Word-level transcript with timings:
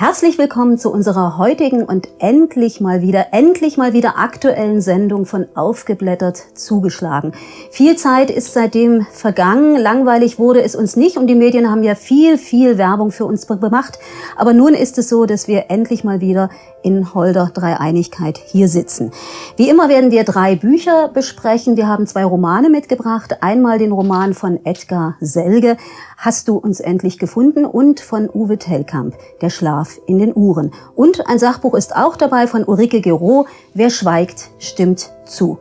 Herzlich 0.00 0.38
willkommen 0.38 0.78
zu 0.78 0.92
unserer 0.92 1.38
heutigen 1.38 1.82
und 1.82 2.06
endlich 2.20 2.80
mal 2.80 3.02
wieder, 3.02 3.32
endlich 3.32 3.76
mal 3.76 3.92
wieder 3.92 4.16
aktuellen 4.16 4.80
Sendung 4.80 5.26
von 5.26 5.48
Aufgeblättert 5.56 6.36
zugeschlagen. 6.54 7.32
Viel 7.72 7.96
Zeit 7.96 8.30
ist 8.30 8.52
seitdem 8.52 9.08
vergangen, 9.10 9.74
langweilig 9.74 10.38
wurde 10.38 10.62
es 10.62 10.76
uns 10.76 10.94
nicht 10.94 11.16
und 11.16 11.26
die 11.26 11.34
Medien 11.34 11.68
haben 11.68 11.82
ja 11.82 11.96
viel, 11.96 12.38
viel 12.38 12.78
Werbung 12.78 13.10
für 13.10 13.24
uns 13.24 13.48
gemacht. 13.48 13.98
Aber 14.36 14.52
nun 14.52 14.72
ist 14.72 14.98
es 14.98 15.08
so, 15.08 15.26
dass 15.26 15.48
wir 15.48 15.64
endlich 15.68 16.04
mal 16.04 16.20
wieder 16.20 16.48
in 16.84 17.12
Holder 17.12 17.50
Dreieinigkeit 17.52 18.38
hier 18.38 18.68
sitzen. 18.68 19.10
Wie 19.56 19.68
immer 19.68 19.88
werden 19.88 20.12
wir 20.12 20.22
drei 20.22 20.54
Bücher 20.54 21.08
besprechen. 21.08 21.76
Wir 21.76 21.88
haben 21.88 22.06
zwei 22.06 22.24
Romane 22.24 22.70
mitgebracht. 22.70 23.38
Einmal 23.42 23.78
den 23.78 23.90
Roman 23.90 24.32
von 24.32 24.64
Edgar 24.64 25.16
Selge, 25.20 25.76
Hast 26.16 26.48
du 26.48 26.56
uns 26.56 26.80
endlich 26.80 27.18
gefunden? 27.18 27.64
und 27.64 28.00
von 28.00 28.28
Uwe 28.28 28.58
Tellkamp, 28.58 29.14
Der 29.40 29.50
Schlaf 29.50 29.87
in 30.06 30.18
den 30.18 30.34
Uhren. 30.34 30.72
Und 30.94 31.26
ein 31.28 31.38
Sachbuch 31.38 31.74
ist 31.74 31.96
auch 31.96 32.16
dabei 32.16 32.46
von 32.46 32.64
Ulrike 32.64 33.00
Gero, 33.00 33.46
Wer 33.74 33.90
schweigt, 33.90 34.50
stimmt 34.58 35.10
zu. 35.24 35.58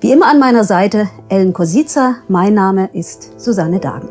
Wie 0.00 0.10
immer 0.10 0.26
an 0.26 0.40
meiner 0.40 0.64
Seite 0.64 1.08
Ellen 1.28 1.52
Kosica. 1.52 2.16
Mein 2.28 2.54
Name 2.54 2.90
ist 2.92 3.40
Susanne 3.40 3.78
Dagen. 3.78 4.08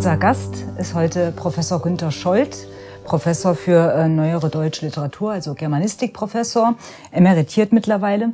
Unser 0.00 0.16
Gast 0.16 0.64
ist 0.78 0.94
heute 0.94 1.32
Professor 1.32 1.80
Günter 1.82 2.10
Scholz, 2.10 2.66
Professor 3.04 3.54
für 3.54 3.92
äh, 3.92 4.08
neuere 4.08 4.48
deutsche 4.48 4.86
Literatur, 4.86 5.32
also 5.32 5.54
Germanistikprofessor, 5.54 6.74
emeritiert 7.10 7.72
mittlerweile. 7.72 8.32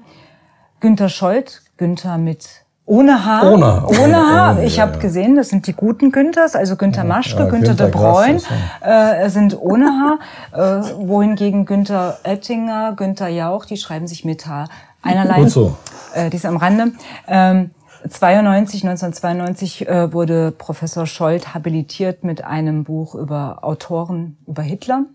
Günter 0.80 1.08
Scholz, 1.08 1.62
Günter 1.76 2.18
mit 2.18 2.66
ohne 2.86 3.24
Haar. 3.24 3.52
Ohne, 3.52 3.84
ohne 3.86 4.16
Haar. 4.16 4.62
Ich 4.62 4.78
habe 4.78 4.98
gesehen, 4.98 5.34
das 5.34 5.48
sind 5.48 5.66
die 5.66 5.72
guten 5.72 6.12
Günthers, 6.12 6.54
also 6.54 6.76
Günter 6.76 7.02
Maschke, 7.02 7.42
ja, 7.42 7.48
Günter, 7.48 7.74
Günter 7.74 7.86
de 7.86 7.92
Bruyne 7.92 8.40
äh, 8.80 9.28
sind 9.28 9.60
ohne 9.60 9.86
Haar. 9.86 10.18
Äh, 10.52 10.84
wohingegen 10.96 11.64
Günter 11.64 12.18
Oettinger, 12.24 12.92
Günter 12.96 13.28
Jauch, 13.28 13.64
die 13.64 13.76
schreiben 13.76 14.06
sich 14.06 14.24
mit 14.24 14.46
Haar. 14.46 14.68
Einerlei. 15.02 15.40
Gut 15.40 15.50
so. 15.50 15.76
Äh, 16.14 16.30
dies 16.30 16.44
am 16.44 16.56
Rande. 16.56 16.92
Ähm, 17.26 17.70
92, 18.08 18.84
1992 18.84 19.88
äh, 19.88 20.12
wurde 20.12 20.52
Professor 20.52 21.06
Scholz 21.06 21.48
habilitiert 21.54 22.22
mit 22.22 22.44
einem 22.44 22.84
Buch 22.84 23.16
über 23.16 23.58
Autoren 23.62 24.36
über 24.46 24.62
Hitler. 24.62 25.06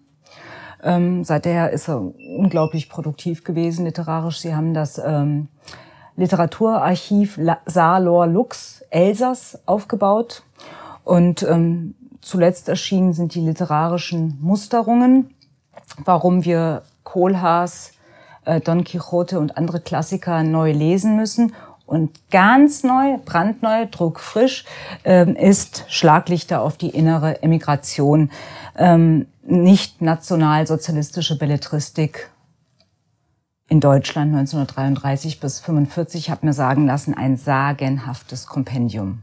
Ähm, 0.83 1.23
seither 1.23 1.71
ist 1.71 1.87
er 1.87 2.01
unglaublich 2.37 2.89
produktiv 2.89 3.43
gewesen 3.43 3.85
literarisch. 3.85 4.39
Sie 4.39 4.55
haben 4.55 4.73
das 4.73 4.99
ähm, 5.03 5.47
Literaturarchiv 6.15 7.39
Salor 7.65 8.27
Lux 8.27 8.83
Elsass 8.89 9.59
aufgebaut 9.65 10.43
und 11.03 11.43
ähm, 11.43 11.95
zuletzt 12.21 12.69
erschienen 12.69 13.13
sind 13.13 13.35
die 13.35 13.41
literarischen 13.41 14.37
Musterungen, 14.41 15.33
warum 16.03 16.45
wir 16.45 16.83
Kohlhaas, 17.03 17.93
äh, 18.45 18.59
Don 18.59 18.83
Quixote 18.83 19.39
und 19.39 19.57
andere 19.57 19.79
Klassiker 19.79 20.43
neu 20.43 20.71
lesen 20.71 21.15
müssen 21.15 21.53
und 21.85 22.11
ganz 22.31 22.83
neu, 22.83 23.17
brandneu, 23.25 23.85
druckfrisch 23.91 24.65
ähm, 25.03 25.35
ist 25.35 25.85
Schlaglichter 25.89 26.61
auf 26.61 26.77
die 26.77 26.89
innere 26.89 27.43
Emigration. 27.43 28.31
Ähm, 28.77 29.27
nicht 29.43 30.01
nationalsozialistische 30.01 31.37
Belletristik 31.37 32.29
in 33.67 33.79
Deutschland 33.79 34.33
1933 34.35 35.39
bis 35.39 35.59
45, 35.59 36.29
habe 36.29 36.45
mir 36.45 36.53
sagen 36.53 36.85
lassen, 36.85 37.13
ein 37.13 37.37
sagenhaftes 37.37 38.45
Kompendium. 38.45 39.21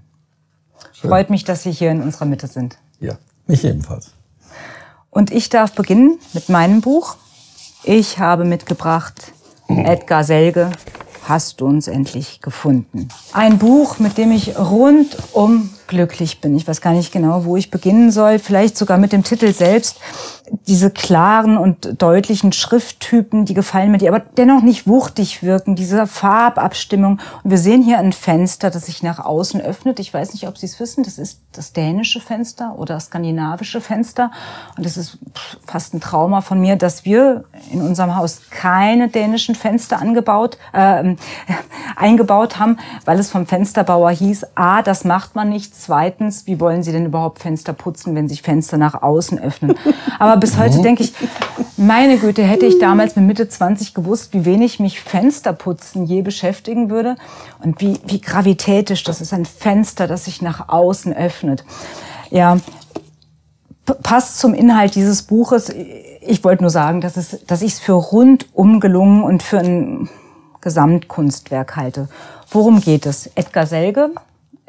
Schön. 0.92 1.10
Freut 1.10 1.30
mich, 1.30 1.44
dass 1.44 1.62
Sie 1.62 1.70
hier 1.70 1.90
in 1.90 2.02
unserer 2.02 2.24
Mitte 2.24 2.46
sind. 2.46 2.78
Ja, 2.98 3.18
mich 3.46 3.64
ebenfalls. 3.64 4.14
Und 5.10 5.30
ich 5.30 5.48
darf 5.48 5.72
beginnen 5.72 6.18
mit 6.32 6.48
meinem 6.48 6.80
Buch. 6.80 7.16
Ich 7.84 8.18
habe 8.18 8.44
mitgebracht 8.44 9.32
Edgar 9.68 10.24
Selge, 10.24 10.70
hast 11.24 11.60
du 11.60 11.66
uns 11.66 11.86
endlich 11.86 12.40
gefunden. 12.40 13.08
Ein 13.32 13.58
Buch, 13.58 13.98
mit 13.98 14.16
dem 14.16 14.32
ich 14.32 14.58
rundum 14.58 15.70
glücklich 15.88 16.40
bin. 16.40 16.54
Ich 16.56 16.68
weiß 16.68 16.80
gar 16.80 16.92
nicht 16.92 17.12
genau, 17.12 17.44
wo 17.44 17.56
ich 17.56 17.70
beginnen 17.70 18.12
soll. 18.12 18.38
Vielleicht 18.38 18.76
sogar 18.76 18.98
mit 18.98 19.12
dem 19.12 19.24
Titel 19.24 19.52
selbst 19.52 19.96
diese 20.66 20.90
klaren 20.90 21.56
und 21.56 22.00
deutlichen 22.00 22.52
Schrifttypen, 22.52 23.44
die 23.44 23.54
gefallen 23.54 23.90
mir, 23.90 23.98
die 23.98 24.08
aber 24.08 24.20
dennoch 24.20 24.62
nicht 24.62 24.86
wuchtig 24.86 25.42
wirken, 25.42 25.76
diese 25.76 26.06
Farbabstimmung. 26.06 27.20
Und 27.42 27.50
wir 27.50 27.58
sehen 27.58 27.82
hier 27.82 27.98
ein 27.98 28.12
Fenster, 28.12 28.70
das 28.70 28.86
sich 28.86 29.02
nach 29.02 29.18
außen 29.18 29.60
öffnet. 29.60 30.00
Ich 30.00 30.12
weiß 30.12 30.32
nicht, 30.32 30.48
ob 30.48 30.58
Sie 30.58 30.66
es 30.66 30.80
wissen, 30.80 31.04
das 31.04 31.18
ist 31.18 31.40
das 31.52 31.72
dänische 31.72 32.20
Fenster 32.20 32.78
oder 32.78 32.94
das 32.94 33.06
skandinavische 33.06 33.80
Fenster. 33.80 34.30
Und 34.76 34.86
es 34.86 34.96
ist 34.96 35.18
fast 35.66 35.94
ein 35.94 36.00
Trauma 36.00 36.40
von 36.40 36.60
mir, 36.60 36.76
dass 36.76 37.04
wir 37.04 37.44
in 37.70 37.82
unserem 37.82 38.16
Haus 38.16 38.42
keine 38.50 39.08
dänischen 39.08 39.54
Fenster 39.54 40.00
angebaut, 40.00 40.58
äh, 40.72 41.14
eingebaut 41.96 42.58
haben, 42.58 42.78
weil 43.04 43.18
es 43.18 43.30
vom 43.30 43.46
Fensterbauer 43.46 44.10
hieß, 44.10 44.46
a, 44.54 44.82
das 44.82 45.04
macht 45.04 45.34
man 45.34 45.48
nicht, 45.48 45.74
zweitens, 45.74 46.46
wie 46.46 46.60
wollen 46.60 46.82
Sie 46.82 46.92
denn 46.92 47.06
überhaupt 47.06 47.40
Fenster 47.40 47.72
putzen, 47.72 48.14
wenn 48.14 48.28
sich 48.28 48.42
Fenster 48.42 48.78
nach 48.78 49.02
außen 49.02 49.38
öffnen? 49.38 49.74
Aber 50.18 50.37
bis 50.38 50.56
heute 50.56 50.78
mhm. 50.78 50.82
denke 50.82 51.02
ich, 51.02 51.12
meine 51.76 52.18
Güte, 52.18 52.42
hätte 52.42 52.66
ich 52.66 52.78
damals 52.78 53.16
mit 53.16 53.26
Mitte 53.26 53.48
20 53.48 53.94
gewusst, 53.94 54.32
wie 54.32 54.44
wenig 54.44 54.80
mich 54.80 55.00
Fensterputzen 55.00 56.04
je 56.04 56.22
beschäftigen 56.22 56.90
würde 56.90 57.16
und 57.62 57.80
wie, 57.80 57.98
wie 58.06 58.20
gravitätisch 58.20 59.04
das 59.04 59.20
ist, 59.20 59.32
ein 59.32 59.44
Fenster, 59.44 60.06
das 60.06 60.24
sich 60.24 60.42
nach 60.42 60.68
außen 60.68 61.14
öffnet. 61.14 61.64
Ja, 62.30 62.58
passt 64.02 64.38
zum 64.38 64.54
Inhalt 64.54 64.94
dieses 64.94 65.22
Buches. 65.22 65.72
Ich 66.20 66.44
wollte 66.44 66.62
nur 66.62 66.70
sagen, 66.70 67.00
dass, 67.00 67.16
es, 67.16 67.44
dass 67.46 67.62
ich 67.62 67.74
es 67.74 67.80
für 67.80 67.92
rundum 67.92 68.80
gelungen 68.80 69.22
und 69.22 69.42
für 69.42 69.58
ein 69.58 70.08
Gesamtkunstwerk 70.60 71.76
halte. 71.76 72.08
Worum 72.50 72.80
geht 72.80 73.06
es? 73.06 73.30
Edgar 73.34 73.66
Selge 73.66 74.10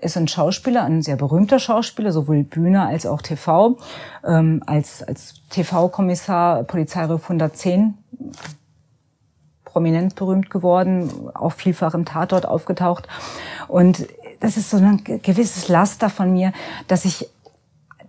ist 0.02 0.18
ein 0.18 0.28
Schauspieler, 0.28 0.84
ein 0.84 1.02
sehr 1.02 1.16
berühmter 1.16 1.60
Schauspieler, 1.60 2.12
sowohl 2.12 2.44
Bühne 2.44 2.86
als 2.86 3.06
auch 3.06 3.22
TV. 3.22 3.78
Ähm, 4.26 4.64
als 4.66 5.04
als 5.04 5.36
TV-Kommissar 5.50 6.64
Polizeiruf 6.64 7.24
110 7.24 7.96
prominent 9.66 10.16
berühmt 10.16 10.50
geworden, 10.50 11.30
auch 11.34 11.54
vielfach 11.54 11.94
im 11.94 12.06
Tatort 12.06 12.48
aufgetaucht. 12.48 13.08
Und 13.68 14.08
das 14.40 14.58
ist 14.58 14.70
so 14.70 14.78
ein 14.78 15.04
gewisses 15.04 15.68
Laster 15.68 16.10
von 16.10 16.34
mir, 16.34 16.54
dass 16.88 17.06
ich 17.06 17.30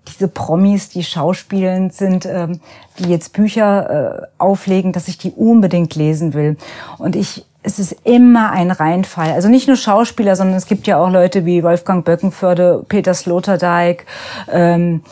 diese 0.08 0.28
Promis, 0.28 0.88
die 0.88 1.04
schauspielend 1.04 1.92
sind, 1.92 2.26
ähm, 2.26 2.60
die 2.98 3.08
jetzt 3.08 3.32
Bücher 3.32 4.22
äh, 4.22 4.26
auflegen, 4.38 4.92
dass 4.92 5.08
ich 5.08 5.18
die 5.18 5.32
unbedingt 5.32 5.94
lesen 5.94 6.32
will. 6.32 6.56
Und 6.98 7.16
ich 7.16 7.46
es 7.62 7.78
ist 7.78 7.94
immer 8.04 8.52
ein 8.52 8.70
Reinfall. 8.70 9.32
Also 9.32 9.48
nicht 9.48 9.66
nur 9.66 9.76
Schauspieler, 9.76 10.34
sondern 10.36 10.56
es 10.56 10.66
gibt 10.66 10.86
ja 10.86 10.98
auch 10.98 11.10
Leute 11.10 11.44
wie 11.44 11.62
Wolfgang 11.62 12.04
Böckenförde, 12.04 12.84
Peter 12.88 13.12
Sloterdijk, 13.12 14.06
ähm, 14.50 15.02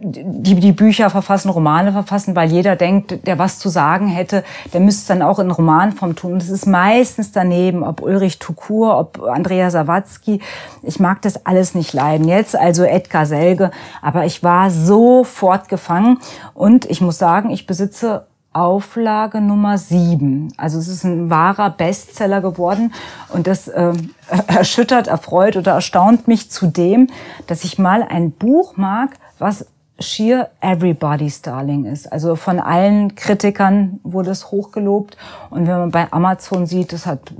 die 0.00 0.54
die 0.54 0.72
Bücher 0.72 1.10
verfassen, 1.10 1.50
Romane 1.50 1.90
verfassen, 1.90 2.36
weil 2.36 2.50
jeder 2.50 2.76
denkt, 2.76 3.26
der 3.26 3.38
was 3.38 3.58
zu 3.58 3.68
sagen 3.68 4.06
hätte, 4.06 4.44
der 4.72 4.80
müsste 4.80 5.00
es 5.00 5.06
dann 5.06 5.22
auch 5.22 5.40
in 5.40 5.50
Romanform 5.50 6.14
tun. 6.14 6.34
Und 6.34 6.42
es 6.42 6.50
ist 6.50 6.66
meistens 6.66 7.32
daneben, 7.32 7.82
ob 7.82 8.00
Ulrich 8.00 8.38
Tukur, 8.38 8.96
ob 8.96 9.22
Andrea 9.22 9.70
Sawatzki. 9.70 10.40
Ich 10.82 11.00
mag 11.00 11.22
das 11.22 11.46
alles 11.46 11.74
nicht 11.74 11.92
leiden. 11.94 12.28
Jetzt 12.28 12.54
also 12.54 12.84
Edgar 12.84 13.26
Selge. 13.26 13.72
Aber 14.00 14.24
ich 14.24 14.44
war 14.44 14.70
sofort 14.70 15.68
gefangen. 15.68 16.18
Und 16.54 16.84
ich 16.84 17.00
muss 17.00 17.18
sagen, 17.18 17.50
ich 17.50 17.66
besitze 17.66 18.27
Auflage 18.52 19.40
Nummer 19.40 19.78
sieben. 19.78 20.52
Also 20.56 20.78
es 20.78 20.88
ist 20.88 21.04
ein 21.04 21.30
wahrer 21.30 21.70
Bestseller 21.70 22.40
geworden 22.40 22.92
und 23.28 23.46
das 23.46 23.68
äh, 23.68 23.92
erschüttert, 24.46 25.06
erfreut 25.06 25.56
oder 25.56 25.72
erstaunt 25.72 26.28
mich 26.28 26.50
zudem, 26.50 27.08
dass 27.46 27.64
ich 27.64 27.78
mal 27.78 28.02
ein 28.02 28.32
Buch 28.32 28.76
mag, 28.76 29.10
was 29.38 29.66
schier 30.00 30.50
everybody's 30.60 31.42
darling 31.42 31.84
ist. 31.84 32.10
Also 32.10 32.36
von 32.36 32.60
allen 32.60 33.14
Kritikern 33.14 34.00
wurde 34.02 34.30
es 34.30 34.50
hochgelobt 34.50 35.16
und 35.50 35.66
wenn 35.66 35.78
man 35.78 35.90
bei 35.90 36.10
Amazon 36.12 36.66
sieht, 36.66 36.92
es 36.92 37.06
hat 37.06 37.32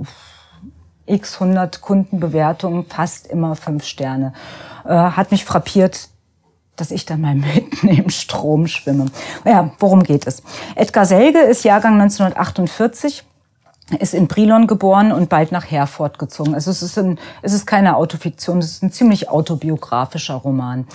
x 1.05 1.41
100 1.41 1.81
Kundenbewertungen, 1.81 2.85
fast 2.85 3.27
immer 3.27 3.55
fünf 3.55 3.83
Sterne. 3.83 4.33
Äh, 4.85 4.93
hat 4.93 5.31
mich 5.31 5.43
frappiert, 5.43 6.09
dass 6.79 6.91
ich 6.91 7.05
da 7.05 7.17
mal 7.17 7.35
mitten 7.55 7.87
im 7.87 8.09
Strom 8.09 8.67
schwimme. 8.67 9.07
Ja, 9.45 9.71
worum 9.79 10.03
geht 10.03 10.27
es? 10.27 10.43
Edgar 10.75 11.05
Selge 11.05 11.39
ist 11.39 11.63
Jahrgang 11.63 11.99
1948 12.01 13.23
ist 13.97 14.13
in 14.13 14.27
Brilon 14.27 14.67
geboren 14.67 15.11
und 15.11 15.29
bald 15.29 15.51
nach 15.51 15.65
Herford 15.65 16.19
gezogen. 16.19 16.53
Also 16.53 16.69
es 16.69 16.83
ist, 16.83 16.97
ein, 16.99 17.17
es 17.41 17.53
ist 17.53 17.65
keine 17.65 17.95
Autofiktion, 17.95 18.59
es 18.59 18.71
ist 18.73 18.83
ein 18.83 18.91
ziemlich 18.91 19.29
autobiografischer 19.29 20.35
Roman. 20.35 20.85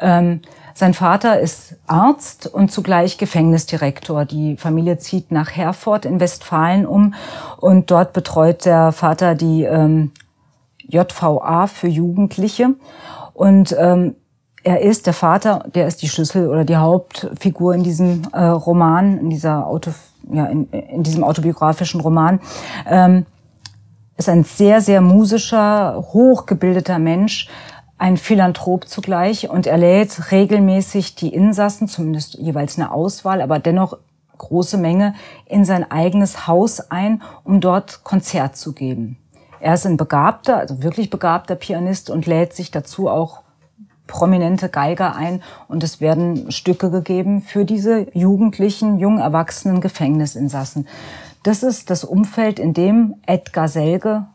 Ähm, 0.00 0.42
Sein 0.74 0.94
Vater 0.94 1.40
ist 1.40 1.76
Arzt 1.86 2.46
und 2.46 2.70
zugleich 2.70 3.18
Gefängnisdirektor. 3.18 4.26
Die 4.26 4.56
Familie 4.56 4.98
zieht 4.98 5.32
nach 5.32 5.50
Herford 5.56 6.04
in 6.04 6.20
Westfalen 6.20 6.86
um 6.86 7.14
und 7.56 7.90
dort 7.90 8.12
betreut 8.12 8.64
der 8.64 8.92
Vater 8.92 9.34
die 9.34 9.64
ähm, 9.64 10.12
JVA 10.86 11.66
für 11.66 11.88
Jugendliche. 11.88 12.74
Und 13.32 13.74
ähm, 13.78 14.14
er 14.66 14.80
ist 14.80 15.06
der 15.06 15.12
Vater, 15.12 15.62
der 15.76 15.86
ist 15.86 16.02
die 16.02 16.08
Schlüssel 16.08 16.48
oder 16.48 16.64
die 16.64 16.76
Hauptfigur 16.76 17.72
in 17.72 17.84
diesem 17.84 18.22
äh, 18.32 18.46
Roman, 18.46 19.16
in 19.16 19.30
dieser 19.30 19.64
Auto, 19.64 19.92
ja, 20.28 20.46
in, 20.46 20.68
in 20.70 21.04
diesem 21.04 21.22
autobiografischen 21.22 22.00
Roman. 22.00 22.40
Ähm, 22.84 23.26
ist 24.16 24.28
ein 24.28 24.42
sehr, 24.42 24.80
sehr 24.80 25.00
musischer, 25.00 26.04
hochgebildeter 26.12 26.98
Mensch, 26.98 27.48
ein 27.96 28.16
Philanthrop 28.16 28.88
zugleich 28.88 29.48
und 29.48 29.68
er 29.68 29.78
lädt 29.78 30.32
regelmäßig 30.32 31.14
die 31.14 31.32
Insassen, 31.32 31.86
zumindest 31.86 32.34
jeweils 32.34 32.76
eine 32.76 32.90
Auswahl, 32.90 33.42
aber 33.42 33.60
dennoch 33.60 33.98
große 34.36 34.78
Menge, 34.78 35.14
in 35.44 35.64
sein 35.64 35.88
eigenes 35.88 36.48
Haus 36.48 36.90
ein, 36.90 37.22
um 37.44 37.60
dort 37.60 38.02
Konzert 38.02 38.56
zu 38.56 38.72
geben. 38.72 39.16
Er 39.60 39.74
ist 39.74 39.86
ein 39.86 39.96
begabter, 39.96 40.56
also 40.56 40.82
wirklich 40.82 41.08
begabter 41.08 41.54
Pianist 41.54 42.10
und 42.10 42.26
lädt 42.26 42.52
sich 42.52 42.72
dazu 42.72 43.08
auch 43.08 43.45
prominente 44.06 44.68
Geiger 44.68 45.16
ein 45.16 45.42
und 45.68 45.82
es 45.82 46.00
werden 46.00 46.50
Stücke 46.52 46.90
gegeben 46.90 47.42
für 47.42 47.64
diese 47.64 48.06
jugendlichen, 48.16 48.98
jung 48.98 49.18
erwachsenen 49.18 49.80
Gefängnisinsassen. 49.80 50.86
Das 51.42 51.62
ist 51.62 51.90
das 51.90 52.04
Umfeld, 52.04 52.58
in 52.58 52.74
dem 52.74 53.14
Edgar 53.26 53.68
Selge, 53.68 54.26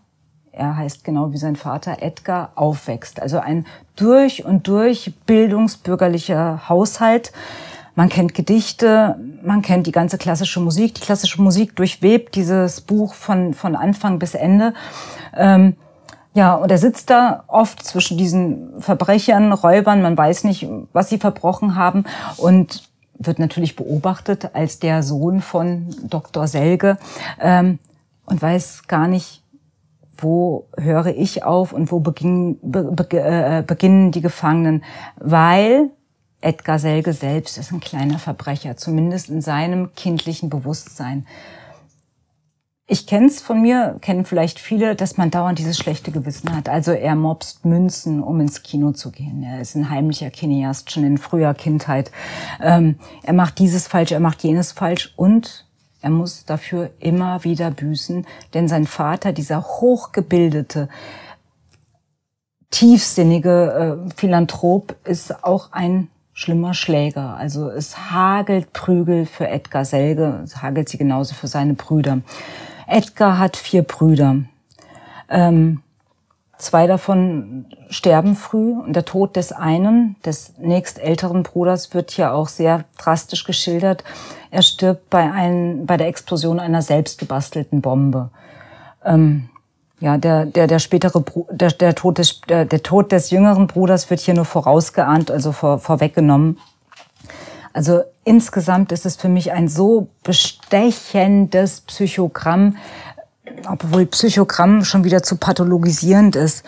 er 0.54 0.76
heißt 0.76 1.04
genau 1.04 1.32
wie 1.32 1.38
sein 1.38 1.56
Vater 1.56 2.02
Edgar, 2.02 2.52
aufwächst. 2.56 3.22
Also 3.22 3.40
ein 3.40 3.66
durch 3.96 4.44
und 4.44 4.68
durch 4.68 5.14
bildungsbürgerlicher 5.26 6.68
Haushalt. 6.68 7.32
Man 7.96 8.10
kennt 8.10 8.34
Gedichte, 8.34 9.18
man 9.44 9.62
kennt 9.62 9.88
die 9.88 9.92
ganze 9.92 10.18
klassische 10.18 10.60
Musik. 10.60 10.96
Die 10.96 11.02
klassische 11.02 11.42
Musik 11.42 11.76
durchwebt 11.76 12.36
dieses 12.36 12.82
Buch 12.82 13.14
von, 13.14 13.54
von 13.54 13.76
Anfang 13.76 14.20
bis 14.20 14.34
Ende. 14.34 14.74
Ähm, 15.36 15.76
ja, 16.34 16.56
und 16.56 16.72
er 16.72 16.78
sitzt 16.78 17.10
da 17.10 17.44
oft 17.48 17.84
zwischen 17.84 18.18
diesen 18.18 18.80
Verbrechern, 18.80 19.52
Räubern, 19.52 20.02
man 20.02 20.18
weiß 20.18 20.46
nicht, 20.46 20.68
was 20.94 21.10
sie 21.10 21.18
verbrochen 21.18 21.76
haben. 21.76 22.06
Und 22.38 22.90
wird 23.26 23.40
natürlich 23.40 23.76
beobachtet 23.76 24.52
als 24.54 24.80
der 24.80 25.04
Sohn 25.04 25.42
von 25.42 25.88
Dr. 26.04 26.48
Selge 26.48 26.98
ähm, 27.40 27.80
und 28.26 28.42
weiß 28.42 28.88
gar 28.88 29.08
nicht, 29.08 29.44
wo 30.18 30.68
höre 30.78 31.08
ich 31.08 31.44
auf 31.44 31.74
und 31.74 31.92
wo 31.92 32.00
beginn, 32.00 32.60
be, 32.62 32.84
be, 32.84 33.08
äh, 33.20 33.64
beginnen 33.66 34.12
die 34.12 34.22
Gefangenen, 34.22 34.84
weil 35.18 35.90
Edgar 36.42 36.80
Selge 36.80 37.14
selbst 37.14 37.58
ist 37.58 37.72
ein 37.72 37.80
kleiner 37.80 38.20
Verbrecher, 38.20 38.78
zumindest 38.78 39.30
in 39.30 39.42
seinem 39.42 39.94
kindlichen 39.96 40.50
Bewusstsein. 40.50 41.26
Ich 42.94 43.08
kenne 43.08 43.28
es 43.28 43.40
von 43.40 43.62
mir, 43.62 43.96
kennen 44.02 44.26
vielleicht 44.26 44.60
viele, 44.60 44.98
dass 44.98 45.16
man 45.16 45.32
dauernd 45.32 45.58
dieses 45.58 45.78
schlechte 45.78 46.12
Gewissen 46.12 46.54
hat. 46.54 46.68
Also 46.68 46.92
er 46.92 47.16
mobst 47.16 47.64
Münzen, 47.64 48.22
um 48.22 48.42
ins 48.42 48.64
Kino 48.64 48.92
zu 48.92 49.12
gehen. 49.12 49.44
Er 49.44 49.62
ist 49.62 49.76
ein 49.76 49.90
heimlicher 49.90 50.30
Kineast, 50.30 50.92
schon 50.92 51.06
in 51.06 51.18
früher 51.18 51.54
Kindheit. 51.54 52.12
Ähm, 52.62 52.98
er 53.24 53.32
macht 53.32 53.60
dieses 53.60 53.88
falsch, 53.88 54.12
er 54.12 54.20
macht 54.20 54.44
jenes 54.44 54.74
falsch 54.74 55.14
und 55.16 55.66
er 56.02 56.10
muss 56.10 56.44
dafür 56.44 56.90
immer 57.00 57.46
wieder 57.46 57.72
büßen, 57.72 58.28
denn 58.54 58.68
sein 58.68 58.86
Vater, 58.86 59.32
dieser 59.32 59.64
hochgebildete, 59.64 60.90
tiefsinnige 62.72 64.04
äh, 64.10 64.14
Philanthrop, 64.18 64.98
ist 65.06 65.46
auch 65.46 65.72
ein 65.72 66.10
schlimmer 66.34 66.74
Schläger. 66.74 67.38
Also 67.38 67.70
es 67.70 68.12
hagelt 68.12 68.74
Prügel 68.74 69.26
für 69.26 69.48
Edgar 69.48 69.86
Selge, 69.86 70.42
es 70.44 70.62
hagelt 70.62 70.90
sie 70.90 70.98
genauso 70.98 71.36
für 71.36 71.48
seine 71.48 71.74
Brüder. 71.74 72.20
Edgar 72.92 73.40
hat 73.40 73.58
vier 73.58 73.84
Brüder. 73.84 74.38
Ähm, 75.30 75.82
zwei 76.58 76.88
davon 76.88 77.66
sterben 77.90 78.36
früh 78.36 78.74
und 78.74 78.94
der 78.94 79.06
Tod 79.06 79.36
des 79.36 79.52
einen, 79.52 80.16
des 80.26 80.58
nächstälteren 80.58 81.44
Bruders, 81.44 81.94
wird 81.94 82.12
hier 82.12 82.34
auch 82.34 82.48
sehr 82.48 82.86
drastisch 82.98 83.46
geschildert. 83.46 84.04
Er 84.52 84.62
stirbt 84.62 85.10
bei, 85.10 85.32
ein, 85.32 85.86
bei 85.86 85.98
der 85.98 86.08
Explosion 86.08 86.60
einer 86.60 86.82
selbstgebastelten 86.82 87.82
Bombe. 87.82 88.30
Ähm, 89.04 89.50
ja, 90.02 90.18
der, 90.18 90.46
der, 90.46 90.68
der 90.68 90.80
spätere, 90.80 91.24
der, 91.52 91.72
der, 91.72 91.96
Tod 91.96 92.18
des, 92.18 92.42
der, 92.42 92.66
der 92.66 92.84
Tod 92.84 93.12
des 93.12 93.30
jüngeren 93.30 93.68
Bruders 93.68 94.10
wird 94.10 94.20
hier 94.20 94.34
nur 94.34 94.46
vorausgeahnt, 94.46 95.32
also 95.32 95.52
vor, 95.52 95.80
vorweggenommen. 95.80 96.60
Also 97.74 98.02
insgesamt 98.24 98.92
ist 98.92 99.06
es 99.06 99.16
für 99.16 99.30
mich 99.30 99.52
ein 99.52 99.68
so 99.68 100.08
bestechendes 100.24 101.82
Psychogramm, 101.82 102.78
obwohl 103.70 104.06
Psychogramm 104.06 104.84
schon 104.84 105.04
wieder 105.04 105.24
zu 105.24 105.38
pathologisierend 105.38 106.36
ist. 106.36 106.64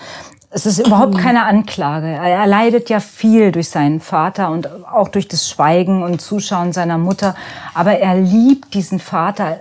Es 0.55 0.67
ist 0.67 0.85
überhaupt 0.85 1.17
keine 1.17 1.45
Anklage. 1.45 2.07
Er 2.07 2.45
leidet 2.45 2.88
ja 2.89 3.00
viel 3.00 3.51
durch 3.51 3.69
seinen 3.69 4.00
Vater 4.00 4.51
und 4.51 4.69
auch 4.85 5.07
durch 5.07 5.27
das 5.27 5.50
Schweigen 5.50 6.03
und 6.03 6.21
Zuschauen 6.21 6.73
seiner 6.73 7.00
Mutter. 7.00 7.35
Aber 7.73 7.97
er 7.97 8.15
liebt 8.15 8.75
diesen 8.75 8.99
Vater 8.99 9.57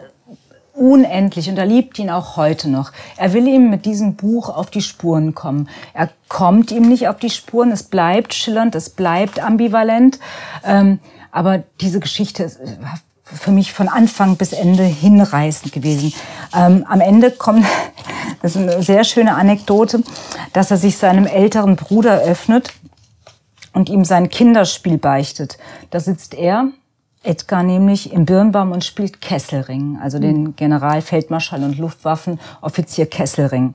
unendlich 0.75 1.49
und 1.49 1.59
er 1.59 1.67
liebt 1.67 1.99
ihn 1.99 2.11
auch 2.11 2.37
heute 2.37 2.69
noch. 2.69 2.93
Er 3.17 3.33
will 3.33 3.47
ihm 3.47 3.71
mit 3.71 3.87
diesem 3.87 4.17
Buch 4.17 4.51
auf 4.51 4.71
die 4.71 4.83
Spuren 4.83 5.35
kommen. 5.35 5.69
Er 5.95 6.11
kommt 6.29 6.71
ihm 6.71 6.89
nicht 6.89 7.09
auf 7.09 7.17
die 7.17 7.31
Spuren. 7.31 7.73
Es 7.73 7.85
bleibt 7.85 8.35
schillernd, 8.35 8.75
es 8.75 8.91
bleibt 8.91 9.43
ambivalent. 9.43 10.19
Ähm, 10.65 10.99
aber 11.33 11.65
diese 11.81 11.99
Geschichte 11.99 12.45
ist 12.45 12.61
äh, 12.61 12.77
für 13.25 13.51
mich 13.51 13.73
von 13.73 13.89
Anfang 13.89 14.37
bis 14.37 14.53
Ende 14.53 14.85
hinreißend 14.85 15.73
gewesen. 15.73 16.13
Ähm, 16.55 16.85
am 16.89 17.01
Ende 17.01 17.31
kommt, 17.33 17.65
das 18.43 18.55
ist 18.55 18.63
eine 18.63 18.83
sehr 18.83 19.03
schöne 19.03 19.35
Anekdote, 19.35 20.05
dass 20.53 20.71
er 20.71 20.77
sich 20.77 20.99
seinem 20.99 21.27
älteren 21.27 21.75
Bruder 21.75 22.21
öffnet 22.21 22.73
und 23.73 23.89
ihm 23.89 24.05
sein 24.05 24.29
Kinderspiel 24.29 24.99
beichtet. 24.99 25.59
Da 25.91 25.99
sitzt 25.99 26.35
er, 26.35 26.69
Edgar 27.23 27.63
nämlich, 27.63 28.13
im 28.13 28.27
Birnbaum 28.27 28.73
und 28.73 28.85
spielt 28.85 29.21
Kesselring, 29.21 29.99
also 30.03 30.19
den 30.19 30.47
hm. 30.47 30.57
Generalfeldmarschall 30.57 31.65
und 31.65 31.79
Luftwaffenoffizier 31.79 33.07
Kesselring. 33.07 33.75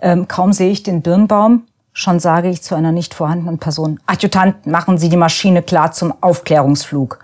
Ähm, 0.00 0.28
kaum 0.28 0.52
sehe 0.52 0.70
ich 0.70 0.82
den 0.82 1.02
Birnbaum, 1.02 1.64
Schon 1.92 2.20
sage 2.20 2.48
ich 2.48 2.62
zu 2.62 2.74
einer 2.74 2.92
nicht 2.92 3.14
vorhandenen 3.14 3.58
Person, 3.58 4.00
Adjutant, 4.06 4.66
machen 4.66 4.98
Sie 4.98 5.08
die 5.08 5.16
Maschine 5.16 5.62
klar 5.62 5.92
zum 5.92 6.14
Aufklärungsflug. 6.22 7.18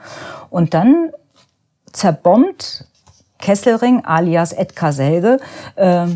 Und 0.50 0.74
dann 0.74 1.10
zerbombt 1.92 2.86
Kesselring 3.38 4.04
alias 4.04 4.52
Edgar 4.52 4.92
Selge 4.92 5.38
äh, 5.76 6.06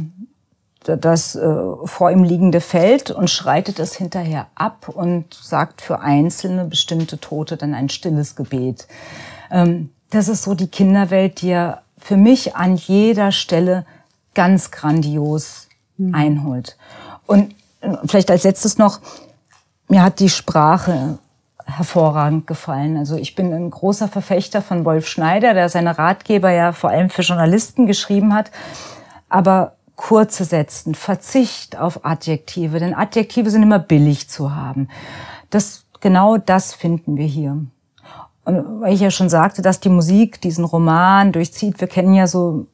das 0.84 1.34
äh, 1.34 1.54
vor 1.84 2.10
ihm 2.10 2.24
liegende 2.24 2.60
Feld 2.60 3.10
und 3.10 3.28
schreitet 3.28 3.78
es 3.78 3.94
hinterher 3.94 4.46
ab 4.54 4.88
und 4.88 5.34
sagt 5.34 5.82
für 5.82 6.00
einzelne 6.00 6.64
bestimmte 6.64 7.20
Tote 7.20 7.56
dann 7.56 7.74
ein 7.74 7.90
stilles 7.90 8.34
Gebet. 8.34 8.88
Ähm, 9.50 9.90
das 10.08 10.28
ist 10.28 10.42
so 10.42 10.54
die 10.54 10.68
Kinderwelt, 10.68 11.42
die 11.42 11.50
er 11.50 11.82
für 11.98 12.16
mich 12.16 12.56
an 12.56 12.76
jeder 12.76 13.30
Stelle 13.30 13.84
ganz 14.34 14.70
grandios 14.70 15.68
mhm. 15.98 16.14
einholt. 16.14 16.76
Und 17.26 17.54
vielleicht 18.06 18.30
als 18.30 18.44
letztes 18.44 18.78
noch, 18.78 19.00
mir 19.88 20.02
hat 20.02 20.20
die 20.20 20.28
Sprache 20.28 21.18
hervorragend 21.64 22.46
gefallen. 22.46 22.96
Also 22.96 23.16
ich 23.16 23.34
bin 23.34 23.52
ein 23.52 23.70
großer 23.70 24.08
Verfechter 24.08 24.62
von 24.62 24.84
Wolf 24.84 25.06
Schneider, 25.06 25.54
der 25.54 25.68
seine 25.68 25.98
Ratgeber 25.98 26.50
ja 26.50 26.72
vor 26.72 26.90
allem 26.90 27.10
für 27.10 27.22
Journalisten 27.22 27.86
geschrieben 27.86 28.34
hat. 28.34 28.50
Aber 29.28 29.76
kurze 29.96 30.44
Sätzen, 30.44 30.94
Verzicht 30.94 31.78
auf 31.78 32.04
Adjektive, 32.04 32.80
denn 32.80 32.94
Adjektive 32.94 33.50
sind 33.50 33.62
immer 33.62 33.78
billig 33.78 34.28
zu 34.28 34.54
haben. 34.54 34.88
Das, 35.50 35.84
genau 36.00 36.38
das 36.38 36.72
finden 36.72 37.16
wir 37.16 37.26
hier. 37.26 37.58
Und 38.44 38.80
weil 38.80 38.94
ich 38.94 39.00
ja 39.00 39.10
schon 39.10 39.28
sagte, 39.28 39.62
dass 39.62 39.80
die 39.80 39.90
Musik 39.90 40.40
diesen 40.40 40.64
Roman 40.64 41.32
durchzieht, 41.32 41.80
wir 41.80 41.88
kennen 41.88 42.14
ja 42.14 42.26
so 42.26 42.66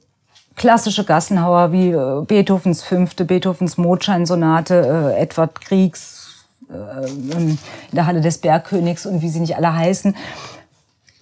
klassische 0.57 1.05
Gassenhauer 1.05 1.71
wie 1.73 1.91
äh, 1.91 2.25
Beethovens 2.27 2.83
Fünfte, 2.83 3.25
Beethovens 3.25 3.77
Mondscheinsonate, 3.77 5.15
äh, 5.15 5.23
Edward 5.23 5.61
Kriegs 5.61 6.45
äh, 6.69 7.09
in 7.09 7.59
der 7.93 8.07
Halle 8.07 8.21
des 8.21 8.39
Bergkönigs 8.39 9.07
und 9.07 9.23
wie 9.23 9.29
sie 9.29 9.41
nicht 9.41 9.57
alle 9.57 9.75
heißen. 9.75 10.17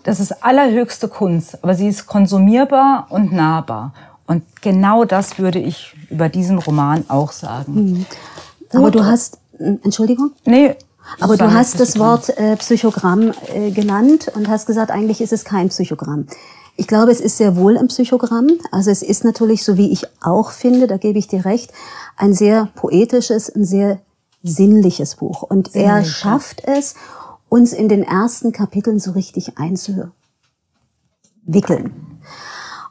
Das 0.05 0.21
ist 0.21 0.45
allerhöchste 0.45 1.09
Kunst, 1.09 1.63
aber 1.63 1.75
sie 1.75 1.89
ist 1.89 2.07
konsumierbar 2.07 3.07
und 3.11 3.33
nahbar. 3.33 3.93
Und 4.27 4.43
genau 4.63 5.05
das 5.05 5.39
würde 5.39 5.59
ich 5.59 5.95
über 6.11 6.29
diesen 6.29 6.59
Roman 6.59 7.05
auch 7.09 7.33
sagen. 7.33 7.75
Mhm. 7.75 8.07
Aber 8.73 8.91
du 8.91 9.05
hast, 9.05 9.39
Entschuldigung? 9.59 10.33
Nee, 10.45 10.77
aber 11.21 11.37
du 11.37 11.53
hast 11.53 11.81
das 11.81 11.99
Wort 11.99 12.31
äh, 12.39 12.57
Psychogramm 12.57 13.33
äh, 13.55 13.71
genannt 13.71 14.31
und 14.35 14.49
hast 14.49 14.67
gesagt, 14.67 14.91
eigentlich 14.91 15.21
ist 15.21 15.33
es 15.33 15.45
kein 15.45 15.69
Psychogramm. 15.69 16.27
Ich 16.77 16.89
glaube, 16.89 17.13
es 17.13 17.21
ist 17.21 17.37
sehr 17.37 17.57
wohl 17.57 17.79
ein 17.79 17.89
Psychogramm. 17.89 18.49
Also 18.73 18.91
es 18.91 19.03
ist 19.03 19.25
natürlich, 19.25 19.65
so 19.65 19.77
wie 19.77 19.93
ich 19.93 20.07
auch 20.23 20.51
finde, 20.51 20.87
da 20.87 20.97
gebe 20.97 21.19
ich 21.19 21.29
dir 21.29 21.45
recht, 21.45 21.73
ein 22.17 22.35
sehr 22.35 22.69
poetisches, 22.75 23.49
ein 23.55 23.65
sehr 23.65 24.01
sinnliches 24.43 25.17
Buch. 25.17 25.43
Und 25.43 25.73
Sinnlich, 25.73 25.89
er 25.89 26.05
schafft 26.05 26.63
es, 26.65 26.95
uns 27.49 27.73
in 27.73 27.89
den 27.89 28.03
ersten 28.03 28.53
Kapiteln 28.53 28.99
so 28.99 29.13
richtig 29.13 29.57
einzuwickeln. 29.59 30.13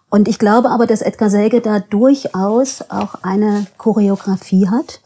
Und 0.09 0.27
ich 0.27 0.39
glaube 0.39 0.69
aber, 0.69 0.85
dass 0.85 1.01
Edgar 1.01 1.29
Selge 1.29 1.59
da 1.59 1.79
durchaus 1.79 2.83
auch 2.89 3.15
eine 3.23 3.65
Choreografie 3.77 4.69
hat, 4.69 5.01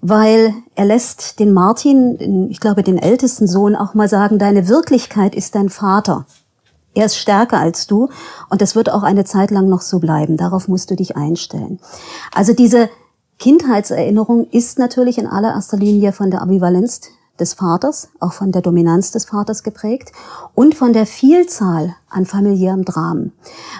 weil 0.00 0.54
er 0.76 0.84
lässt 0.84 1.40
den 1.40 1.52
Martin, 1.52 2.50
ich 2.50 2.60
glaube 2.60 2.82
den 2.82 2.98
ältesten 2.98 3.48
Sohn, 3.48 3.74
auch 3.74 3.94
mal 3.94 4.08
sagen, 4.08 4.38
deine 4.38 4.68
Wirklichkeit 4.68 5.34
ist 5.34 5.54
dein 5.56 5.70
Vater. 5.70 6.24
Er 6.94 7.06
ist 7.06 7.16
stärker 7.16 7.58
als 7.58 7.86
du 7.86 8.08
und 8.50 8.62
das 8.62 8.76
wird 8.76 8.90
auch 8.90 9.02
eine 9.02 9.24
Zeit 9.24 9.50
lang 9.50 9.68
noch 9.68 9.82
so 9.82 9.98
bleiben. 9.98 10.36
Darauf 10.36 10.68
musst 10.68 10.90
du 10.90 10.96
dich 10.96 11.16
einstellen. 11.16 11.80
Also 12.32 12.52
diese 12.52 12.88
Kindheitserinnerung 13.38 14.48
ist 14.50 14.78
natürlich 14.78 15.18
in 15.18 15.26
allererster 15.26 15.76
Linie 15.76 16.12
von 16.12 16.30
der 16.30 16.40
Ambivalenz 16.40 17.00
des 17.38 17.54
Vaters, 17.54 18.10
auch 18.20 18.32
von 18.32 18.52
der 18.52 18.62
Dominanz 18.62 19.10
des 19.10 19.24
Vaters 19.24 19.62
geprägt 19.64 20.12
und 20.54 20.74
von 20.76 20.92
der 20.92 21.04
Vielzahl 21.04 21.96
an 22.08 22.26
familiären 22.26 22.84
Dramen. 22.84 23.32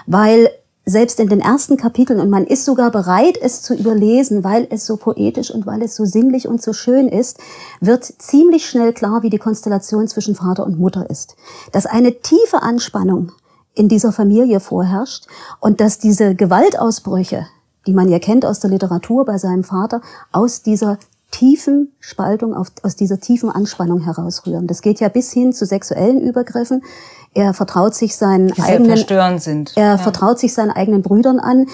Weil 0.05 0.49
selbst 0.85 1.19
in 1.19 1.29
den 1.29 1.41
ersten 1.41 1.77
Kapiteln, 1.77 2.19
und 2.19 2.29
man 2.29 2.45
ist 2.45 2.65
sogar 2.65 2.91
bereit, 2.91 3.37
es 3.41 3.61
zu 3.61 3.73
überlesen, 3.73 4.43
weil 4.43 4.67
es 4.69 4.85
so 4.85 4.97
poetisch 4.97 5.51
und 5.51 5.65
weil 5.65 5.81
es 5.81 5.95
so 5.95 6.05
sinnlich 6.05 6.47
und 6.47 6.61
so 6.61 6.73
schön 6.73 7.07
ist, 7.07 7.39
wird 7.81 8.03
ziemlich 8.03 8.67
schnell 8.69 8.93
klar, 8.93 9.23
wie 9.23 9.29
die 9.31 9.39
Konstellation 9.39 10.07
zwischen 10.07 10.35
Vater 10.35 10.65
und 10.65 10.79
Mutter 10.79 11.09
ist. 11.09 11.35
Dass 11.71 11.85
eine 11.85 12.21
tiefe 12.21 12.61
Anspannung 12.61 13.31
in 13.73 13.89
dieser 13.89 14.11
Familie 14.11 14.59
vorherrscht 14.59 15.27
und 15.59 15.81
dass 15.81 15.97
diese 15.97 16.35
Gewaltausbrüche, 16.35 17.47
die 17.87 17.93
man 17.93 18.07
ja 18.07 18.19
kennt 18.19 18.45
aus 18.45 18.59
der 18.59 18.69
Literatur 18.69 19.25
bei 19.25 19.37
seinem 19.37 19.63
Vater, 19.63 20.01
aus 20.31 20.61
dieser 20.61 20.97
tiefen 21.31 21.91
Spaltung, 21.99 22.55
aus 22.55 22.95
dieser 22.95 23.19
tiefen 23.19 23.49
Anspannung 23.49 23.99
herausrühren. 24.01 24.67
Das 24.67 24.81
geht 24.81 24.99
ja 24.99 25.09
bis 25.09 25.31
hin 25.31 25.53
zu 25.53 25.65
sexuellen 25.65 26.21
Übergriffen. 26.21 26.83
Er 27.33 27.53
vertraut 27.53 27.93
sich 27.93 28.15
seinen 28.15 28.47
die 28.47 28.61
eigenen, 28.61 29.39
sind. 29.39 29.73
er 29.75 29.91
ja. 29.91 29.97
vertraut 29.97 30.39
sich 30.39 30.53
seinen 30.53 30.71
eigenen 30.71 31.01
Brüdern 31.01 31.39
an, 31.39 31.67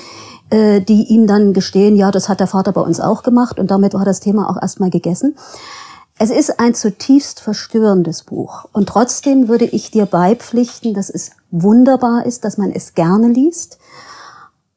äh, 0.49 0.81
die 0.81 1.03
ihm 1.09 1.27
dann 1.27 1.53
gestehen, 1.53 1.95
ja, 1.95 2.09
das 2.09 2.27
hat 2.27 2.39
der 2.39 2.47
Vater 2.47 2.71
bei 2.71 2.81
uns 2.81 2.99
auch 2.99 3.21
gemacht 3.21 3.59
und 3.59 3.69
damit 3.69 3.93
war 3.93 4.05
das 4.05 4.19
Thema 4.19 4.49
auch 4.49 4.59
erstmal 4.59 4.89
gegessen. 4.89 5.35
Es 6.17 6.29
ist 6.29 6.59
ein 6.59 6.73
zutiefst 6.73 7.39
verstörendes 7.39 8.23
Buch 8.23 8.65
und 8.73 8.89
trotzdem 8.89 9.47
würde 9.47 9.65
ich 9.65 9.91
dir 9.91 10.05
beipflichten, 10.05 10.93
dass 10.93 11.09
es 11.09 11.31
wunderbar 11.51 12.25
ist, 12.25 12.43
dass 12.43 12.57
man 12.57 12.71
es 12.71 12.95
gerne 12.95 13.27
liest 13.27 13.77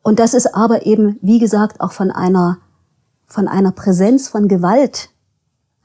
und 0.03 0.19
dass 0.19 0.35
es 0.35 0.47
aber 0.47 0.85
eben, 0.87 1.19
wie 1.23 1.39
gesagt, 1.39 1.81
auch 1.81 1.93
von 1.93 2.11
einer 2.11 2.59
von 3.27 3.49
einer 3.49 3.73
Präsenz 3.73 4.29
von 4.29 4.49
Gewalt 4.49 5.11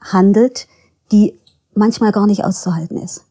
handelt, 0.00 0.66
die 1.12 1.38
manchmal 1.74 2.12
gar 2.12 2.26
nicht 2.26 2.44
auszuhalten 2.44 2.98
ist. 2.98 3.24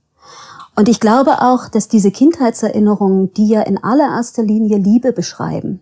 Und 0.76 0.88
ich 0.88 1.00
glaube 1.00 1.42
auch, 1.42 1.68
dass 1.68 1.88
diese 1.88 2.12
Kindheitserinnerungen, 2.12 3.34
die 3.34 3.50
ja 3.50 3.62
in 3.62 3.84
allererster 3.84 4.44
Linie 4.44 4.78
Liebe 4.78 5.12
beschreiben, 5.12 5.82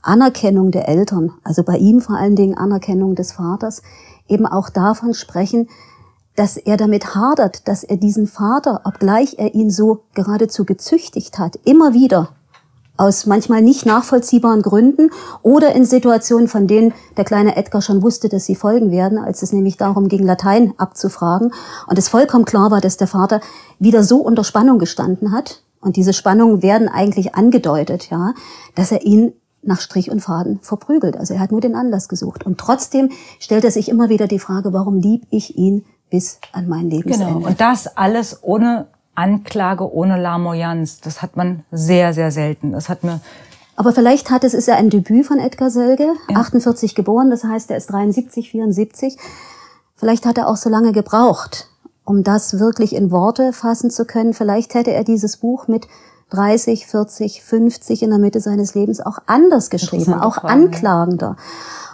Anerkennung 0.00 0.70
der 0.70 0.88
Eltern, 0.88 1.32
also 1.44 1.62
bei 1.62 1.76
ihm 1.76 2.00
vor 2.00 2.16
allen 2.16 2.36
Dingen 2.36 2.56
Anerkennung 2.56 3.14
des 3.14 3.32
Vaters, 3.32 3.82
eben 4.26 4.46
auch 4.46 4.70
davon 4.70 5.12
sprechen, 5.12 5.68
dass 6.36 6.56
er 6.56 6.76
damit 6.76 7.14
hadert, 7.14 7.66
dass 7.66 7.82
er 7.82 7.96
diesen 7.96 8.26
Vater, 8.26 8.82
obgleich 8.84 9.38
er 9.38 9.54
ihn 9.54 9.70
so 9.70 10.04
geradezu 10.14 10.64
gezüchtigt 10.64 11.38
hat, 11.38 11.56
immer 11.64 11.94
wieder 11.94 12.30
aus 12.98 13.24
manchmal 13.24 13.62
nicht 13.62 13.86
nachvollziehbaren 13.86 14.60
Gründen 14.60 15.10
oder 15.42 15.74
in 15.74 15.86
Situationen, 15.86 16.48
von 16.48 16.66
denen 16.66 16.92
der 17.16 17.24
kleine 17.24 17.56
Edgar 17.56 17.80
schon 17.80 18.02
wusste, 18.02 18.28
dass 18.28 18.44
sie 18.44 18.56
folgen 18.56 18.90
werden, 18.90 19.18
als 19.18 19.42
es 19.42 19.52
nämlich 19.52 19.78
darum 19.78 20.08
ging, 20.08 20.24
Latein 20.24 20.74
abzufragen 20.76 21.54
und 21.86 21.98
es 21.98 22.08
vollkommen 22.08 22.44
klar 22.44 22.70
war, 22.70 22.80
dass 22.80 22.96
der 22.96 23.06
Vater 23.06 23.40
wieder 23.78 24.02
so 24.02 24.18
unter 24.18 24.44
Spannung 24.44 24.78
gestanden 24.78 25.32
hat 25.32 25.62
und 25.80 25.96
diese 25.96 26.12
Spannungen 26.12 26.62
werden 26.62 26.88
eigentlich 26.88 27.34
angedeutet, 27.34 28.10
ja, 28.10 28.34
dass 28.74 28.92
er 28.92 29.02
ihn 29.02 29.32
nach 29.62 29.80
Strich 29.80 30.10
und 30.10 30.20
Faden 30.20 30.60
verprügelt. 30.62 31.16
Also 31.16 31.34
er 31.34 31.40
hat 31.40 31.52
nur 31.52 31.60
den 31.60 31.74
Anlass 31.74 32.08
gesucht 32.08 32.44
und 32.44 32.58
trotzdem 32.58 33.10
stellt 33.38 33.64
er 33.64 33.70
sich 33.70 33.88
immer 33.88 34.08
wieder 34.08 34.26
die 34.26 34.38
Frage, 34.38 34.72
warum 34.72 34.98
lieb 34.98 35.26
ich 35.30 35.56
ihn 35.56 35.84
bis 36.10 36.40
an 36.52 36.68
mein 36.68 36.90
Lebensende? 36.90 37.34
Genau. 37.34 37.46
Und 37.46 37.60
das 37.60 37.96
alles 37.96 38.38
ohne 38.42 38.88
Anklage 39.18 39.92
ohne 39.92 40.20
Larmoyanz. 40.20 41.00
Das 41.00 41.22
hat 41.22 41.36
man 41.36 41.64
sehr, 41.70 42.14
sehr 42.14 42.30
selten. 42.30 42.72
Das 42.72 42.88
hat 42.88 43.04
mir 43.04 43.20
aber 43.78 43.92
vielleicht 43.92 44.30
hat 44.30 44.42
es, 44.42 44.54
ist 44.54 44.66
ja 44.66 44.74
ein 44.74 44.90
Debüt 44.90 45.24
von 45.24 45.38
Edgar 45.38 45.70
Selge, 45.70 46.08
ja. 46.28 46.36
48 46.40 46.96
geboren, 46.96 47.30
das 47.30 47.44
heißt, 47.44 47.70
er 47.70 47.76
ist 47.76 47.86
73, 47.92 48.50
74. 48.50 49.16
Vielleicht 49.94 50.26
hat 50.26 50.36
er 50.36 50.48
auch 50.48 50.56
so 50.56 50.68
lange 50.68 50.90
gebraucht, 50.90 51.68
um 52.04 52.24
das 52.24 52.58
wirklich 52.58 52.92
in 52.92 53.12
Worte 53.12 53.52
fassen 53.52 53.92
zu 53.92 54.04
können. 54.04 54.34
Vielleicht 54.34 54.74
hätte 54.74 54.92
er 54.92 55.04
dieses 55.04 55.36
Buch 55.36 55.68
mit 55.68 55.86
30, 56.30 56.88
40, 56.88 57.44
50 57.44 58.02
in 58.02 58.10
der 58.10 58.18
Mitte 58.18 58.40
seines 58.40 58.74
Lebens 58.74 59.00
auch 59.00 59.18
anders 59.26 59.70
geschrieben, 59.70 60.12
auch 60.12 60.40
Frage, 60.40 60.48
anklagender. 60.48 61.36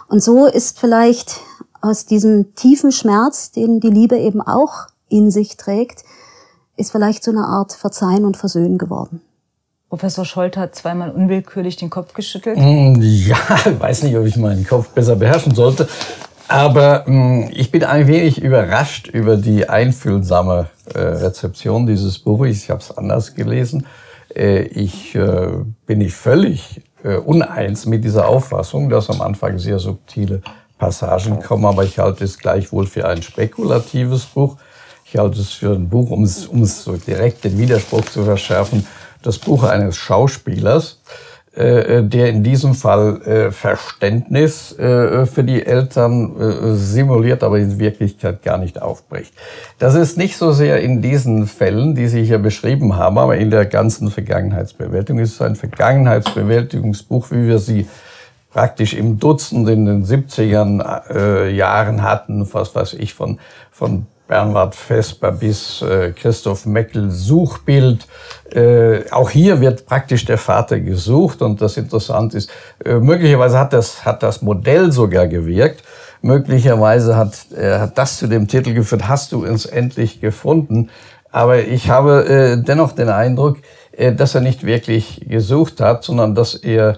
Und 0.07 0.23
so 0.23 0.47
ist 0.47 0.79
vielleicht 0.79 1.41
aus 1.81 2.07
diesem 2.07 2.55
tiefen 2.55 2.91
Schmerz, 2.91 3.51
den 3.51 3.79
die 3.79 3.91
Liebe 3.91 4.17
eben 4.17 4.41
auch 4.41 4.87
in 5.07 5.29
sich 5.29 5.55
trägt, 5.55 6.03
ist 6.77 6.91
vielleicht 6.91 7.23
so 7.23 7.31
eine 7.31 7.45
Art 7.45 7.73
Verzeihen 7.73 8.25
und 8.25 8.37
Versöhnen 8.37 8.77
geworden. 8.77 9.21
Professor 9.89 10.25
Scholt 10.25 10.57
hat 10.57 10.75
zweimal 10.75 11.11
unwillkürlich 11.11 11.77
den 11.77 11.89
Kopf 11.89 12.13
geschüttelt. 12.13 12.57
Mm, 12.57 12.95
ja, 13.01 13.37
ich 13.65 13.79
weiß 13.79 14.03
nicht, 14.03 14.17
ob 14.17 14.25
ich 14.25 14.35
meinen 14.35 14.65
Kopf 14.65 14.89
besser 14.89 15.15
beherrschen 15.15 15.55
sollte. 15.55 15.87
Aber 16.47 17.03
mh, 17.07 17.13
mm, 17.13 17.49
ich 17.53 17.71
bin 17.71 17.83
ein 17.83 18.07
wenig 18.07 18.41
überrascht 18.41 19.07
über 19.07 19.37
die 19.37 19.69
einfühlsame 19.69 20.67
äh, 20.93 20.99
Rezeption 20.99 21.85
dieses 21.85 22.19
Buches. 22.19 22.63
Ich 22.63 22.69
habe 22.69 22.81
es 22.81 22.95
anders 22.97 23.35
gelesen. 23.35 23.85
Äh, 24.35 24.63
ich 24.63 25.15
äh, 25.15 25.49
bin 25.85 25.99
nicht 25.99 26.15
völlig 26.15 26.81
äh, 27.03 27.15
uneins 27.15 27.85
mit 27.85 28.03
dieser 28.03 28.27
Auffassung, 28.27 28.89
dass 28.89 29.09
am 29.09 29.21
Anfang 29.21 29.59
sehr 29.59 29.79
subtile 29.79 30.41
Passagen 30.77 31.39
kommen, 31.41 31.65
aber 31.65 31.83
ich 31.83 31.99
halte 31.99 32.25
es 32.25 32.37
gleichwohl 32.37 32.85
für 32.85 33.07
ein 33.07 33.21
spekulatives 33.21 34.25
Buch. 34.25 34.57
Ich 35.15 35.19
halte 35.21 35.39
es 35.39 35.53
für 35.53 35.71
ein 35.71 35.87
Buch, 35.87 36.11
um 36.11 36.25
es, 36.25 36.45
um 36.45 36.61
es 36.63 36.83
so 36.83 36.97
direkt 36.97 37.45
den 37.45 37.57
Widerspruch 37.57 38.03
zu 38.03 38.25
verschärfen, 38.25 38.85
das 39.21 39.37
Buch 39.39 39.63
eines 39.63 39.95
Schauspielers, 39.95 40.99
äh, 41.53 42.03
der 42.03 42.27
in 42.27 42.43
diesem 42.43 42.73
Fall 42.73 43.21
äh, 43.21 43.51
Verständnis 43.51 44.77
äh, 44.77 45.25
für 45.25 45.45
die 45.45 45.65
Eltern 45.65 46.35
äh, 46.37 46.73
simuliert, 46.73 47.45
aber 47.45 47.59
in 47.59 47.79
Wirklichkeit 47.79 48.43
gar 48.43 48.57
nicht 48.57 48.81
aufbricht. 48.81 49.33
Das 49.79 49.95
ist 49.95 50.17
nicht 50.17 50.35
so 50.35 50.51
sehr 50.51 50.81
in 50.81 51.01
diesen 51.01 51.47
Fällen, 51.47 51.95
die 51.95 52.09
Sie 52.09 52.25
hier 52.25 52.39
beschrieben 52.39 52.97
haben, 52.97 53.17
aber 53.17 53.37
in 53.37 53.51
der 53.51 53.65
ganzen 53.67 54.11
Vergangenheitsbewältigung. 54.11 55.21
Es 55.21 55.31
ist 55.31 55.41
ein 55.41 55.55
Vergangenheitsbewältigungsbuch, 55.55 57.31
wie 57.31 57.47
wir 57.47 57.59
sie 57.59 57.87
praktisch 58.51 58.93
im 58.93 59.17
Dutzend 59.17 59.69
in 59.69 59.85
den 59.85 60.05
70er 60.05 61.09
äh, 61.09 61.55
Jahren 61.55 62.03
hatten, 62.03 62.45
was 62.51 62.75
weiß 62.75 62.95
ich, 62.95 63.13
von, 63.13 63.39
von 63.71 64.07
Bernhard 64.27 64.73
Vesper 64.75 65.31
bis 65.31 65.81
äh, 65.81 66.11
Christoph 66.11 66.65
Meckel 66.65 67.11
Suchbild. 67.11 68.07
Äh, 68.51 69.09
auch 69.11 69.29
hier 69.29 69.61
wird 69.61 69.85
praktisch 69.85 70.25
der 70.25 70.37
Vater 70.37 70.79
gesucht 70.79 71.41
und 71.41 71.61
das 71.61 71.77
Interessante 71.77 72.37
ist, 72.37 72.49
äh, 72.83 72.95
möglicherweise 72.95 73.59
hat 73.59 73.73
das, 73.73 74.03
hat 74.05 74.23
das 74.23 74.41
Modell 74.41 74.91
sogar 74.91 75.27
gewirkt. 75.27 75.83
Möglicherweise 76.21 77.15
hat, 77.15 77.51
äh, 77.55 77.79
hat 77.79 77.97
das 77.97 78.17
zu 78.17 78.27
dem 78.27 78.47
Titel 78.47 78.73
geführt, 78.73 79.07
hast 79.07 79.31
du 79.31 79.45
uns 79.45 79.65
endlich 79.65 80.21
gefunden. 80.21 80.89
Aber 81.31 81.59
ich 81.59 81.89
habe 81.89 82.25
äh, 82.25 82.63
dennoch 82.63 82.93
den 82.93 83.09
Eindruck, 83.09 83.57
äh, 83.91 84.13
dass 84.13 84.33
er 84.33 84.41
nicht 84.41 84.65
wirklich 84.65 85.21
gesucht 85.27 85.81
hat, 85.81 86.03
sondern 86.03 86.33
dass 86.33 86.55
er 86.55 86.97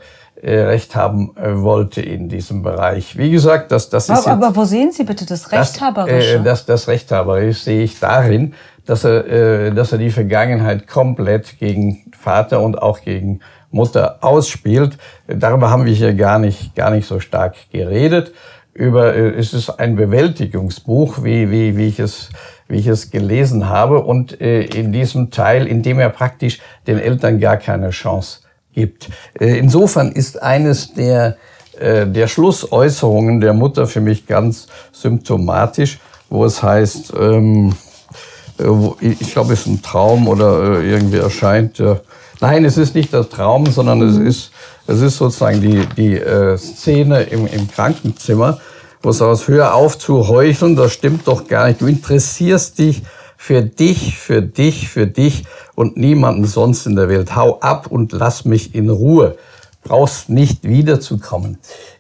Recht 0.56 0.96
haben 0.96 1.32
äh, 1.36 1.62
wollte 1.62 2.02
in 2.02 2.30
diesem 2.30 2.64
Bereich. 2.64 3.18
Wie 3.18 3.32
gesagt, 3.32 3.72
das, 3.72 3.90
das 3.90 4.10
ist. 4.10 4.28
Aber, 4.28 4.48
aber 4.48 4.56
wo 4.56 4.66
sehen 4.66 4.92
Sie 4.92 5.04
bitte 5.04 5.26
das 5.26 5.52
Rechthaberische? 5.52 6.34
Das, 6.34 6.42
äh, 6.42 6.44
das, 6.44 6.66
das 6.66 6.88
Rechthaberische 6.88 7.64
sehe 7.64 7.84
ich 7.84 8.00
darin, 8.00 8.54
dass 8.86 9.04
er, 9.04 9.28
äh, 9.28 9.72
dass 9.74 9.92
er 9.92 9.98
die 9.98 10.12
Vergangenheit 10.12 10.88
komplett 10.88 11.60
gegen 11.60 12.12
Vater 12.18 12.62
und 12.62 12.82
auch 12.82 13.02
gegen 13.02 13.42
Mutter 13.72 14.20
ausspielt. 14.22 14.98
Darüber 15.28 15.70
haben 15.70 15.86
wir 15.86 15.94
hier 15.94 16.14
gar 16.14 16.40
nicht, 16.40 16.76
gar 16.76 16.92
nicht 16.92 17.08
so 17.08 17.20
stark 17.20 17.56
geredet. 17.72 18.34
Über, 18.74 19.16
äh, 19.16 19.30
es 19.30 19.54
ist 19.54 19.70
ein 19.70 19.96
Bewältigungsbuch, 19.96 21.24
wie, 21.24 21.52
wie, 21.52 21.78
wie 21.78 21.88
ich 21.88 22.00
es 22.00 22.30
wie 22.70 22.80
ich 22.80 22.88
es 22.88 23.12
gelesen 23.12 23.70
habe. 23.70 24.04
Und 24.04 24.42
äh, 24.42 24.64
in 24.64 24.92
diesem 24.92 25.32
Teil, 25.32 25.68
in 25.68 25.84
dem 25.84 26.00
er 26.00 26.10
praktisch 26.10 26.60
den 26.86 27.00
Eltern 27.00 27.40
gar 27.40 27.58
keine 27.58 27.92
Chance 27.92 28.40
gibt. 28.78 29.10
Äh, 29.40 29.58
insofern 29.58 30.12
ist 30.12 30.42
eines 30.42 30.94
der, 30.94 31.38
äh, 31.80 32.06
der 32.06 32.28
Schlussäußerungen 32.28 33.42
der 33.42 33.54
Mutter 33.54 33.88
für 33.88 34.02
mich 34.02 34.28
ganz 34.28 34.68
symptomatisch, 34.92 35.98
wo 36.30 36.46
es 36.46 36.62
heißt, 36.62 37.14
ähm, 37.20 37.74
äh, 38.60 38.66
ich 39.02 39.32
glaube, 39.32 39.54
es 39.54 39.62
ist 39.62 39.66
ein 39.68 39.82
Traum 39.82 40.28
oder 40.28 40.80
irgendwie 40.82 41.18
erscheint. 41.18 41.82
Nein, 42.40 42.66
es 42.66 42.78
ist 42.78 42.94
nicht 42.94 43.14
der 43.14 43.28
Traum, 43.28 43.66
sondern 43.66 44.00
es 44.04 44.18
ist, 44.18 44.52
es 44.86 45.02
ist 45.02 45.18
sozusagen 45.18 45.60
die, 45.60 45.88
die 45.98 46.22
Szene 46.56 47.24
im, 47.24 47.48
im 47.48 47.68
Krankenzimmer, 47.68 48.60
wo 49.02 49.10
es 49.10 49.24
aus 49.24 49.48
Hör 49.48 49.74
auf 49.74 49.98
zu 49.98 50.28
heucheln, 50.28 50.76
das 50.76 50.94
stimmt 50.94 51.28
doch 51.28 51.48
gar 51.48 51.68
nicht. 51.68 51.82
Du 51.82 51.88
interessierst 51.88 52.78
dich 52.78 53.02
Für 53.38 53.62
dich, 53.62 54.18
für 54.18 54.42
dich, 54.42 54.90
für 54.90 55.08
dich 55.08 55.44
und 55.76 55.96
niemanden 55.96 56.46
sonst 56.46 56.86
in 56.88 56.96
der 56.96 57.08
Welt. 57.08 57.36
Hau 57.36 57.60
ab 57.60 57.88
und 57.88 58.12
lass 58.12 58.46
mich 58.46 58.76
in 58.76 58.90
Ruhe. 58.90 59.38
Brauchst 59.84 60.30
nicht 60.30 60.64
wiederzukommen. 60.64 61.60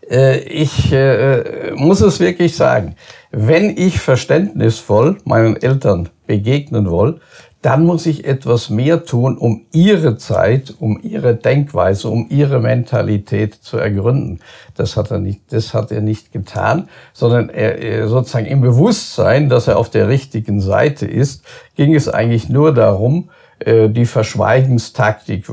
Äh, 0.09 0.39
ich 0.39 0.91
äh, 0.91 1.71
muss 1.75 2.01
es 2.01 2.19
wirklich 2.19 2.55
sagen, 2.55 2.95
wenn 3.31 3.77
ich 3.77 3.99
verständnisvoll 3.99 5.17
meinen 5.25 5.55
Eltern 5.57 6.09
begegnen 6.25 6.89
will, 6.89 7.19
dann 7.61 7.85
muss 7.85 8.05
ich 8.05 8.25
etwas 8.25 8.69
mehr 8.69 9.03
tun, 9.03 9.37
um 9.37 9.65
ihre 9.71 10.17
Zeit, 10.17 10.75
um 10.79 10.99
ihre 11.01 11.35
Denkweise, 11.35 12.09
um 12.09 12.27
ihre 12.29 12.59
Mentalität 12.59 13.55
zu 13.55 13.77
ergründen. 13.77 14.39
Das 14.75 14.95
hat 14.95 15.11
er 15.11 15.19
nicht, 15.19 15.41
das 15.49 15.73
hat 15.73 15.91
er 15.91 16.01
nicht 16.01 16.31
getan, 16.31 16.87
sondern 17.13 17.49
er, 17.49 18.07
sozusagen 18.07 18.45
im 18.45 18.61
Bewusstsein, 18.61 19.49
dass 19.49 19.67
er 19.67 19.77
auf 19.77 19.89
der 19.89 20.07
richtigen 20.07 20.61
Seite 20.61 21.07
ist, 21.07 21.43
ging 21.75 21.95
es 21.95 22.07
eigentlich 22.07 22.47
nur 22.47 22.73
darum, 22.73 23.29
äh, 23.59 23.89
die 23.89 24.05
Verschweigenstaktik, 24.05 25.47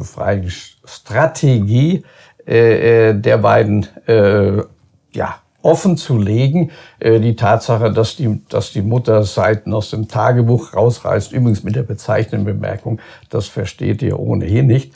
Strategie 0.85 2.05
äh, 2.47 3.09
äh, 3.09 3.15
der 3.15 3.39
beiden, 3.39 3.87
ja, 5.13 5.37
offen 5.65 5.97
zu 5.97 6.19
legen. 6.19 6.71
Äh, 7.01 7.21
die 7.21 7.37
Tatsache, 7.37 7.93
dass 7.93 8.17
die, 8.17 8.41
dass 8.49 8.73
die 8.73 8.83
Mutter 8.83 9.25
Seiten 9.25 9.73
aus 9.73 9.91
dem 9.91 10.09
Tagebuch 10.09 10.75
rausreißt, 10.75 11.33
übrigens 11.33 11.65
mit 11.65 11.75
der 11.75 11.83
bezeichnenden 11.83 12.45
Bemerkung, 12.45 13.01
das 13.31 13.49
versteht 13.49 14.03
ihr 14.03 14.21
ohnehin 14.21 14.67
nicht. 14.67 14.93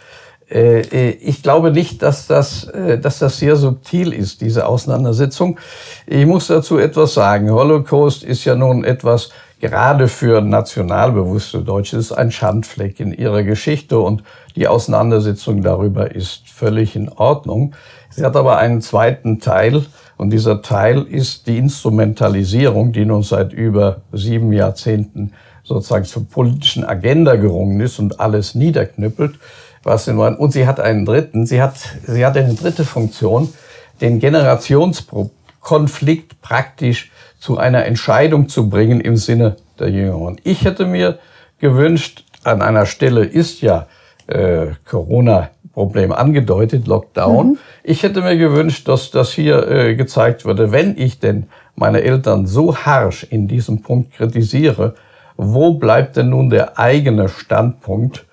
Äh, 0.50 0.80
äh, 0.80 1.10
ich 1.10 1.42
glaube 1.42 1.72
nicht, 1.72 2.02
dass 2.02 2.26
das, 2.26 2.70
dass 3.02 3.18
das 3.18 3.38
sehr 3.38 3.56
subtil 3.56 4.12
ist, 4.12 4.40
diese 4.40 4.66
Auseinandersetzung. 4.66 5.58
Ich 6.06 6.26
muss 6.26 6.46
dazu 6.46 6.78
etwas 6.78 7.14
sagen. 7.14 7.50
Holocaust 7.50 8.22
ist 8.22 8.44
ja 8.44 8.54
nun 8.54 8.84
etwas, 8.84 9.30
gerade 9.60 10.06
für 10.08 10.40
nationalbewusste 10.40 11.62
Deutsche, 11.62 11.96
ist 11.96 12.12
ein 12.12 12.30
Schandfleck 12.30 13.00
in 13.00 13.12
ihrer 13.12 13.42
Geschichte 13.42 13.98
und 13.98 14.22
die 14.54 14.68
Auseinandersetzung 14.68 15.62
darüber 15.62 16.14
ist 16.14 16.48
völlig 16.48 16.94
in 16.94 17.08
Ordnung. 17.08 17.74
Sie 18.10 18.24
hat 18.24 18.36
aber 18.36 18.58
einen 18.58 18.80
zweiten 18.80 19.40
Teil, 19.40 19.84
und 20.18 20.30
dieser 20.30 20.62
Teil 20.62 21.02
ist 21.02 21.46
die 21.46 21.58
Instrumentalisierung, 21.58 22.92
die 22.92 23.04
nun 23.04 23.22
seit 23.22 23.52
über 23.52 24.00
sieben 24.12 24.52
Jahrzehnten 24.52 25.32
sozusagen 25.62 26.04
zur 26.04 26.28
politischen 26.28 26.84
Agenda 26.84 27.36
gerungen 27.36 27.78
ist 27.80 28.00
und 28.00 28.18
alles 28.18 28.56
niederknüppelt. 28.56 29.38
Was 29.84 30.08
und 30.08 30.52
sie 30.52 30.66
hat 30.66 30.80
einen 30.80 31.06
dritten, 31.06 31.46
sie 31.46 31.62
hat, 31.62 31.76
sie 32.04 32.26
hat 32.26 32.36
eine 32.36 32.54
dritte 32.54 32.84
Funktion, 32.84 33.54
den 34.00 34.18
Generationskonflikt 34.18 36.42
praktisch 36.42 37.12
zu 37.38 37.58
einer 37.58 37.84
Entscheidung 37.84 38.48
zu 38.48 38.68
bringen 38.68 39.00
im 39.00 39.16
Sinne 39.16 39.54
der 39.78 39.90
Jüngeren. 39.90 40.40
Ich 40.42 40.64
hätte 40.64 40.84
mir 40.84 41.20
gewünscht, 41.60 42.24
an 42.42 42.60
einer 42.60 42.86
Stelle 42.86 43.24
ist 43.24 43.62
ja 43.62 43.86
äh, 44.26 44.72
Corona 44.84 45.50
Problem 45.78 46.10
angedeutet, 46.10 46.88
Lockdown. 46.88 47.50
Mhm. 47.50 47.58
Ich 47.84 48.02
hätte 48.02 48.20
mir 48.20 48.36
gewünscht, 48.36 48.88
dass 48.88 49.12
das 49.12 49.30
hier 49.30 49.68
äh, 49.68 49.94
gezeigt 49.94 50.44
würde, 50.44 50.72
wenn 50.72 50.98
ich 50.98 51.20
denn 51.20 51.46
meine 51.76 52.02
Eltern 52.02 52.46
so 52.46 52.76
harsch 52.76 53.22
in 53.22 53.46
diesem 53.46 53.80
Punkt 53.80 54.12
kritisiere, 54.12 54.94
wo 55.36 55.74
bleibt 55.74 56.16
denn 56.16 56.30
nun 56.30 56.50
der 56.50 56.80
eigene 56.80 57.28
Standpunkt? 57.28 58.26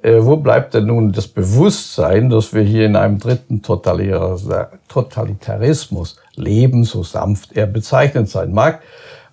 Äh, 0.00 0.18
wo 0.20 0.36
bleibt 0.36 0.74
denn 0.74 0.86
nun 0.86 1.10
das 1.10 1.26
Bewusstsein, 1.26 2.30
dass 2.30 2.54
wir 2.54 2.62
hier 2.62 2.86
in 2.86 2.94
einem 2.94 3.18
dritten 3.18 3.62
Totalitarismus 3.62 6.20
leben, 6.36 6.84
so 6.84 7.02
sanft 7.02 7.56
er 7.56 7.66
bezeichnet 7.66 8.28
sein 8.28 8.52
mag? 8.52 8.80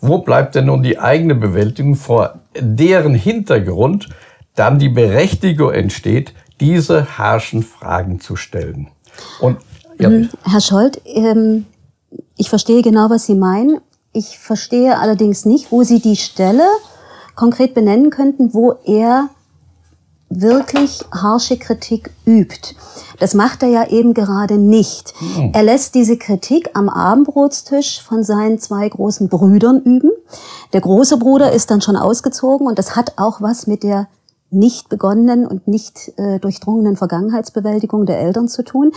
Wo 0.01 0.17
bleibt 0.17 0.55
denn 0.55 0.65
nun 0.65 0.81
die 0.81 0.97
eigene 0.97 1.35
Bewältigung, 1.35 1.93
vor 1.93 2.39
deren 2.59 3.13
Hintergrund 3.13 4.09
dann 4.55 4.79
die 4.79 4.89
Berechtigung 4.89 5.71
entsteht, 5.71 6.33
diese 6.59 7.17
harschen 7.17 7.63
Fragen 7.63 8.19
zu 8.19 8.35
stellen. 8.35 8.89
Und, 9.39 9.57
ja, 9.97 10.09
mhm. 10.09 10.29
Herr 10.43 10.61
Scholz, 10.61 10.99
ähm, 11.05 11.65
ich 12.37 12.49
verstehe 12.49 12.81
genau, 12.81 13.09
was 13.09 13.25
Sie 13.25 13.35
meinen. 13.35 13.79
Ich 14.13 14.39
verstehe 14.39 14.97
allerdings 14.97 15.45
nicht, 15.45 15.71
wo 15.71 15.83
Sie 15.83 15.99
die 15.99 16.15
Stelle 16.15 16.63
konkret 17.35 17.73
benennen 17.73 18.09
könnten, 18.09 18.53
wo 18.53 18.75
er 18.85 19.29
wirklich 20.29 21.03
harsche 21.11 21.57
Kritik 21.57 22.11
übt. 22.25 22.75
Das 23.19 23.33
macht 23.33 23.63
er 23.63 23.69
ja 23.69 23.87
eben 23.87 24.13
gerade 24.13 24.57
nicht. 24.57 25.13
Mhm. 25.19 25.51
Er 25.53 25.63
lässt 25.63 25.95
diese 25.95 26.17
Kritik 26.17 26.69
am 26.73 26.87
Abendbrotstisch 26.87 28.01
von 28.01 28.23
seinen 28.23 28.59
zwei 28.59 28.87
großen 28.87 29.27
Brüdern 29.27 29.81
üben. 29.81 30.11
Der 30.73 30.81
große 30.81 31.17
Bruder 31.17 31.51
ist 31.51 31.71
dann 31.71 31.81
schon 31.81 31.95
ausgezogen 31.95 32.67
und 32.67 32.79
das 32.79 32.95
hat 32.95 33.13
auch 33.17 33.41
was 33.41 33.67
mit 33.67 33.83
der 33.83 34.07
nicht 34.51 34.89
begonnenen 34.89 35.45
und 35.45 35.67
nicht 35.67 36.11
äh, 36.17 36.39
durchdrungenen 36.39 36.95
Vergangenheitsbewältigung 36.95 38.05
der 38.05 38.19
Eltern 38.19 38.47
zu 38.47 38.63
tun. 38.63 38.91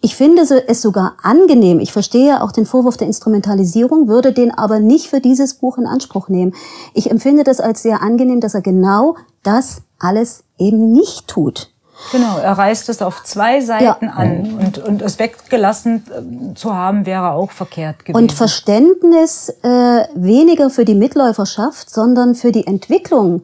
Ich 0.00 0.16
finde 0.16 0.42
es 0.42 0.82
sogar 0.82 1.14
angenehm. 1.22 1.78
Ich 1.80 1.92
verstehe 1.92 2.42
auch 2.42 2.52
den 2.52 2.66
Vorwurf 2.66 2.96
der 2.96 3.06
Instrumentalisierung, 3.06 4.08
würde 4.08 4.32
den 4.32 4.52
aber 4.52 4.80
nicht 4.80 5.08
für 5.08 5.20
dieses 5.20 5.54
Buch 5.54 5.78
in 5.78 5.86
Anspruch 5.86 6.28
nehmen. 6.28 6.54
Ich 6.94 7.10
empfinde 7.10 7.44
das 7.44 7.60
als 7.60 7.82
sehr 7.82 8.02
angenehm, 8.02 8.40
dass 8.40 8.54
er 8.54 8.62
genau 8.62 9.16
das 9.42 9.82
alles 9.98 10.44
eben 10.58 10.92
nicht 10.92 11.28
tut. 11.28 11.70
Genau, 12.12 12.36
er 12.36 12.52
reißt 12.52 12.90
es 12.90 13.00
auf 13.00 13.24
zwei 13.24 13.60
Seiten 13.62 14.04
ja. 14.04 14.12
an 14.12 14.58
und, 14.60 14.78
und 14.78 15.00
es 15.00 15.18
weggelassen 15.18 16.04
äh, 16.10 16.54
zu 16.54 16.74
haben, 16.74 17.06
wäre 17.06 17.30
auch 17.30 17.50
verkehrt 17.50 18.04
gewesen. 18.04 18.22
Und 18.22 18.32
Verständnis 18.32 19.48
äh, 19.62 20.04
weniger 20.14 20.68
für 20.68 20.84
die 20.84 20.94
Mitläuferschaft, 20.94 21.88
sondern 21.88 22.34
für 22.34 22.52
die 22.52 22.66
Entwicklung 22.66 23.42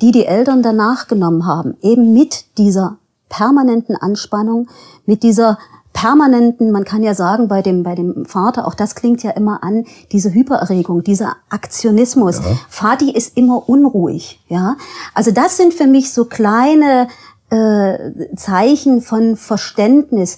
die 0.00 0.12
die 0.12 0.26
Eltern 0.26 0.62
danach 0.62 1.08
genommen 1.08 1.46
haben, 1.46 1.76
eben 1.82 2.12
mit 2.12 2.58
dieser 2.58 2.98
permanenten 3.28 3.96
Anspannung, 3.96 4.68
mit 5.04 5.22
dieser 5.22 5.58
permanenten, 5.96 6.72
man 6.72 6.84
kann 6.84 7.02
ja 7.02 7.14
sagen, 7.14 7.48
bei 7.48 7.62
dem, 7.62 7.82
bei 7.82 7.94
dem 7.94 8.26
Vater, 8.26 8.66
auch 8.66 8.74
das 8.74 8.94
klingt 8.94 9.22
ja 9.22 9.30
immer 9.30 9.64
an, 9.64 9.86
diese 10.12 10.32
Hypererregung, 10.32 11.02
dieser 11.02 11.36
Aktionismus. 11.48 12.36
Ja. 12.36 12.44
Vati 12.68 13.10
ist 13.10 13.34
immer 13.36 13.66
unruhig, 13.66 14.42
ja. 14.48 14.76
Also 15.14 15.30
das 15.30 15.56
sind 15.56 15.72
für 15.72 15.86
mich 15.86 16.12
so 16.12 16.26
kleine 16.26 17.08
äh, 17.48 17.96
Zeichen 18.36 19.00
von 19.00 19.36
Verständnis, 19.36 20.36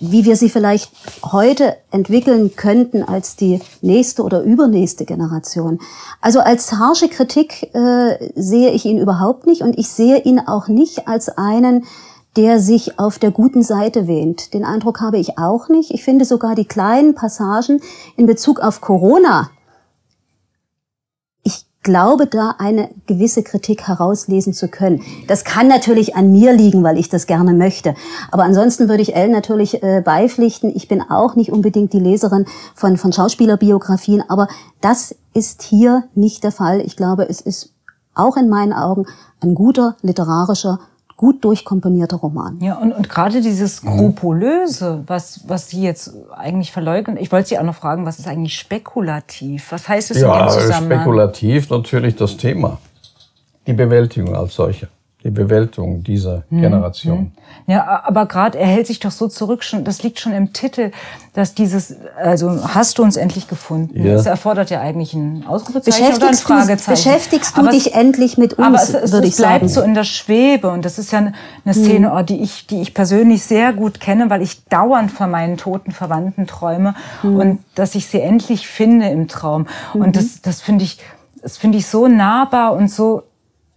wie 0.00 0.24
wir 0.24 0.36
sie 0.36 0.48
vielleicht 0.48 0.90
heute 1.22 1.76
entwickeln 1.90 2.56
könnten 2.56 3.02
als 3.02 3.36
die 3.36 3.60
nächste 3.82 4.22
oder 4.22 4.42
übernächste 4.42 5.04
Generation. 5.04 5.78
Also 6.20 6.40
als 6.40 6.72
harsche 6.72 7.08
Kritik 7.08 7.74
äh, 7.74 8.30
sehe 8.34 8.70
ich 8.70 8.86
ihn 8.86 8.98
überhaupt 8.98 9.46
nicht 9.46 9.62
und 9.62 9.78
ich 9.78 9.88
sehe 9.88 10.20
ihn 10.22 10.40
auch 10.40 10.68
nicht 10.68 11.06
als 11.06 11.28
einen, 11.28 11.84
der 12.36 12.60
sich 12.60 12.98
auf 12.98 13.18
der 13.18 13.30
guten 13.30 13.62
Seite 13.62 14.06
wähnt. 14.06 14.54
Den 14.54 14.64
Eindruck 14.64 15.00
habe 15.00 15.18
ich 15.18 15.38
auch 15.38 15.68
nicht. 15.68 15.90
Ich 15.90 16.04
finde 16.04 16.24
sogar 16.24 16.54
die 16.54 16.64
kleinen 16.64 17.14
Passagen 17.14 17.80
in 18.16 18.26
Bezug 18.26 18.60
auf 18.60 18.80
Corona 18.80 19.50
glaube, 21.82 22.26
da 22.26 22.56
eine 22.58 22.90
gewisse 23.06 23.42
Kritik 23.42 23.88
herauslesen 23.88 24.52
zu 24.52 24.68
können. 24.68 25.02
Das 25.28 25.44
kann 25.44 25.66
natürlich 25.66 26.14
an 26.14 26.30
mir 26.30 26.52
liegen, 26.52 26.82
weil 26.82 26.98
ich 26.98 27.08
das 27.08 27.26
gerne 27.26 27.54
möchte. 27.54 27.94
Aber 28.30 28.44
ansonsten 28.44 28.88
würde 28.88 29.02
ich 29.02 29.14
Elle 29.14 29.32
natürlich 29.32 29.82
äh, 29.82 30.02
beipflichten. 30.04 30.70
Ich 30.74 30.88
bin 30.88 31.00
auch 31.00 31.36
nicht 31.36 31.52
unbedingt 31.52 31.92
die 31.92 32.00
Leserin 32.00 32.46
von, 32.74 32.96
von 32.96 33.12
Schauspielerbiografien, 33.12 34.22
aber 34.28 34.48
das 34.80 35.14
ist 35.32 35.62
hier 35.62 36.04
nicht 36.14 36.44
der 36.44 36.52
Fall. 36.52 36.80
Ich 36.80 36.96
glaube, 36.96 37.28
es 37.28 37.40
ist 37.40 37.72
auch 38.14 38.36
in 38.36 38.48
meinen 38.48 38.72
Augen 38.72 39.06
ein 39.40 39.54
guter 39.54 39.96
literarischer 40.02 40.80
gut 41.20 41.44
durchkomponierter 41.44 42.16
Roman. 42.16 42.58
Ja, 42.62 42.78
und, 42.78 42.92
und 42.92 43.10
gerade 43.10 43.42
dieses 43.42 43.82
mhm. 43.82 43.90
Skrupulöse, 43.90 45.04
was, 45.06 45.46
was 45.46 45.68
Sie 45.68 45.82
jetzt 45.82 46.14
eigentlich 46.34 46.72
verleugnen, 46.72 47.18
ich 47.18 47.30
wollte 47.30 47.50
Sie 47.50 47.58
auch 47.58 47.62
noch 47.62 47.74
fragen, 47.74 48.06
was 48.06 48.18
ist 48.18 48.26
eigentlich 48.26 48.56
spekulativ? 48.56 49.70
Was 49.70 49.86
heißt 49.86 50.12
es 50.12 50.22
ja, 50.22 50.32
in 50.32 50.46
dem 50.46 50.48
Zusammenhang? 50.48 51.00
Spekulativ 51.00 51.68
natürlich 51.68 52.16
das 52.16 52.38
Thema, 52.38 52.78
die 53.66 53.74
Bewältigung 53.74 54.34
als 54.34 54.54
solche 54.54 54.88
die 55.22 55.30
Bewältigung 55.30 56.02
dieser 56.02 56.44
hm, 56.48 56.62
Generation. 56.62 57.18
Hm. 57.18 57.32
Ja, 57.70 58.02
aber 58.04 58.26
gerade 58.26 58.58
er 58.58 58.66
hält 58.66 58.88
sich 58.88 58.98
doch 58.98 59.12
so 59.12 59.28
zurück, 59.28 59.62
schon, 59.62 59.84
das 59.84 60.02
liegt 60.02 60.18
schon 60.18 60.32
im 60.32 60.52
Titel, 60.52 60.90
dass 61.34 61.54
dieses, 61.54 61.94
also 62.20 62.74
hast 62.74 62.98
du 62.98 63.04
uns 63.04 63.16
endlich 63.16 63.46
gefunden. 63.46 64.04
Ja. 64.04 64.14
Das 64.14 64.26
erfordert 64.26 64.70
ja 64.70 64.80
eigentlich 64.80 65.14
ein 65.14 65.44
Ausrufezeichen 65.46 66.16
oder 66.16 66.28
ein 66.28 66.34
Fragezeichen. 66.34 66.90
beschäftigst 66.90 67.56
du 67.56 67.60
aber 67.60 67.70
dich 67.70 67.86
es, 67.86 67.92
endlich 67.92 68.36
mit 68.36 68.54
uns, 68.54 68.66
aber 68.66 68.76
es, 68.82 68.92
es, 68.92 69.12
würde 69.12 69.28
ich 69.28 69.36
sagen. 69.36 69.60
bleibt 69.60 69.70
so 69.72 69.82
in 69.82 69.94
der 69.94 70.02
Schwebe 70.02 70.68
und 70.68 70.84
das 70.84 70.98
ist 70.98 71.12
ja 71.12 71.18
eine, 71.18 71.32
eine 71.64 71.74
Szene, 71.74 72.12
hm. 72.12 72.26
die 72.26 72.42
ich, 72.42 72.66
die 72.66 72.82
ich 72.82 72.92
persönlich 72.92 73.44
sehr 73.44 73.72
gut 73.72 74.00
kenne, 74.00 74.30
weil 74.30 74.42
ich 74.42 74.64
dauernd 74.64 75.12
von 75.12 75.30
meinen 75.30 75.56
toten 75.56 75.92
Verwandten 75.92 76.48
träume 76.48 76.96
hm. 77.20 77.36
und 77.36 77.64
dass 77.76 77.94
ich 77.94 78.08
sie 78.08 78.20
endlich 78.20 78.66
finde 78.66 79.06
im 79.10 79.28
Traum. 79.28 79.68
Und 79.94 80.08
mhm. 80.08 80.12
das, 80.12 80.42
das 80.42 80.60
finde 80.60 80.82
ich, 80.84 80.98
das 81.40 81.56
finde 81.56 81.78
ich 81.78 81.86
so 81.86 82.08
nahbar 82.08 82.72
und 82.72 82.90
so 82.90 83.22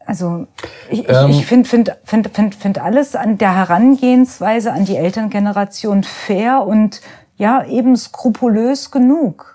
also 0.05 0.47
ich, 0.89 1.07
ähm, 1.09 1.29
ich 1.29 1.45
finde 1.45 1.69
find, 1.69 1.95
find, 2.03 2.29
find, 2.29 2.55
find 2.55 2.79
alles 2.79 3.15
an 3.15 3.37
der 3.37 3.55
Herangehensweise 3.55 4.71
an 4.71 4.85
die 4.85 4.97
Elterngeneration 4.97 6.03
fair 6.03 6.63
und 6.65 7.01
ja 7.37 7.65
eben 7.65 7.95
skrupulös 7.95 8.91
genug. 8.91 9.53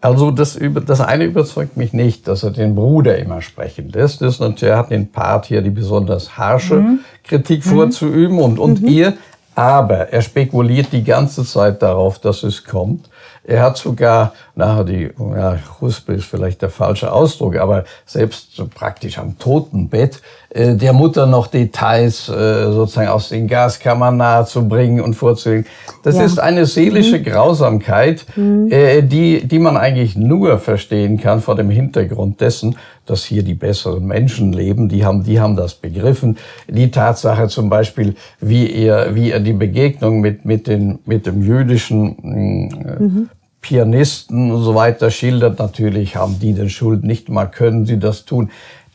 Also 0.00 0.32
das, 0.32 0.58
das 0.84 1.00
eine 1.00 1.24
überzeugt 1.24 1.76
mich 1.76 1.92
nicht, 1.92 2.26
dass 2.26 2.42
er 2.42 2.50
den 2.50 2.74
Bruder 2.74 3.18
immer 3.18 3.40
sprechen 3.40 3.88
lässt. 3.88 4.20
Das 4.20 4.40
ist, 4.40 4.62
er 4.62 4.76
hat 4.76 4.90
den 4.90 5.12
Part 5.12 5.46
hier, 5.46 5.62
die 5.62 5.70
besonders 5.70 6.36
harsche 6.36 6.74
mhm. 6.74 7.00
Kritik 7.22 7.62
vorzuüben 7.62 8.40
und, 8.40 8.58
und 8.58 8.82
mhm. 8.82 8.88
ihr. 8.88 9.14
Aber 9.54 10.08
er 10.08 10.22
spekuliert 10.22 10.88
die 10.92 11.04
ganze 11.04 11.44
Zeit 11.44 11.82
darauf, 11.82 12.18
dass 12.18 12.42
es 12.42 12.64
kommt. 12.64 13.08
Er 13.44 13.62
hat 13.62 13.76
sogar, 13.76 14.34
nachher 14.54 14.84
die, 14.84 15.10
ja, 15.18 15.58
Huspe 15.80 16.12
ist 16.12 16.26
vielleicht 16.26 16.62
der 16.62 16.70
falsche 16.70 17.12
Ausdruck, 17.12 17.56
aber 17.56 17.84
selbst 18.06 18.54
so 18.54 18.68
praktisch 18.72 19.18
am 19.18 19.36
Totenbett 19.36 20.22
äh, 20.50 20.76
der 20.76 20.92
Mutter 20.92 21.26
noch 21.26 21.48
Details 21.48 22.28
äh, 22.28 22.70
sozusagen 22.72 23.08
aus 23.08 23.30
den 23.30 23.48
Gaskammern 23.48 24.16
nahezubringen 24.16 25.00
und 25.00 25.14
vorzulegen. 25.14 25.66
Das 26.04 26.18
ja. 26.18 26.24
ist 26.24 26.38
eine 26.38 26.66
seelische 26.66 27.18
mhm. 27.18 27.24
Grausamkeit, 27.24 28.26
mhm. 28.36 28.70
Äh, 28.70 29.02
die, 29.02 29.46
die 29.48 29.58
man 29.58 29.76
eigentlich 29.76 30.14
nur 30.14 30.58
verstehen 30.58 31.18
kann 31.18 31.40
vor 31.40 31.56
dem 31.56 31.70
Hintergrund 31.70 32.40
dessen, 32.40 32.76
dass 33.06 33.24
hier 33.24 33.42
die 33.42 33.54
besseren 33.54 34.06
Menschen 34.06 34.52
leben. 34.52 34.88
Die 34.88 35.04
haben, 35.04 35.24
die 35.24 35.40
haben 35.40 35.56
das 35.56 35.74
begriffen. 35.74 36.38
Die 36.68 36.90
Tatsache 36.90 37.48
zum 37.48 37.68
Beispiel, 37.68 38.14
wie 38.40 38.72
er, 38.72 39.14
wie 39.14 39.30
er 39.30 39.40
die 39.40 39.52
Begegnung 39.52 40.20
mit, 40.20 40.44
mit, 40.44 40.66
den, 40.66 41.00
mit 41.04 41.26
dem 41.26 41.42
jüdischen 41.42 42.18
äh, 42.24 43.02
mhm. 43.02 43.28
Pianisten 43.60 44.50
und 44.50 44.62
so 44.62 44.74
weiter 44.74 45.10
schildert. 45.10 45.58
Natürlich 45.58 46.16
haben 46.16 46.38
die 46.38 46.52
den 46.52 46.68
Schuld 46.68 47.04
nicht 47.04 47.28
mal, 47.28 47.46
können 47.46 47.86
sie 47.86 47.98
das 47.98 48.24
tun. 48.24 48.50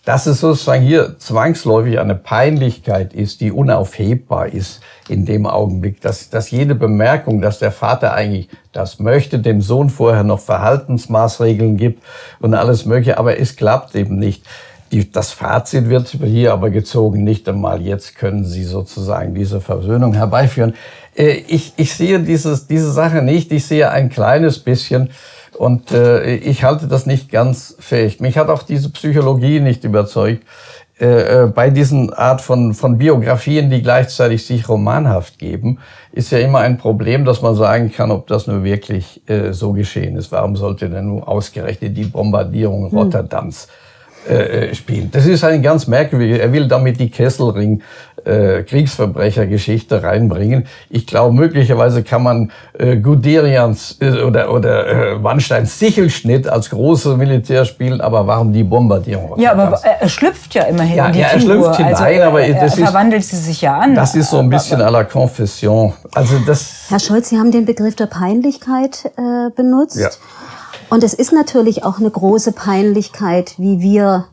Dass 0.08 0.26
es 0.26 0.40
sozusagen 0.40 0.84
hier 0.84 1.20
zwangsläufig 1.20 2.00
eine 2.00 2.16
Peinlichkeit 2.16 3.14
ist, 3.14 3.42
die 3.42 3.52
unaufhebbar 3.52 4.48
ist 4.48 4.80
in 5.10 5.26
dem 5.26 5.46
Augenblick, 5.46 6.00
dass, 6.00 6.30
dass 6.30 6.50
jede 6.50 6.76
Bemerkung, 6.76 7.42
dass 7.42 7.60
der 7.60 7.74
Vater 7.74 8.14
eigentlich 8.14 8.48
das 8.72 9.00
möchte, 9.00 9.40
dem 9.40 9.60
Sohn 9.60 9.90
vorher 9.90 10.24
noch 10.24 10.40
Verhaltensmaßregeln 10.40 11.76
gibt 11.76 12.04
und 12.40 12.54
alles 12.54 12.86
mögliche, 12.86 13.18
aber 13.18 13.38
es 13.38 13.58
klappt 13.58 13.96
eben 13.96 14.18
nicht. 14.18 14.46
Die, 14.94 15.12
das 15.12 15.34
Fazit 15.34 15.90
wird 15.90 16.08
hier 16.08 16.54
aber 16.54 16.70
gezogen, 16.70 17.26
nicht 17.26 17.50
einmal 17.50 17.82
jetzt 17.82 18.16
können 18.16 18.46
Sie 18.46 18.64
sozusagen 18.64 19.36
diese 19.36 19.60
Versöhnung 19.60 20.14
herbeiführen. 20.14 20.74
Äh, 21.18 21.44
ich, 21.50 21.74
ich 21.76 21.94
sehe 21.94 22.22
dieses, 22.22 22.66
diese 22.68 22.94
Sache 22.94 23.22
nicht. 23.22 23.52
Ich 23.52 23.66
sehe 23.66 23.92
ein 23.92 24.08
kleines 24.08 24.60
bisschen 24.60 25.10
und 25.58 25.92
äh, 25.92 26.36
ich 26.36 26.64
halte 26.64 26.88
das 26.88 27.06
nicht 27.06 27.32
ganz 27.32 27.76
fähig. 27.80 28.20
Mich 28.20 28.38
hat 28.38 28.50
auch 28.50 28.64
diese 28.64 28.90
Psychologie 28.92 29.60
nicht 29.60 29.84
überzeugt. 29.84 30.44
Äh, 31.00 31.44
äh, 31.44 31.48
bei 31.48 31.70
diesen 31.70 32.12
Art 32.12 32.42
von, 32.42 32.74
von 32.74 32.98
Biografien, 32.98 33.70
die 33.70 33.84
gleichzeitig 33.84 34.46
sich 34.46 34.68
romanhaft 34.68 35.38
geben, 35.38 35.78
ist 36.12 36.32
ja 36.32 36.40
immer 36.40 36.60
ein 36.60 36.78
Problem, 36.78 37.24
dass 37.24 37.42
man 37.42 37.56
sagen 37.56 37.92
kann, 37.92 38.10
ob 38.10 38.26
das 38.28 38.48
nur 38.48 38.64
wirklich 38.64 39.22
äh, 39.30 39.52
so 39.52 39.74
geschehen 39.74 40.16
ist. 40.16 40.32
Warum 40.32 40.56
sollte 40.56 40.90
denn 40.90 41.06
nur 41.08 41.28
ausgerechnet 41.28 41.96
die 41.96 42.06
Bombardierung 42.06 42.90
hm. 42.90 42.98
Rotterdams 42.98 43.66
äh, 43.66 43.87
äh, 44.28 44.74
spielen? 44.74 45.10
Das 45.12 45.26
ist 45.26 45.44
ein 45.44 45.62
ganz 45.62 45.88
merkwürdig. 45.88 46.40
Er 46.40 46.52
will 46.52 46.68
damit 46.68 47.00
die 47.00 47.10
Kesselring 47.10 47.82
äh, 48.28 48.64
Kriegsverbrechergeschichte 48.64 50.04
reinbringen. 50.04 50.68
Ich 50.90 51.08
glaube, 51.08 51.34
möglicherweise 51.34 52.04
kann 52.04 52.24
man 52.24 52.52
äh, 52.78 52.98
Guderians 52.98 53.98
äh, 54.02 54.22
oder, 54.22 54.52
oder 54.52 54.88
äh, 54.88 55.24
Wannsteins 55.24 55.80
Sichelschnitt 55.80 56.48
als 56.48 56.70
große 56.70 57.16
Militär 57.16 57.66
spielen, 57.66 58.02
aber 58.02 58.28
warum 58.28 58.52
die 58.52 58.64
Bombardierung? 58.64 59.40
Ja, 59.40 59.54
aber 59.54 59.80
er 59.84 60.10
schlüpft 60.10 60.54
ja 60.56 60.64
immerhin 60.64 60.98
ja, 60.98 61.08
in 61.08 61.14
die 61.14 61.20
ja, 61.20 61.28
er 61.28 61.40
schlüpft 61.40 61.78
hinein, 61.78 61.96
also, 61.96 62.24
aber 62.24 62.42
er, 62.42 62.62
das 62.62 62.78
er 62.78 62.86
verwandelt 62.86 63.24
sie 63.24 63.38
sich 63.38 63.62
ja 63.62 63.78
an. 63.78 63.96
Das 63.96 64.16
ist 64.16 64.30
so 64.30 64.40
ein 64.40 64.50
bisschen 64.50 64.82
à 64.82 64.90
la 64.90 65.04
Confession. 65.04 65.94
Also 66.14 66.40
das 66.46 66.86
Herr 66.90 67.00
Scholz, 67.00 67.30
Sie 67.30 67.38
haben 67.38 67.52
den 67.52 67.66
Begriff 67.66 67.96
der 67.96 68.08
Peinlichkeit 68.08 69.12
äh, 69.18 69.50
benutzt. 69.56 69.98
Ja. 69.98 70.10
Und 70.90 71.04
es 71.04 71.14
ist 71.14 71.34
natürlich 71.34 71.84
auch 71.84 72.00
eine 72.00 72.10
große 72.10 72.54
Peinlichkeit, 72.54 73.56
wie 73.58 73.82
wir 73.82 74.28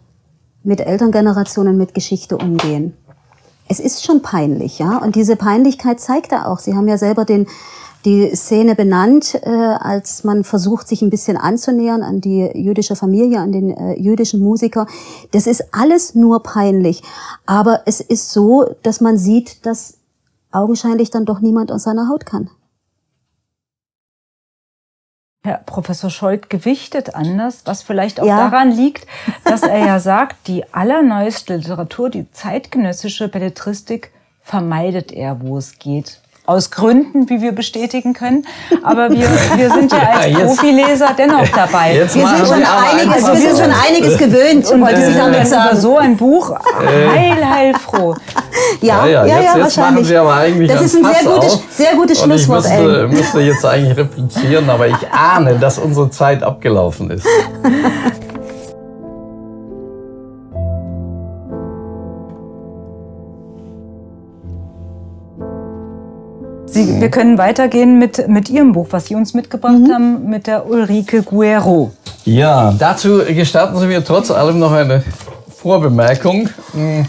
mit 0.63 0.81
Elterngenerationen 0.81 1.77
mit 1.77 1.95
Geschichte 1.95 2.39
umgehen 2.39 2.97
es 3.69 3.81
ist 3.81 4.05
schon 4.05 4.23
peinlich, 4.23 4.79
ja. 4.79 4.99
Und 4.99 5.17
diese 5.17 5.37
Peinlichkeit 5.37 6.01
zeigt 6.01 6.33
er 6.33 6.49
auch. 6.49 6.59
Sie 6.59 6.75
haben 6.75 6.89
ja 6.89 6.99
selber 6.99 7.25
den, 7.25 7.47
die 8.05 8.35
Szene 8.37 8.75
benannt, 8.75 9.35
äh, 9.43 9.49
als 9.49 10.25
man 10.25 10.45
versucht, 10.45 10.87
sich 10.87 11.01
ein 11.01 11.11
bisschen 11.11 11.37
anzunähern 11.37 12.03
an 12.03 12.21
die 12.21 12.51
jüdische 12.55 12.97
Familie, 12.97 13.41
an 13.41 13.53
den 13.53 13.71
äh, 13.71 13.99
jüdischen 13.99 14.41
Musiker. 14.41 14.87
Das 15.31 15.47
ist 15.47 15.73
alles 15.73 16.15
nur 16.15 16.43
peinlich. 16.43 17.03
Aber 17.47 17.83
es 17.87 18.01
ist 18.01 18.31
so, 18.31 18.67
dass 18.83 19.01
man 19.01 19.17
sieht, 19.17 19.65
dass 19.65 19.95
augenscheinlich 20.53 21.11
dann 21.11 21.25
doch 21.25 21.41
niemand 21.41 21.73
aus 21.73 21.85
seiner 21.85 22.09
Haut 22.09 22.27
kann. 22.27 22.51
Herr 25.47 25.59
Professor 25.67 26.09
Scholz 26.09 26.49
gewichtet 26.49 27.15
anders, 27.15 27.63
was 27.67 27.83
vielleicht 27.83 28.19
auch 28.19 28.27
ja. 28.27 28.49
daran 28.49 28.73
liegt, 28.73 29.07
dass 29.45 29.63
er 29.63 29.79
ja 29.79 30.01
sagt, 30.01 30.49
die 30.49 30.65
allerneueste 30.73 31.57
Literatur, 31.57 32.09
die 32.09 32.31
zeitgenössische 32.33 33.29
Belletristik, 33.29 34.11
vermeidet 34.43 35.13
er, 35.13 35.43
wo 35.43 35.59
es 35.59 35.79
geht 35.79 36.21
aus 36.47 36.71
Gründen, 36.71 37.31
wie 37.31 37.41
wir 37.41 37.53
bestätigen 37.53 38.13
können. 38.13 38.47
Aber 38.83 39.11
wir, 39.11 39.27
wir 39.57 39.71
sind 39.71 39.91
ja 39.91 39.99
als 39.99 40.27
ja, 40.31 40.39
Profileser 40.41 41.09
dennoch 41.17 41.49
dabei. 41.49 41.95
wir 41.95 42.09
sind 42.09 42.29
schon 42.29 42.63
einiges, 42.63 43.27
wir 43.27 43.37
sind 43.37 43.59
schon 43.59 43.73
einiges 43.73 44.19
gewöhnt, 44.19 44.71
und, 44.71 44.83
wollte 44.83 45.01
äh, 45.01 45.11
Sie 45.11 45.19
damit 45.19 45.47
sagen. 45.47 45.77
so 45.77 45.97
ein 45.97 46.17
Buch 46.17 46.51
äh. 46.51 47.09
heil, 47.09 47.49
heilfroh. 47.49 48.15
Ja, 48.83 49.07
ja, 49.07 49.25
ja, 49.25 49.27
ja, 49.27 49.43
jetzt, 49.43 49.57
jetzt 49.57 49.77
machen 49.79 50.05
Sie 50.05 50.17
aber 50.17 50.35
eigentlich 50.35 50.71
Das 50.71 50.83
ist 50.83 50.97
ein 50.97 51.05
sehr 51.05 51.33
gutes, 51.33 51.63
sehr 51.71 51.95
gutes 51.95 52.21
Schlusswort. 52.21 52.67
Ich 52.67 52.79
müsste, 52.79 53.09
müsste 53.09 53.41
jetzt 53.41 53.65
eigentlich 53.65 53.97
replizieren, 53.97 54.69
aber 54.69 54.87
ich 54.89 55.11
ahne, 55.11 55.59
dass 55.59 55.79
unsere 55.79 56.11
Zeit 56.11 56.43
abgelaufen 56.43 57.11
ist. 57.11 57.27
Sie, 66.75 66.85
mhm. 66.85 67.01
Wir 67.01 67.11
können 67.11 67.39
weitergehen 67.39 67.99
mit, 67.99 68.29
mit 68.29 68.51
Ihrem 68.51 68.73
Buch, 68.73 68.89
was 68.91 69.07
Sie 69.07 69.15
uns 69.15 69.33
mitgebracht 69.33 69.79
mhm. 69.79 69.93
haben, 69.93 70.29
mit 70.29 70.47
der 70.47 70.67
Ulrike 70.67 71.23
Guerro. 71.23 71.93
Ja, 72.25 72.75
dazu 72.79 73.19
gestatten 73.25 73.79
Sie 73.79 73.87
mir 73.87 74.05
trotz 74.05 74.31
allem 74.31 74.59
noch 74.59 74.73
eine 74.73 75.03
Vorbemerkung. 75.57 76.49
Hm, 76.73 77.07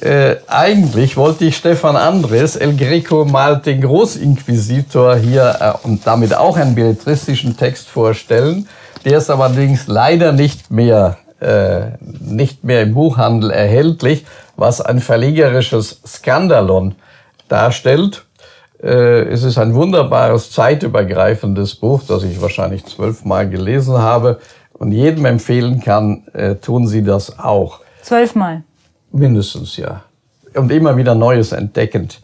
äh, 0.00 0.36
eigentlich 0.46 1.16
wollte 1.16 1.46
ich 1.46 1.56
Stefan 1.56 1.96
Andres, 1.96 2.54
El 2.54 2.76
Greco 2.76 3.24
malt 3.24 3.66
den 3.66 3.80
Großinquisitor 3.80 5.16
hier 5.16 5.56
äh, 5.60 5.86
und 5.86 6.06
damit 6.06 6.34
auch 6.34 6.56
einen 6.56 6.74
belletristischen 6.74 7.56
Text 7.56 7.88
vorstellen. 7.88 8.68
Der 9.04 9.18
ist 9.18 9.30
allerdings 9.30 9.88
leider 9.88 10.32
nicht 10.32 10.70
mehr, 10.70 11.16
äh, 11.40 11.96
nicht 12.20 12.62
mehr 12.62 12.82
im 12.82 12.94
Buchhandel 12.94 13.50
erhältlich, 13.50 14.26
was 14.56 14.80
ein 14.80 15.00
verlegerisches 15.00 16.00
Skandalon 16.06 16.94
darstellt. 17.48 18.25
Äh, 18.82 19.28
es 19.28 19.42
ist 19.42 19.58
ein 19.58 19.74
wunderbares, 19.74 20.50
zeitübergreifendes 20.50 21.76
Buch, 21.76 22.02
das 22.06 22.24
ich 22.24 22.40
wahrscheinlich 22.40 22.84
zwölfmal 22.84 23.48
gelesen 23.48 23.98
habe 23.98 24.38
und 24.74 24.92
jedem 24.92 25.24
empfehlen 25.24 25.80
kann, 25.80 26.24
äh, 26.34 26.56
tun 26.56 26.86
Sie 26.86 27.02
das 27.02 27.38
auch. 27.38 27.80
Zwölfmal? 28.02 28.62
Mindestens, 29.12 29.76
ja. 29.76 30.02
Und 30.54 30.70
immer 30.70 30.96
wieder 30.96 31.14
Neues 31.14 31.52
entdeckend. 31.52 32.20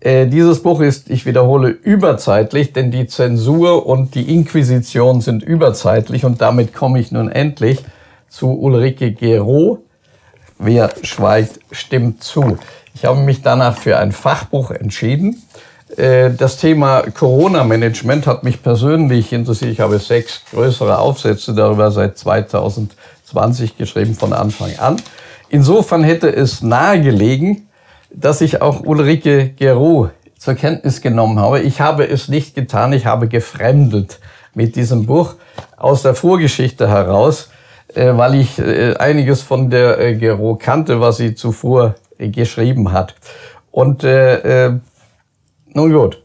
Äh, 0.00 0.26
dieses 0.26 0.62
Buch 0.62 0.80
ist, 0.80 1.10
ich 1.10 1.26
wiederhole, 1.26 1.68
überzeitlich, 1.68 2.72
denn 2.72 2.90
die 2.90 3.06
Zensur 3.06 3.86
und 3.86 4.14
die 4.14 4.34
Inquisition 4.34 5.20
sind 5.20 5.42
überzeitlich 5.42 6.24
und 6.24 6.40
damit 6.40 6.72
komme 6.72 7.00
ich 7.00 7.12
nun 7.12 7.30
endlich 7.30 7.84
zu 8.28 8.58
Ulrike 8.58 9.12
Gero. 9.12 9.84
Wer 10.58 10.90
schweigt, 11.02 11.60
stimmt 11.70 12.22
zu. 12.22 12.58
Ich 12.94 13.04
habe 13.04 13.20
mich 13.20 13.42
danach 13.42 13.76
für 13.76 13.98
ein 13.98 14.12
Fachbuch 14.12 14.70
entschieden 14.70 15.42
das 15.96 16.56
Thema 16.56 17.02
Corona-Management 17.02 18.26
hat 18.26 18.44
mich 18.44 18.62
persönlich 18.62 19.32
interessiert. 19.32 19.72
Ich 19.72 19.80
habe 19.80 19.98
sechs 19.98 20.42
größere 20.52 20.98
Aufsätze 20.98 21.52
darüber 21.52 21.90
seit 21.90 22.16
2020 22.16 23.76
geschrieben 23.76 24.14
von 24.14 24.32
Anfang 24.32 24.78
an. 24.78 25.02
Insofern 25.48 26.04
hätte 26.04 26.28
es 26.34 26.62
nahegelegen, 26.62 27.68
dass 28.12 28.40
ich 28.40 28.62
auch 28.62 28.80
Ulrike 28.84 29.50
Gero 29.50 30.10
zur 30.38 30.54
Kenntnis 30.54 31.00
genommen 31.00 31.38
habe. 31.38 31.60
Ich 31.60 31.80
habe 31.80 32.08
es 32.08 32.28
nicht 32.28 32.54
getan, 32.54 32.92
ich 32.92 33.06
habe 33.06 33.28
gefremdelt 33.28 34.20
mit 34.54 34.76
diesem 34.76 35.06
Buch 35.06 35.34
aus 35.76 36.02
der 36.02 36.14
Vorgeschichte 36.14 36.88
heraus, 36.88 37.50
äh, 37.94 38.16
weil 38.16 38.36
ich 38.36 38.58
äh, 38.58 38.94
einiges 38.96 39.42
von 39.42 39.70
der 39.70 40.14
Gero 40.14 40.56
kannte, 40.56 41.00
was 41.00 41.18
sie 41.18 41.34
zuvor 41.34 41.96
geschrieben 42.18 42.92
hat. 42.92 43.14
Und 43.70 44.04
äh, 44.04 44.78
nun 45.74 45.92
gut. 45.92 46.22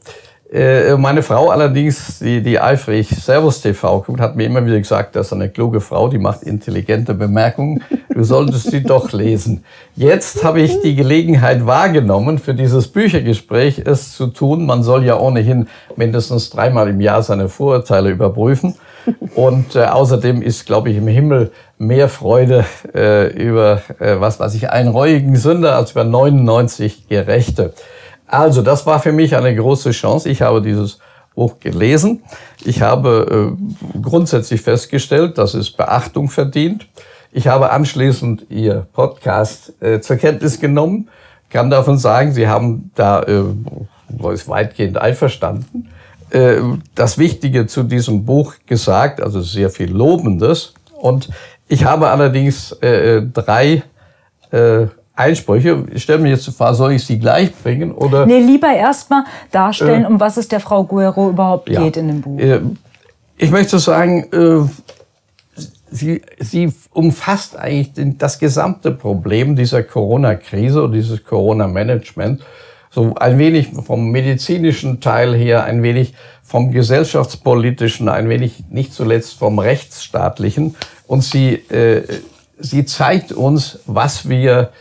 Äh, 0.51 0.95
meine 0.95 1.23
Frau 1.23 1.49
allerdings, 1.49 2.19
die, 2.19 2.41
die 2.41 2.59
eifrig 2.59 3.09
Servus 3.09 3.61
TV 3.61 4.01
guckt, 4.01 4.21
hat 4.21 4.35
mir 4.35 4.45
immer 4.45 4.65
wieder 4.65 4.77
gesagt, 4.77 5.15
das 5.15 5.27
ist 5.27 5.33
eine 5.33 5.49
kluge 5.49 5.81
Frau, 5.81 6.07
die 6.07 6.19
macht 6.19 6.43
intelligente 6.43 7.13
Bemerkungen. 7.13 7.83
du 8.09 8.23
solltest 8.23 8.69
sie 8.69 8.83
doch 8.83 9.11
lesen. 9.11 9.65
Jetzt 9.95 10.43
habe 10.43 10.61
ich 10.61 10.81
die 10.81 10.95
Gelegenheit 10.95 11.65
wahrgenommen, 11.65 12.37
für 12.37 12.53
dieses 12.53 12.87
Büchergespräch 12.87 13.81
es 13.83 14.13
zu 14.15 14.27
tun. 14.27 14.65
Man 14.65 14.83
soll 14.83 15.03
ja 15.03 15.19
ohnehin 15.19 15.67
mindestens 15.95 16.51
dreimal 16.51 16.89
im 16.89 17.01
Jahr 17.01 17.23
seine 17.23 17.49
Vorurteile 17.49 18.11
überprüfen. 18.11 18.75
Und 19.35 19.75
äh, 19.75 19.83
außerdem 19.85 20.41
ist, 20.41 20.65
glaube 20.65 20.89
ich, 20.89 20.97
im 20.97 21.07
Himmel 21.07 21.51
mehr 21.77 22.07
Freude 22.07 22.65
äh, 22.93 23.27
über, 23.27 23.81
äh, 23.99 24.19
was 24.19 24.39
weiß 24.39 24.55
ich, 24.55 24.69
einen 24.69 24.89
reuigen 24.89 25.35
Sünder 25.35 25.75
als 25.75 25.91
über 25.91 26.03
99 26.03 27.07
Gerechte. 27.07 27.73
Also, 28.27 28.61
das 28.61 28.85
war 28.85 28.99
für 28.99 29.11
mich 29.11 29.35
eine 29.35 29.55
große 29.55 29.91
Chance. 29.91 30.29
Ich 30.29 30.41
habe 30.41 30.61
dieses 30.61 30.99
Buch 31.35 31.59
gelesen. 31.59 32.23
Ich 32.63 32.81
habe 32.81 33.55
äh, 33.57 33.99
grundsätzlich 34.01 34.61
festgestellt, 34.61 35.37
dass 35.37 35.53
es 35.53 35.69
Beachtung 35.69 36.29
verdient. 36.29 36.87
Ich 37.31 37.47
habe 37.47 37.71
anschließend 37.71 38.45
Ihr 38.49 38.87
Podcast 38.93 39.73
äh, 39.81 39.99
zur 39.99 40.15
Kenntnis 40.15 40.59
genommen, 40.59 41.09
kann 41.49 41.69
davon 41.69 41.97
sagen, 41.97 42.31
Sie 42.31 42.47
haben 42.47 42.91
da 42.95 43.23
äh, 43.23 43.43
ist 44.33 44.47
weitgehend 44.47 44.97
einverstanden. 44.97 45.89
Äh, 46.29 46.57
das 46.95 47.17
Wichtige 47.17 47.67
zu 47.67 47.83
diesem 47.83 48.25
Buch 48.25 48.55
gesagt, 48.65 49.21
also 49.21 49.41
sehr 49.41 49.69
viel 49.69 49.91
Lobendes. 49.91 50.73
Und 50.93 51.29
ich 51.67 51.83
habe 51.83 52.09
allerdings 52.09 52.71
äh, 52.81 53.21
drei 53.21 53.83
äh, 54.51 54.87
Einsprüche. 55.15 55.85
Ich 55.93 56.03
stelle 56.03 56.19
mir 56.19 56.29
jetzt 56.29 56.45
die 56.47 56.51
Frage, 56.51 56.75
soll 56.75 56.91
ich 56.93 57.05
sie 57.05 57.19
gleich 57.19 57.53
bringen? 57.55 57.91
Oder, 57.91 58.25
nee, 58.25 58.39
lieber 58.39 58.67
erstmal 58.67 59.23
darstellen, 59.51 60.03
äh, 60.03 60.07
um 60.07 60.19
was 60.19 60.37
es 60.37 60.47
der 60.47 60.59
Frau 60.59 60.83
Guerrero 60.83 61.29
überhaupt 61.29 61.69
ja, 61.69 61.81
geht 61.81 61.97
in 61.97 62.07
dem 62.07 62.21
Buch. 62.21 62.39
Äh, 62.39 62.61
ich 63.37 63.51
möchte 63.51 63.79
sagen, 63.79 64.27
äh, 64.31 65.61
sie, 65.89 66.21
sie 66.39 66.73
umfasst 66.91 67.57
eigentlich 67.57 67.91
das 68.17 68.39
gesamte 68.39 68.91
Problem 68.91 69.55
dieser 69.55 69.83
Corona-Krise 69.83 70.83
und 70.83 70.91
dieses 70.91 71.23
Corona-Management. 71.23 72.41
So 72.91 73.13
ein 73.15 73.37
wenig 73.37 73.69
vom 73.85 74.11
medizinischen 74.11 75.01
Teil 75.01 75.35
her, 75.35 75.65
ein 75.65 75.83
wenig 75.83 76.13
vom 76.43 76.71
gesellschaftspolitischen, 76.71 78.07
ein 78.07 78.29
wenig 78.29 78.65
nicht 78.69 78.93
zuletzt 78.93 79.33
vom 79.33 79.59
rechtsstaatlichen. 79.59 80.75
Und 81.07 81.23
sie, 81.23 81.55
äh, 81.55 82.03
sie 82.57 82.85
zeigt 82.85 83.31
uns, 83.31 83.79
was 83.85 84.29
wir, 84.29 84.71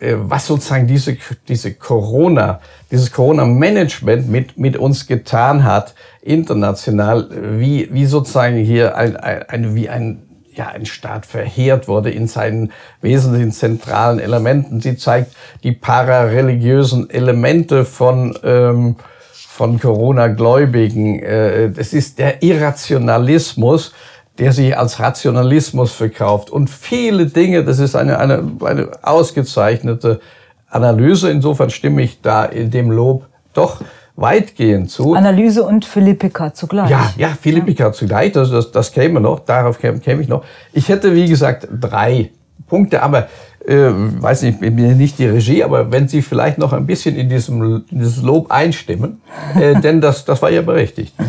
was 0.00 0.46
sozusagen 0.46 0.86
diese, 0.86 1.16
diese 1.48 1.74
Corona, 1.74 2.60
dieses 2.90 3.12
Corona-Management 3.12 4.28
mit, 4.28 4.58
mit 4.58 4.76
uns 4.76 5.06
getan 5.06 5.64
hat, 5.64 5.94
international, 6.22 7.28
wie, 7.58 7.88
wie 7.92 8.06
sozusagen 8.06 8.56
hier 8.56 8.96
ein, 8.96 9.16
ein, 9.16 9.48
ein 9.48 9.74
wie 9.74 9.88
ein 9.88 10.22
ja, 10.54 10.68
ein 10.68 10.84
Staat 10.86 11.24
verheert 11.24 11.88
wurde 11.88 12.10
in 12.10 12.26
seinen 12.28 12.72
wesentlichen 13.00 13.52
zentralen 13.52 14.18
Elementen. 14.18 14.80
Sie 14.80 14.96
zeigt 14.96 15.32
die 15.62 15.72
parareligiösen 15.72 17.08
Elemente 17.08 17.84
von, 17.84 18.38
ähm, 18.44 18.96
von 19.32 19.80
Corona-Gläubigen. 19.80 21.20
Äh, 21.20 21.70
das 21.70 21.94
ist 21.94 22.18
der 22.18 22.42
Irrationalismus, 22.42 23.94
der 24.42 24.52
sich 24.52 24.76
als 24.76 24.98
Rationalismus 24.98 25.92
verkauft. 25.92 26.50
Und 26.50 26.68
viele 26.68 27.26
Dinge, 27.26 27.62
das 27.62 27.78
ist 27.78 27.94
eine, 27.94 28.18
eine, 28.18 28.42
eine 28.64 28.88
ausgezeichnete 29.02 30.20
Analyse. 30.68 31.30
Insofern 31.30 31.70
stimme 31.70 32.02
ich 32.02 32.20
da 32.22 32.44
in 32.44 32.72
dem 32.72 32.90
Lob 32.90 33.26
doch 33.54 33.82
weitgehend 34.16 34.90
zu. 34.90 35.14
Analyse 35.14 35.62
und 35.62 35.84
Philippika 35.84 36.52
zugleich. 36.52 36.90
Ja, 36.90 37.12
ja, 37.16 37.28
Philippika 37.40 37.84
ja. 37.84 37.92
zugleich, 37.92 38.32
das, 38.32 38.50
das, 38.50 38.72
das 38.72 38.90
käme 38.90 39.20
noch, 39.20 39.38
darauf 39.38 39.78
käme, 39.78 40.00
käme 40.00 40.22
ich 40.22 40.28
noch. 40.28 40.44
Ich 40.72 40.88
hätte, 40.88 41.14
wie 41.14 41.28
gesagt, 41.28 41.68
drei 41.80 42.30
Punkte, 42.66 43.00
aber 43.00 43.28
äh, 43.64 43.90
weiß 43.92 44.42
nicht, 44.42 44.60
ich 44.60 44.74
bin 44.74 44.96
nicht 44.96 45.20
die 45.20 45.26
Regie, 45.26 45.62
aber 45.62 45.92
wenn 45.92 46.08
Sie 46.08 46.20
vielleicht 46.20 46.58
noch 46.58 46.72
ein 46.72 46.84
bisschen 46.84 47.14
in 47.14 47.28
diesem 47.28 47.84
in 47.88 47.98
dieses 48.00 48.22
Lob 48.22 48.50
einstimmen, 48.50 49.22
äh, 49.54 49.80
denn 49.80 50.00
das, 50.00 50.24
das 50.24 50.42
war 50.42 50.50
ja 50.50 50.62
berechtigt. 50.62 51.14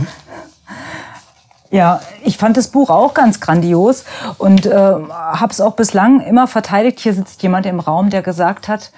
Ja, 1.73 1.99
ich 2.23 2.38
fand 2.38 2.55
das 2.55 2.67
Buch 2.67 2.91
auch 2.91 3.15
ganz 3.15 3.39
grandios 3.39 4.03
und 4.38 4.67
äh, 4.67 4.77
habe 4.77 5.51
es 5.51 5.59
auch 5.59 5.73
bislang 5.73 6.21
immer 6.21 6.45
verteidigt. 6.45 6.99
Hier 6.99 7.15
sitzt 7.15 7.41
jemand 7.41 7.65
im 7.65 7.79
Raum, 7.79 8.12
der 8.12 8.21
gesagt 8.21 8.67
hat, 8.67 8.91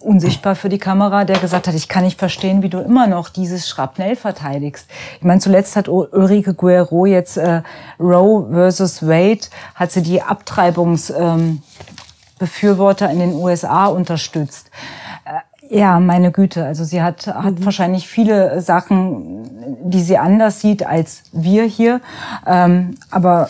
unsichtbar 0.00 0.54
für 0.54 0.70
die 0.70 0.78
Kamera, 0.78 1.26
der 1.26 1.38
gesagt 1.38 1.68
hat, 1.68 1.74
ich 1.74 1.90
kann 1.90 2.04
nicht 2.04 2.18
verstehen, 2.18 2.62
wie 2.62 2.70
du 2.70 2.78
immer 2.78 3.06
noch 3.06 3.28
dieses 3.28 3.68
Schrapnell 3.68 4.16
verteidigst. 4.16 4.88
Ich 5.18 5.24
meine, 5.24 5.40
zuletzt 5.40 5.76
hat 5.76 5.90
Ulrike 5.90 6.54
Guerrero 6.54 7.04
jetzt 7.04 7.36
äh, 7.36 7.60
Roe 8.00 8.48
versus 8.50 9.06
Wade, 9.06 9.42
hat 9.74 9.92
sie 9.92 10.00
die 10.00 10.22
Abtreibungsbefürworter 10.22 13.10
ähm, 13.10 13.12
in 13.12 13.18
den 13.18 13.34
USA 13.34 13.88
unterstützt. 13.88 14.70
Ja, 15.72 16.00
meine 16.00 16.32
Güte. 16.32 16.64
Also 16.64 16.84
sie 16.84 17.02
hat, 17.02 17.26
hat 17.26 17.58
mhm. 17.58 17.64
wahrscheinlich 17.64 18.06
viele 18.06 18.60
Sachen, 18.60 19.80
die 19.84 20.02
sie 20.02 20.18
anders 20.18 20.60
sieht 20.60 20.84
als 20.84 21.22
wir 21.32 21.64
hier. 21.64 22.00
Ähm, 22.46 22.96
aber 23.10 23.48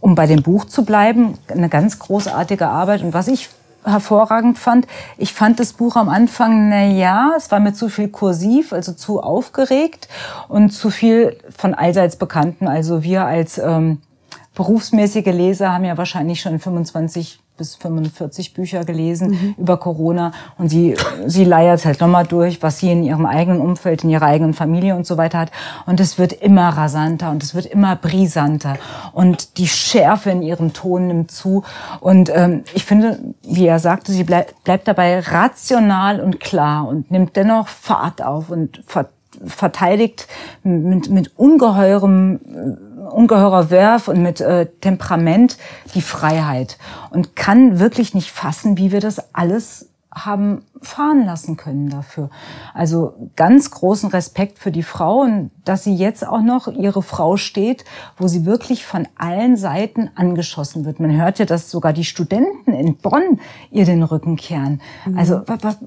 um 0.00 0.14
bei 0.14 0.26
dem 0.26 0.42
Buch 0.42 0.66
zu 0.66 0.84
bleiben, 0.84 1.38
eine 1.48 1.68
ganz 1.68 1.98
großartige 1.98 2.68
Arbeit. 2.68 3.02
Und 3.02 3.12
was 3.12 3.26
ich 3.26 3.48
hervorragend 3.84 4.58
fand. 4.58 4.86
Ich 5.18 5.34
fand 5.34 5.60
das 5.60 5.74
Buch 5.74 5.96
am 5.96 6.08
Anfang, 6.08 6.70
na 6.70 6.84
ja, 6.86 7.32
es 7.36 7.50
war 7.50 7.60
mir 7.60 7.74
zu 7.74 7.88
viel 7.90 8.08
kursiv, 8.08 8.72
also 8.72 8.92
zu 8.92 9.20
aufgeregt 9.20 10.08
und 10.48 10.70
zu 10.70 10.90
viel 10.90 11.36
von 11.54 11.74
allseits 11.74 12.16
Bekannten. 12.16 12.66
Also 12.66 13.02
wir 13.02 13.26
als 13.26 13.58
ähm, 13.58 14.00
berufsmäßige 14.54 15.26
Leser 15.26 15.72
haben 15.72 15.84
ja 15.84 15.98
wahrscheinlich 15.98 16.40
schon 16.40 16.58
25 16.58 17.40
bis 17.56 17.76
45 17.76 18.52
Bücher 18.52 18.84
gelesen 18.84 19.30
mhm. 19.30 19.54
über 19.58 19.76
Corona 19.76 20.32
und 20.58 20.68
sie, 20.68 20.96
sie 21.26 21.44
leiert 21.44 21.84
halt 21.84 22.00
nochmal 22.00 22.26
durch, 22.26 22.62
was 22.62 22.78
sie 22.78 22.90
in 22.90 23.04
ihrem 23.04 23.26
eigenen 23.26 23.60
Umfeld, 23.60 24.02
in 24.02 24.10
ihrer 24.10 24.26
eigenen 24.26 24.54
Familie 24.54 24.96
und 24.96 25.06
so 25.06 25.16
weiter 25.16 25.38
hat. 25.38 25.52
Und 25.86 26.00
es 26.00 26.18
wird 26.18 26.32
immer 26.32 26.70
rasanter 26.70 27.30
und 27.30 27.42
es 27.44 27.54
wird 27.54 27.66
immer 27.66 27.94
brisanter 27.94 28.76
und 29.12 29.58
die 29.58 29.68
Schärfe 29.68 30.30
in 30.30 30.42
ihrem 30.42 30.72
Ton 30.72 31.06
nimmt 31.06 31.30
zu. 31.30 31.62
Und 32.00 32.28
ähm, 32.34 32.64
ich 32.74 32.84
finde, 32.84 33.20
wie 33.42 33.66
er 33.66 33.78
sagte, 33.78 34.10
sie 34.10 34.24
bleib, 34.24 34.64
bleibt 34.64 34.88
dabei 34.88 35.20
rational 35.20 36.20
und 36.20 36.40
klar 36.40 36.88
und 36.88 37.10
nimmt 37.10 37.36
dennoch 37.36 37.68
Fahrt 37.68 38.22
auf 38.22 38.50
und 38.50 38.82
ver 38.86 39.08
verteidigt 39.46 40.28
mit, 40.62 41.10
mit 41.10 41.36
ungeheurem 41.36 42.38
ungeheurer 43.06 43.70
Werf 43.70 44.08
und 44.08 44.22
mit 44.22 44.40
äh, 44.40 44.66
Temperament 44.80 45.58
die 45.94 46.02
Freiheit. 46.02 46.78
Und 47.10 47.36
kann 47.36 47.78
wirklich 47.78 48.14
nicht 48.14 48.30
fassen, 48.30 48.76
wie 48.78 48.92
wir 48.92 49.00
das 49.00 49.34
alles 49.34 49.90
haben 50.14 50.62
fahren 50.80 51.24
lassen 51.24 51.56
können 51.56 51.88
dafür. 51.88 52.30
Also 52.72 53.14
ganz 53.36 53.70
großen 53.70 54.10
Respekt 54.10 54.58
für 54.58 54.70
die 54.70 54.82
Frau 54.82 55.22
und 55.22 55.50
dass 55.64 55.84
sie 55.84 55.94
jetzt 55.94 56.26
auch 56.26 56.42
noch 56.42 56.68
ihre 56.68 57.02
Frau 57.02 57.36
steht, 57.36 57.84
wo 58.16 58.28
sie 58.28 58.44
wirklich 58.44 58.84
von 58.84 59.08
allen 59.16 59.56
Seiten 59.56 60.10
angeschossen 60.14 60.84
wird. 60.84 61.00
Man 61.00 61.16
hört 61.16 61.38
ja, 61.38 61.46
dass 61.46 61.70
sogar 61.70 61.92
die 61.92 62.04
Studenten 62.04 62.72
in 62.72 62.96
Bonn 62.96 63.40
ihr 63.70 63.84
den 63.84 64.02
Rücken 64.02 64.36
kehren. 64.36 64.80
Mhm. 65.06 65.18
Also 65.18 65.40
was, 65.46 65.78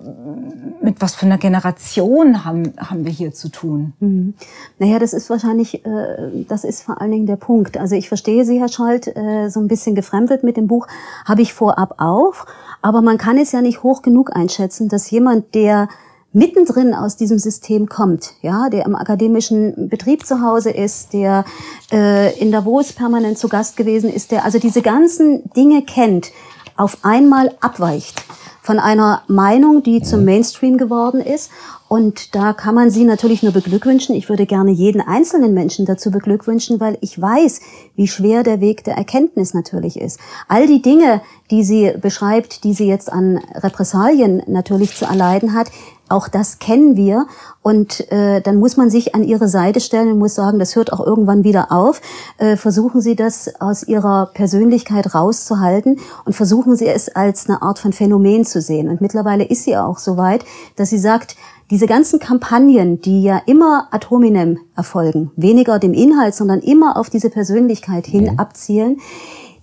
mit 0.81 1.01
was 1.01 1.15
für 1.15 1.25
einer 1.25 1.37
Generation 1.37 2.43
haben, 2.43 2.73
haben 2.77 3.05
wir 3.05 3.11
hier 3.11 3.33
zu 3.33 3.49
tun? 3.49 3.93
Mhm. 3.99 4.33
Naja, 4.79 4.99
das 4.99 5.13
ist 5.13 5.29
wahrscheinlich, 5.29 5.85
äh, 5.85 6.45
das 6.47 6.63
ist 6.63 6.83
vor 6.83 6.99
allen 6.99 7.11
Dingen 7.11 7.27
der 7.27 7.35
Punkt. 7.35 7.77
Also 7.77 7.95
ich 7.95 8.07
verstehe 8.07 8.45
Sie, 8.45 8.59
Herr 8.59 8.69
Schalt, 8.69 9.07
äh, 9.07 9.49
so 9.49 9.59
ein 9.59 9.67
bisschen 9.67 9.95
gefremdelt 9.95 10.43
mit 10.43 10.57
dem 10.57 10.67
Buch, 10.67 10.87
habe 11.25 11.41
ich 11.41 11.53
vorab 11.53 11.95
auch. 11.97 12.45
Aber 12.81 13.01
man 13.01 13.17
kann 13.17 13.37
es 13.37 13.51
ja 13.51 13.61
nicht 13.61 13.83
hoch 13.83 14.01
genug 14.01 14.35
einschätzen, 14.35 14.89
dass 14.89 15.09
jemand, 15.11 15.55
der 15.55 15.89
mittendrin 16.33 16.93
aus 16.93 17.15
diesem 17.15 17.39
System 17.39 17.87
kommt, 17.87 18.33
ja, 18.41 18.69
der 18.69 18.85
im 18.85 18.95
akademischen 18.95 19.89
Betrieb 19.89 20.25
zu 20.25 20.41
Hause 20.41 20.69
ist, 20.69 21.13
der 21.13 21.45
äh, 21.91 22.37
in 22.39 22.51
Davos 22.51 22.93
permanent 22.93 23.37
zu 23.37 23.47
Gast 23.47 23.77
gewesen 23.77 24.11
ist, 24.13 24.31
der 24.31 24.45
also 24.45 24.59
diese 24.59 24.81
ganzen 24.81 25.49
Dinge 25.53 25.83
kennt, 25.83 26.31
auf 26.75 26.99
einmal 27.01 27.55
abweicht 27.59 28.23
von 28.61 28.79
einer 28.79 29.23
Meinung, 29.27 29.81
die 29.81 30.01
zum 30.01 30.25
Mainstream 30.25 30.77
geworden 30.77 31.21
ist 31.21 31.49
und 31.87 32.35
da 32.35 32.53
kann 32.53 32.75
man 32.75 32.89
sie 32.89 33.05
natürlich 33.05 33.43
nur 33.43 33.53
beglückwünschen. 33.53 34.15
Ich 34.15 34.29
würde 34.29 34.45
gerne 34.45 34.71
jeden 34.71 35.01
einzelnen 35.01 35.53
Menschen 35.53 35.85
dazu 35.85 36.11
beglückwünschen, 36.11 36.79
weil 36.79 36.97
ich 37.01 37.21
weiß, 37.21 37.61
wie 37.95 38.07
schwer 38.07 38.43
der 38.43 38.59
Weg 38.59 38.83
der 38.83 38.95
Erkenntnis 38.95 39.53
natürlich 39.53 39.99
ist. 39.99 40.19
All 40.47 40.67
die 40.67 40.81
Dinge, 40.81 41.21
die 41.49 41.63
sie 41.63 41.93
beschreibt, 42.01 42.63
die 42.63 42.73
sie 42.73 42.87
jetzt 42.87 43.11
an 43.11 43.39
Repressalien 43.55 44.43
natürlich 44.47 44.95
zu 44.95 45.05
erleiden 45.05 45.53
hat, 45.53 45.71
auch 46.09 46.29
das 46.29 46.59
kennen 46.59 46.95
wir. 46.95 47.25
Und 47.61 48.09
äh, 48.11 48.41
dann 48.41 48.57
muss 48.57 48.77
man 48.77 48.89
sich 48.89 49.13
an 49.13 49.23
ihre 49.23 49.49
Seite 49.49 49.81
stellen 49.81 50.11
und 50.13 50.19
muss 50.19 50.35
sagen, 50.35 50.57
das 50.57 50.75
hört 50.75 50.93
auch 50.93 51.05
irgendwann 51.05 51.43
wieder 51.43 51.71
auf. 51.71 52.01
Äh, 52.37 52.55
versuchen 52.55 53.01
Sie 53.01 53.15
das 53.15 53.59
aus 53.59 53.83
Ihrer 53.83 54.27
Persönlichkeit 54.33 55.13
rauszuhalten 55.13 55.99
und 56.23 56.33
versuchen 56.33 56.77
Sie 56.77 56.87
es 56.87 57.09
als 57.09 57.49
eine 57.49 57.61
Art 57.61 57.79
von 57.79 57.91
Phänomen 57.91 58.45
zu 58.45 58.61
sehen. 58.61 58.87
Und 58.87 59.01
mittlerweile 59.01 59.43
ist 59.43 59.63
sie 59.63 59.75
auch 59.75 59.97
so 59.97 60.15
weit, 60.15 60.45
dass 60.77 60.91
sie 60.91 60.97
sagt, 60.97 61.35
diese 61.69 61.85
ganzen 61.85 62.19
Kampagnen, 62.19 63.01
die 63.01 63.23
ja 63.23 63.41
immer 63.45 63.87
ad 63.91 64.07
hominem 64.09 64.59
erfolgen, 64.75 65.31
weniger 65.35 65.79
dem 65.79 65.93
Inhalt, 65.93 66.33
sondern 66.33 66.59
immer 66.59 66.97
auf 66.97 67.09
diese 67.09 67.29
Persönlichkeit 67.29 68.07
hin 68.07 68.31
mhm. 68.31 68.39
abzielen, 68.39 69.01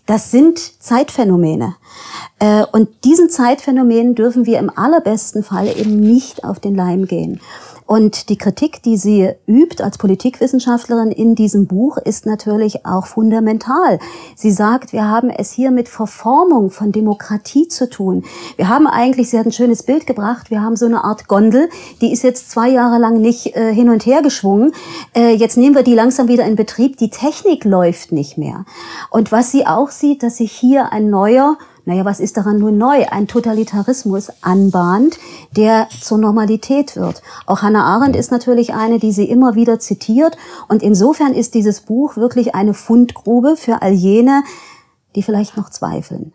das 0.06 0.30
sind 0.30 0.58
Zeitphänomene. 0.82 1.76
Äh, 2.38 2.64
und 2.72 2.88
diesen 3.04 3.30
Zeitphänomenen 3.30 4.14
dürfen 4.14 4.44
wir 4.44 4.58
im 4.58 4.70
allerbesten 4.76 5.42
Fall 5.42 5.66
eben 5.68 5.98
nicht 5.98 6.44
auf 6.44 6.60
den 6.60 6.74
Leim 6.74 7.06
gehen. 7.06 7.40
Und 7.86 8.30
die 8.30 8.38
Kritik, 8.38 8.82
die 8.82 8.96
sie 8.96 9.30
übt 9.46 9.82
als 9.82 9.98
Politikwissenschaftlerin 9.98 11.10
in 11.10 11.34
diesem 11.34 11.66
Buch, 11.66 11.98
ist 11.98 12.24
natürlich 12.24 12.86
auch 12.86 13.06
fundamental. 13.06 13.98
Sie 14.36 14.50
sagt, 14.50 14.92
wir 14.92 15.06
haben 15.06 15.28
es 15.28 15.52
hier 15.52 15.70
mit 15.70 15.88
Verformung 15.88 16.70
von 16.70 16.92
Demokratie 16.92 17.68
zu 17.68 17.90
tun. 17.90 18.24
Wir 18.56 18.68
haben 18.68 18.86
eigentlich, 18.86 19.30
sie 19.30 19.38
hat 19.38 19.46
ein 19.46 19.52
schönes 19.52 19.82
Bild 19.82 20.06
gebracht, 20.06 20.50
wir 20.50 20.62
haben 20.62 20.76
so 20.76 20.86
eine 20.86 21.04
Art 21.04 21.28
Gondel, 21.28 21.68
die 22.00 22.12
ist 22.12 22.22
jetzt 22.22 22.50
zwei 22.50 22.70
Jahre 22.70 22.98
lang 22.98 23.20
nicht 23.20 23.54
äh, 23.54 23.74
hin 23.74 23.90
und 23.90 24.06
her 24.06 24.22
geschwungen. 24.22 24.72
Äh, 25.14 25.34
jetzt 25.34 25.58
nehmen 25.58 25.74
wir 25.74 25.82
die 25.82 25.94
langsam 25.94 26.28
wieder 26.28 26.44
in 26.46 26.56
Betrieb. 26.56 26.96
Die 26.96 27.10
Technik 27.10 27.64
läuft 27.64 28.12
nicht 28.12 28.38
mehr. 28.38 28.64
Und 29.10 29.30
was 29.30 29.50
sie 29.50 29.66
auch 29.66 29.90
sieht, 29.90 30.22
dass 30.22 30.38
sich 30.38 30.52
hier 30.52 30.90
ein 30.92 31.10
neuer 31.10 31.58
naja, 31.84 32.04
was 32.04 32.20
ist 32.20 32.36
daran 32.36 32.58
nun 32.58 32.78
neu? 32.78 33.04
Ein 33.10 33.28
Totalitarismus 33.28 34.32
anbahnt, 34.40 35.18
der 35.56 35.88
zur 36.00 36.18
Normalität 36.18 36.96
wird. 36.96 37.22
Auch 37.46 37.62
Hannah 37.62 37.84
Arendt 37.84 38.16
ist 38.16 38.30
natürlich 38.30 38.74
eine, 38.74 38.98
die 38.98 39.12
sie 39.12 39.28
immer 39.28 39.54
wieder 39.54 39.78
zitiert. 39.78 40.36
Und 40.68 40.82
insofern 40.82 41.34
ist 41.34 41.54
dieses 41.54 41.82
Buch 41.82 42.16
wirklich 42.16 42.54
eine 42.54 42.74
Fundgrube 42.74 43.56
für 43.56 43.82
all 43.82 43.92
jene, 43.92 44.42
die 45.14 45.22
vielleicht 45.22 45.56
noch 45.56 45.70
zweifeln 45.70 46.32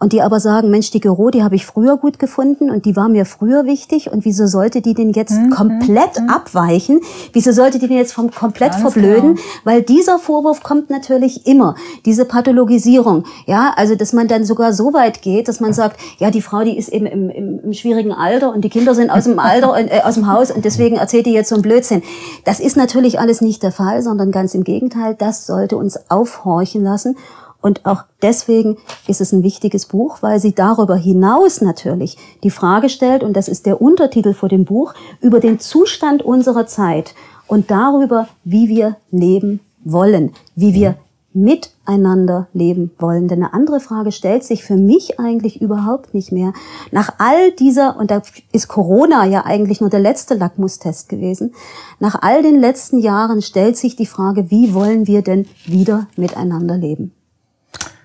und 0.00 0.14
die 0.14 0.22
aber 0.22 0.40
sagen, 0.40 0.70
Mensch, 0.70 0.90
die 0.90 1.00
Gero, 1.00 1.30
die 1.30 1.42
habe 1.42 1.54
ich 1.54 1.66
früher 1.66 1.98
gut 1.98 2.18
gefunden 2.18 2.70
und 2.70 2.86
die 2.86 2.96
war 2.96 3.10
mir 3.10 3.26
früher 3.26 3.66
wichtig 3.66 4.10
und 4.10 4.24
wieso 4.24 4.46
sollte 4.46 4.80
die 4.80 4.94
denn 4.94 5.10
jetzt 5.12 5.38
mhm. 5.38 5.50
komplett 5.50 6.18
mhm. 6.18 6.30
abweichen? 6.30 7.00
Wieso 7.34 7.52
sollte 7.52 7.78
die 7.78 7.86
denn 7.86 7.98
jetzt 7.98 8.14
vom 8.14 8.30
komplett 8.30 8.72
Ganz 8.72 8.82
verblöden? 8.82 9.34
Genau. 9.34 9.48
Weil 9.64 9.82
dieser 9.82 10.18
Vorwurf 10.18 10.62
kommt 10.62 10.88
natürlich 10.88 11.46
immer, 11.46 11.74
diese 12.06 12.24
Pathologisierung, 12.24 13.24
ja, 13.46 13.74
also 13.76 13.94
dass 13.94 14.14
man 14.14 14.26
dann 14.26 14.44
sogar 14.44 14.72
so 14.72 14.94
weit 14.94 15.20
geht, 15.20 15.48
dass 15.48 15.60
man 15.60 15.74
sagt, 15.74 16.00
ja, 16.18 16.30
die 16.30 16.40
Frau, 16.40 16.64
die 16.64 16.78
ist 16.78 16.88
eben 16.88 17.04
im, 17.04 17.28
im, 17.28 17.60
im 17.60 17.72
schwierigen 17.74 18.12
Alter 18.12 18.54
und 18.54 18.62
die 18.62 18.70
Kinder 18.70 18.94
sind 18.94 19.10
aus 19.10 19.24
dem 19.24 19.38
Alter, 19.38 19.76
äh, 19.76 20.00
aus 20.00 20.14
dem 20.14 20.32
Haus 20.32 20.50
und 20.50 20.64
deswegen 20.64 20.96
erzählt 20.96 21.26
die 21.26 21.32
jetzt 21.32 21.50
so 21.50 21.56
ein 21.56 21.62
Blödsinn. 21.62 22.02
Das 22.46 22.58
ist 22.58 22.76
natürlich 22.76 23.20
alles 23.20 23.42
nicht 23.42 23.62
der 23.62 23.72
Fall, 23.72 24.00
sondern 24.02 24.30
ganz 24.30 24.54
im 24.54 24.64
Gegenteil, 24.64 25.14
das 25.14 25.46
sollte 25.46 25.76
uns 25.76 26.10
aufhorchen 26.10 26.82
lassen 26.82 27.16
und 27.60 27.86
auch 27.86 28.04
deswegen 28.22 28.76
ist 29.06 29.20
es 29.20 29.32
ein 29.32 29.42
wichtiges 29.42 29.86
Buch, 29.86 30.18
weil 30.22 30.40
sie 30.40 30.54
darüber 30.54 30.96
hinaus 30.96 31.60
natürlich 31.60 32.16
die 32.42 32.50
Frage 32.50 32.88
stellt, 32.88 33.22
und 33.22 33.34
das 33.36 33.48
ist 33.48 33.66
der 33.66 33.80
Untertitel 33.80 34.34
vor 34.34 34.48
dem 34.48 34.64
Buch, 34.64 34.94
über 35.20 35.40
den 35.40 35.58
Zustand 35.58 36.22
unserer 36.22 36.66
Zeit 36.66 37.14
und 37.46 37.70
darüber, 37.70 38.28
wie 38.44 38.68
wir 38.68 38.96
leben 39.10 39.60
wollen, 39.84 40.32
wie 40.54 40.74
wir 40.74 40.96
miteinander 41.32 42.48
leben 42.52 42.90
wollen. 42.98 43.28
Denn 43.28 43.42
eine 43.42 43.54
andere 43.54 43.80
Frage 43.80 44.12
stellt 44.12 44.44
sich 44.44 44.64
für 44.64 44.76
mich 44.76 45.20
eigentlich 45.20 45.60
überhaupt 45.60 46.12
nicht 46.12 46.32
mehr. 46.32 46.52
Nach 46.90 47.14
all 47.18 47.52
dieser, 47.52 47.98
und 47.98 48.10
da 48.10 48.22
ist 48.52 48.68
Corona 48.68 49.26
ja 49.26 49.44
eigentlich 49.44 49.80
nur 49.80 49.90
der 49.90 50.00
letzte 50.00 50.34
Lackmustest 50.34 51.08
gewesen, 51.08 51.54
nach 51.98 52.20
all 52.22 52.42
den 52.42 52.58
letzten 52.58 52.98
Jahren 52.98 53.42
stellt 53.42 53.76
sich 53.76 53.96
die 53.96 54.06
Frage, 54.06 54.50
wie 54.50 54.74
wollen 54.74 55.06
wir 55.06 55.22
denn 55.22 55.46
wieder 55.66 56.08
miteinander 56.16 56.76
leben? 56.76 57.12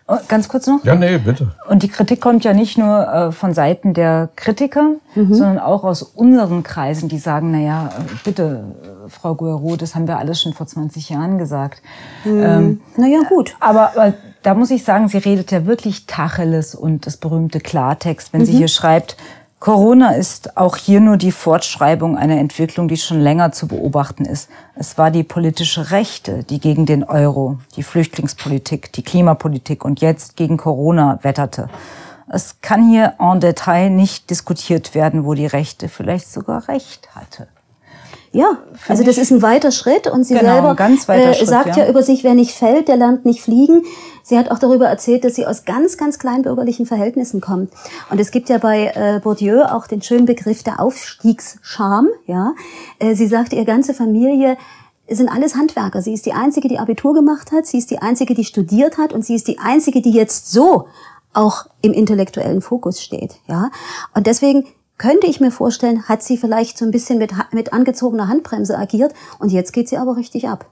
Oh, 0.07 0.17
ganz 0.27 0.47
kurz 0.47 0.67
noch? 0.67 0.83
Ja, 0.85 0.93
nee, 0.93 1.17
bitte. 1.17 1.51
Und 1.67 1.81
die 1.81 1.87
Kritik 1.87 2.21
kommt 2.21 2.43
ja 2.43 2.53
nicht 2.53 2.77
nur 2.77 3.07
äh, 3.07 3.31
von 3.31 3.55
Seiten 3.55 3.95
der 3.95 4.29
Kritiker, 4.35 4.91
mhm. 5.15 5.33
sondern 5.33 5.57
auch 5.57 5.83
aus 5.83 6.03
unseren 6.03 6.61
Kreisen, 6.61 7.09
die 7.09 7.17
sagen, 7.17 7.49
na 7.49 7.59
ja, 7.59 7.89
bitte, 8.23 8.65
Frau 9.07 9.33
Guerrero, 9.33 9.75
das 9.77 9.95
haben 9.95 10.07
wir 10.07 10.19
alles 10.19 10.39
schon 10.39 10.53
vor 10.53 10.67
20 10.67 11.09
Jahren 11.09 11.39
gesagt. 11.39 11.81
Mhm. 12.23 12.43
Ähm, 12.43 12.81
na 12.97 13.07
ja, 13.07 13.21
gut. 13.27 13.55
Aber, 13.59 13.93
aber 13.95 14.13
da 14.43 14.53
muss 14.53 14.69
ich 14.69 14.83
sagen, 14.83 15.07
sie 15.07 15.17
redet 15.17 15.49
ja 15.49 15.65
wirklich 15.65 16.05
Tacheles 16.05 16.75
und 16.75 17.07
das 17.07 17.17
berühmte 17.17 17.59
Klartext, 17.59 18.31
wenn 18.31 18.41
mhm. 18.41 18.45
sie 18.45 18.57
hier 18.57 18.67
schreibt, 18.67 19.17
Corona 19.65 20.11
ist 20.11 20.57
auch 20.57 20.77
hier 20.77 20.99
nur 20.99 21.17
die 21.17 21.31
Fortschreibung 21.31 22.19
einer 22.19 22.37
Entwicklung, 22.37 22.87
die 22.87 22.97
schon 22.97 23.19
länger 23.19 23.51
zu 23.51 23.67
beobachten 23.67 24.23
ist. 24.23 24.47
Es 24.75 24.99
war 24.99 25.09
die 25.09 25.23
politische 25.23 25.89
Rechte, 25.89 26.43
die 26.43 26.59
gegen 26.59 26.85
den 26.85 27.03
Euro, 27.03 27.57
die 27.75 27.81
Flüchtlingspolitik, 27.81 28.93
die 28.93 29.01
Klimapolitik 29.01 29.83
und 29.83 30.01
jetzt 30.01 30.35
gegen 30.35 30.57
Corona 30.57 31.17
wetterte. 31.23 31.67
Es 32.27 32.61
kann 32.61 32.87
hier 32.87 33.15
en 33.17 33.39
Detail 33.39 33.89
nicht 33.89 34.29
diskutiert 34.29 34.93
werden, 34.93 35.25
wo 35.25 35.33
die 35.33 35.47
Rechte 35.47 35.89
vielleicht 35.89 36.31
sogar 36.31 36.67
Recht 36.67 37.15
hatte. 37.15 37.47
Ja, 38.35 38.57
also 38.89 39.03
das 39.03 39.17
ist 39.17 39.31
ein 39.31 39.41
weiter 39.41 39.71
Schritt 39.71 40.07
und 40.07 40.25
sie 40.25 40.33
genau, 40.33 40.75
selber 40.75 41.13
äh, 41.13 41.33
Schritt, 41.33 41.47
sagt 41.47 41.77
ja. 41.77 41.83
ja 41.83 41.89
über 41.89 42.03
sich, 42.03 42.25
wer 42.25 42.33
nicht 42.33 42.51
fällt, 42.51 42.89
der 42.89 42.97
lernt 42.97 43.23
nicht 43.23 43.41
fliegen. 43.41 43.83
Sie 44.23 44.37
hat 44.37 44.51
auch 44.51 44.59
darüber 44.59 44.87
erzählt, 44.87 45.23
dass 45.23 45.35
sie 45.35 45.45
aus 45.45 45.63
ganz, 45.63 45.97
ganz 45.97 46.19
kleinbürgerlichen 46.19 46.85
Verhältnissen 46.85 47.39
kommt. 47.39 47.71
Und 48.09 48.19
es 48.19 48.31
gibt 48.31 48.49
ja 48.49 48.57
bei 48.57 48.91
äh, 48.93 49.21
Bourdieu 49.23 49.63
auch 49.63 49.87
den 49.87 50.01
schönen 50.01 50.25
Begriff 50.25 50.63
der 50.63 50.81
Aufstiegsscham. 50.81 52.09
Ja, 52.27 52.53
äh, 52.99 53.15
sie 53.15 53.27
sagt, 53.27 53.53
ihre 53.53 53.63
ganze 53.63 53.93
Familie 53.93 54.57
sind 55.07 55.29
alles 55.29 55.55
Handwerker. 55.55 56.01
Sie 56.01 56.13
ist 56.13 56.25
die 56.25 56.33
einzige, 56.33 56.67
die 56.67 56.79
Abitur 56.79 57.13
gemacht 57.13 57.53
hat. 57.53 57.65
Sie 57.65 57.77
ist 57.77 57.89
die 57.89 57.99
einzige, 57.99 58.33
die 58.33 58.43
studiert 58.43 58.97
hat, 58.97 59.13
und 59.13 59.23
sie 59.23 59.35
ist 59.35 59.47
die 59.47 59.59
einzige, 59.59 60.01
die 60.01 60.11
jetzt 60.11 60.51
so 60.51 60.89
auch 61.31 61.67
im 61.81 61.93
intellektuellen 61.93 62.61
Fokus 62.61 63.01
steht. 63.01 63.35
Ja, 63.47 63.69
und 64.13 64.27
deswegen 64.27 64.65
könnte 64.97 65.27
ich 65.27 65.39
mir 65.39 65.51
vorstellen, 65.51 66.07
hat 66.07 66.23
sie 66.23 66.37
vielleicht 66.37 66.77
so 66.77 66.85
ein 66.85 66.91
bisschen 66.91 67.17
mit, 67.17 67.31
mit 67.51 67.73
angezogener 67.73 68.27
Handbremse 68.27 68.77
agiert 68.77 69.13
und 69.39 69.51
jetzt 69.51 69.73
geht 69.73 69.89
sie 69.89 69.97
aber 69.97 70.15
richtig 70.15 70.47
ab. 70.47 70.65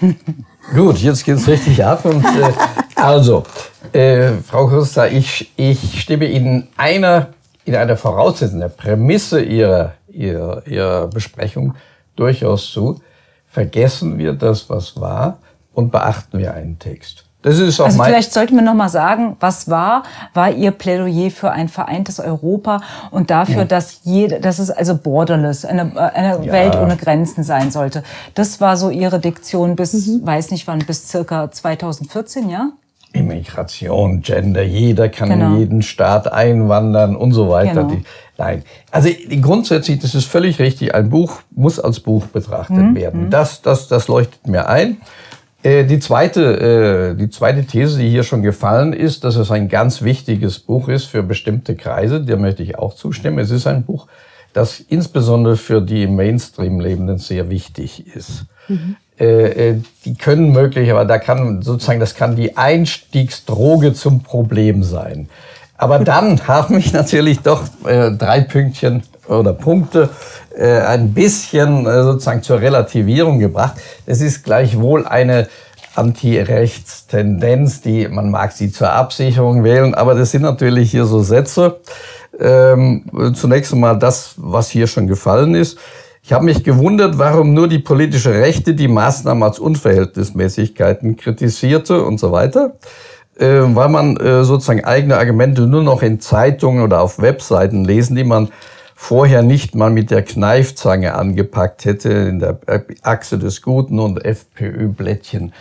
Gut, 0.74 0.98
jetzt 0.98 1.24
geht's 1.24 1.46
richtig 1.46 1.84
ab. 1.84 2.04
Und, 2.04 2.24
äh, 2.24 2.52
also, 2.94 3.44
äh, 3.92 4.32
Frau 4.46 4.68
Costa, 4.68 5.06
ich, 5.06 5.52
ich 5.56 6.00
stimme 6.00 6.26
Ihnen 6.26 6.68
einer, 6.76 7.28
in 7.64 7.74
einer 7.74 7.96
Voraussetzung, 7.96 8.60
der 8.60 8.68
Prämisse 8.68 9.42
Ihrer, 9.42 9.94
Ihrer, 10.08 10.66
Ihrer 10.66 11.08
Besprechung 11.08 11.74
durchaus 12.16 12.70
zu. 12.70 13.00
Vergessen 13.46 14.18
wir 14.18 14.32
das, 14.32 14.68
was 14.68 14.98
war, 15.00 15.38
und 15.72 15.90
beachten 15.90 16.38
wir 16.38 16.54
einen 16.54 16.78
Text. 16.78 17.27
Das 17.48 17.58
ist 17.58 17.80
auch 17.80 17.86
also 17.86 18.02
vielleicht 18.02 18.34
sollten 18.34 18.56
wir 18.56 18.62
noch 18.62 18.74
mal 18.74 18.90
sagen, 18.90 19.36
was 19.40 19.70
war, 19.70 20.02
war 20.34 20.50
Ihr 20.50 20.70
Plädoyer 20.70 21.30
für 21.30 21.50
ein 21.50 21.70
vereintes 21.70 22.20
Europa 22.20 22.82
und 23.10 23.30
dafür, 23.30 23.60
ja. 23.60 23.64
dass 23.64 24.00
jede, 24.04 24.38
dass 24.38 24.58
es 24.58 24.70
also 24.70 24.96
borderless, 24.96 25.64
eine, 25.64 25.96
eine 26.14 26.44
ja. 26.44 26.52
Welt 26.52 26.76
ohne 26.76 26.96
Grenzen 26.98 27.44
sein 27.44 27.70
sollte. 27.70 28.02
Das 28.34 28.60
war 28.60 28.76
so 28.76 28.90
Ihre 28.90 29.18
Diktion 29.18 29.76
bis, 29.76 29.94
mhm. 29.94 30.26
weiß 30.26 30.50
nicht 30.50 30.66
wann, 30.66 30.80
bis 30.80 31.08
circa 31.08 31.50
2014, 31.50 32.50
ja? 32.50 32.68
Immigration, 33.14 34.20
Gender, 34.20 34.62
jeder 34.62 35.08
kann 35.08 35.30
genau. 35.30 35.54
in 35.54 35.58
jeden 35.58 35.80
Staat 35.80 36.30
einwandern 36.30 37.16
und 37.16 37.32
so 37.32 37.48
weiter. 37.48 37.84
Genau. 37.84 37.94
Die, 37.94 38.04
nein, 38.36 38.62
also 38.90 39.08
grundsätzlich, 39.40 40.00
das 40.00 40.14
ist 40.14 40.26
völlig 40.26 40.58
richtig. 40.58 40.94
Ein 40.94 41.08
Buch 41.08 41.40
muss 41.50 41.80
als 41.80 42.00
Buch 42.00 42.26
betrachtet 42.26 42.76
mhm. 42.76 42.94
werden. 42.94 43.24
Mhm. 43.24 43.30
Das, 43.30 43.62
das, 43.62 43.88
das 43.88 44.06
leuchtet 44.06 44.46
mir 44.46 44.68
ein. 44.68 44.98
Äh, 45.62 45.84
die 45.84 45.98
zweite, 45.98 47.14
äh, 47.14 47.16
die 47.16 47.30
zweite 47.30 47.64
These, 47.64 47.98
die 47.98 48.08
hier 48.08 48.22
schon 48.22 48.42
gefallen 48.42 48.92
ist, 48.92 49.24
dass 49.24 49.36
es 49.36 49.50
ein 49.50 49.68
ganz 49.68 50.02
wichtiges 50.02 50.60
Buch 50.60 50.88
ist 50.88 51.06
für 51.06 51.22
bestimmte 51.22 51.74
Kreise, 51.74 52.20
der 52.20 52.36
möchte 52.36 52.62
ich 52.62 52.78
auch 52.78 52.94
zustimmen. 52.94 53.38
Es 53.38 53.50
ist 53.50 53.66
ein 53.66 53.82
Buch, 53.82 54.06
das 54.52 54.78
insbesondere 54.78 55.56
für 55.56 55.82
die 55.82 56.04
im 56.04 56.14
Mainstream 56.14 56.78
Lebenden 56.78 57.18
sehr 57.18 57.50
wichtig 57.50 58.06
ist. 58.14 58.44
Mhm. 58.68 58.96
Äh, 59.16 59.74
die 60.04 60.14
können 60.14 60.52
möglich, 60.52 60.92
aber 60.92 61.04
da 61.04 61.18
kann 61.18 61.60
sozusagen, 61.62 61.98
das 61.98 62.14
kann 62.14 62.36
die 62.36 62.56
Einstiegsdroge 62.56 63.94
zum 63.94 64.22
Problem 64.22 64.84
sein. 64.84 65.28
Aber 65.76 65.98
dann 65.98 66.38
haben 66.46 66.76
mich 66.76 66.92
natürlich 66.92 67.40
doch 67.40 67.64
drei 67.82 68.42
Pünktchen 68.42 69.02
oder 69.26 69.52
Punkte 69.52 70.10
äh, 70.58 70.80
ein 70.80 71.14
bisschen 71.14 71.86
äh, 71.86 72.02
sozusagen 72.02 72.42
zur 72.42 72.60
Relativierung 72.60 73.38
gebracht. 73.38 73.76
Es 74.06 74.20
ist 74.20 74.44
gleichwohl 74.44 75.06
eine 75.06 75.48
Anti-Rechts-Tendenz, 75.94 77.80
die 77.80 78.08
man 78.08 78.30
mag 78.30 78.52
sie 78.52 78.70
zur 78.70 78.92
Absicherung 78.92 79.64
wählen, 79.64 79.94
aber 79.94 80.14
das 80.14 80.30
sind 80.32 80.42
natürlich 80.42 80.90
hier 80.90 81.04
so 81.04 81.20
Sätze. 81.20 81.80
Ähm, 82.38 83.04
zunächst 83.34 83.72
einmal 83.72 83.98
das, 83.98 84.34
was 84.36 84.70
hier 84.70 84.86
schon 84.86 85.06
gefallen 85.06 85.54
ist. 85.54 85.78
Ich 86.22 86.32
habe 86.32 86.44
mich 86.44 86.62
gewundert, 86.62 87.18
warum 87.18 87.54
nur 87.54 87.68
die 87.68 87.78
politische 87.78 88.34
Rechte 88.34 88.74
die 88.74 88.86
Maßnahmen 88.86 89.42
als 89.42 89.58
Unverhältnismäßigkeiten 89.58 91.16
kritisierte 91.16 92.04
und 92.04 92.20
so 92.20 92.32
weiter. 92.32 92.74
Äh, 93.38 93.62
weil 93.62 93.88
man 93.88 94.16
äh, 94.16 94.44
sozusagen 94.44 94.84
eigene 94.84 95.16
Argumente 95.16 95.62
nur 95.62 95.82
noch 95.82 96.02
in 96.02 96.20
Zeitungen 96.20 96.82
oder 96.82 97.00
auf 97.00 97.20
Webseiten 97.20 97.84
lesen, 97.84 98.16
die 98.16 98.24
man 98.24 98.50
vorher 99.00 99.42
nicht 99.42 99.76
mal 99.76 99.90
mit 99.90 100.10
der 100.10 100.22
Kneifzange 100.22 101.14
angepackt 101.14 101.84
hätte 101.84 102.08
in 102.08 102.40
der 102.40 102.58
Achse 103.02 103.38
des 103.38 103.62
Guten 103.62 104.00
und 104.00 104.24
FPÖ-Blättchen. 104.24 105.52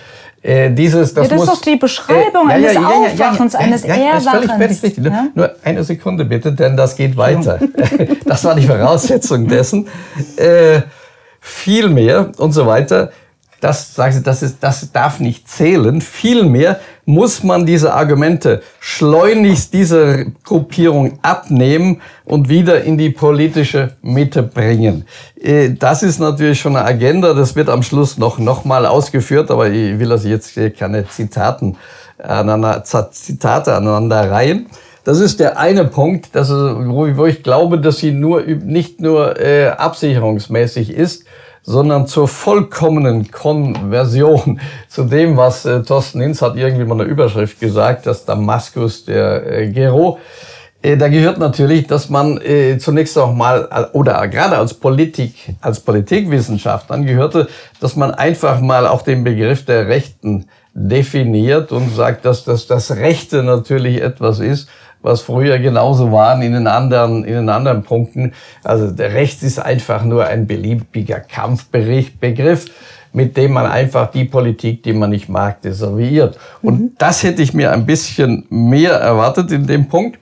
Äh, 0.41 0.71
dieses, 0.71 1.13
das, 1.13 1.25
ja, 1.25 1.29
das 1.29 1.39
muss, 1.39 1.47
ist 1.47 1.55
doch 1.55 1.61
die 1.61 1.75
Beschreibung 1.75 2.49
äh, 2.49 2.53
eines 2.53 2.73
ja, 2.73 2.81
ja, 2.81 2.89
Aufwachens, 2.89 3.53
eines 3.53 3.83
Erwachens. 3.83 4.97
Nur, 4.97 5.29
nur 5.35 5.55
eine 5.63 5.83
Sekunde 5.83 6.25
bitte, 6.25 6.51
denn 6.51 6.75
das 6.75 6.95
geht 6.95 7.15
weiter. 7.15 7.59
das 8.25 8.43
war 8.43 8.55
die 8.55 8.65
Voraussetzung 8.65 9.47
dessen. 9.47 9.87
Äh, 10.35 10.81
viel 11.39 11.89
mehr 11.89 12.31
und 12.37 12.53
so 12.53 12.65
weiter. 12.65 13.11
Das, 13.59 13.95
sagen 13.95 14.13
Sie, 14.13 14.23
das, 14.23 14.43
ist, 14.43 14.57
das 14.61 14.91
darf 14.91 15.19
nicht 15.19 15.49
zählen. 15.49 16.01
Vielmehr 16.01 16.79
muss 17.05 17.43
man 17.43 17.65
diese 17.65 17.93
Argumente 17.93 18.61
schleunigst 18.79 19.73
dieser 19.73 20.25
Gruppierung 20.43 21.19
abnehmen 21.21 22.01
und 22.25 22.49
wieder 22.49 22.83
in 22.83 22.97
die 22.97 23.09
politische 23.09 23.95
Mitte 24.01 24.43
bringen. 24.43 25.05
Äh, 25.41 25.71
das 25.71 26.03
ist 26.03 26.19
natürlich 26.19 26.59
schon 26.59 26.75
eine 26.75 26.85
Agenda, 26.85 27.33
das 27.33 27.55
wird 27.55 27.69
am 27.69 27.81
Schluss 27.81 28.17
noch, 28.17 28.37
noch 28.37 28.65
mal 28.65 28.85
ausgeführt, 28.85 29.49
aber 29.49 29.69
ich 29.69 29.97
will 29.97 30.11
also 30.11 30.27
jetzt 30.27 30.59
keine 30.77 31.07
Zitaten 31.07 31.77
aneinander, 32.17 32.83
Zitate 32.83 33.73
aneinander 33.73 34.29
reihen. 34.29 34.67
Das 35.03 35.21
ist 35.21 35.39
der 35.39 35.57
eine 35.57 35.85
Punkt, 35.85 36.29
das 36.33 36.49
ist, 36.49 36.55
wo 36.57 37.25
ich 37.25 37.41
glaube, 37.41 37.79
dass 37.79 37.99
sie 37.99 38.11
nur, 38.11 38.41
nicht 38.41 38.99
nur 38.99 39.39
äh, 39.39 39.69
absicherungsmäßig 39.69 40.89
ist, 40.89 41.23
sondern 41.67 42.07
zur 42.07 42.29
vollkommenen 42.29 43.29
Konversion 43.29 44.61
zu 44.87 45.03
dem, 45.03 45.35
was 45.35 45.65
äh, 45.65 45.83
Thorsten 45.83 46.21
Hinz 46.21 46.41
hat 46.41 46.55
irgendwie 46.55 46.85
mal 46.85 46.99
eine 46.99 47.03
Überschrift 47.03 47.59
gesagt, 47.59 48.05
dass 48.05 48.23
Damaskus 48.23 49.03
der 49.03 49.45
äh, 49.45 49.69
Gero. 49.69 50.17
Äh, 50.81 50.95
da 50.95 51.09
gehört 51.09 51.39
natürlich, 51.39 51.85
dass 51.85 52.09
man 52.09 52.39
äh, 52.41 52.77
zunächst 52.77 53.17
auch 53.17 53.33
mal, 53.33 53.67
äh, 53.69 53.97
oder 53.97 54.25
gerade 54.29 54.57
als 54.57 54.75
Politik, 54.75 55.55
als 55.59 55.81
Politikwissenschaft 55.81 56.89
angehörte, 56.89 57.49
dass 57.81 57.97
man 57.97 58.11
einfach 58.11 58.61
mal 58.61 58.87
auch 58.87 59.01
den 59.01 59.25
Begriff 59.25 59.65
der 59.65 59.89
Rechten 59.89 60.47
definiert 60.73 61.73
und 61.73 61.93
sagt, 61.93 62.23
dass 62.23 62.45
das, 62.45 62.67
das 62.67 62.91
Rechte 62.91 63.43
natürlich 63.43 64.01
etwas 64.01 64.39
ist, 64.39 64.69
was 65.01 65.21
früher 65.21 65.59
genauso 65.59 66.11
waren 66.11 66.41
in 66.41 66.53
den 66.53 66.67
anderen, 66.67 67.23
in 67.23 67.33
den 67.33 67.49
anderen 67.49 67.83
Punkten. 67.83 68.33
Also 68.63 68.91
der 68.91 69.13
Rechts 69.13 69.43
ist 69.43 69.59
einfach 69.59 70.03
nur 70.03 70.25
ein 70.25 70.47
beliebiger 70.47 71.19
Kampfbegriff, 71.19 72.65
mit 73.13 73.37
dem 73.37 73.53
man 73.53 73.65
einfach 73.65 74.11
die 74.11 74.25
Politik, 74.25 74.83
die 74.83 74.93
man 74.93 75.09
nicht 75.09 75.29
mag, 75.29 75.61
desavouiert. 75.61 76.37
Und 76.61 76.79
mhm. 76.79 76.91
das 76.97 77.23
hätte 77.23 77.41
ich 77.41 77.53
mir 77.53 77.71
ein 77.71 77.85
bisschen 77.85 78.45
mehr 78.49 78.93
erwartet 78.93 79.51
in 79.51 79.65
dem 79.65 79.87
Punkt. 79.87 80.19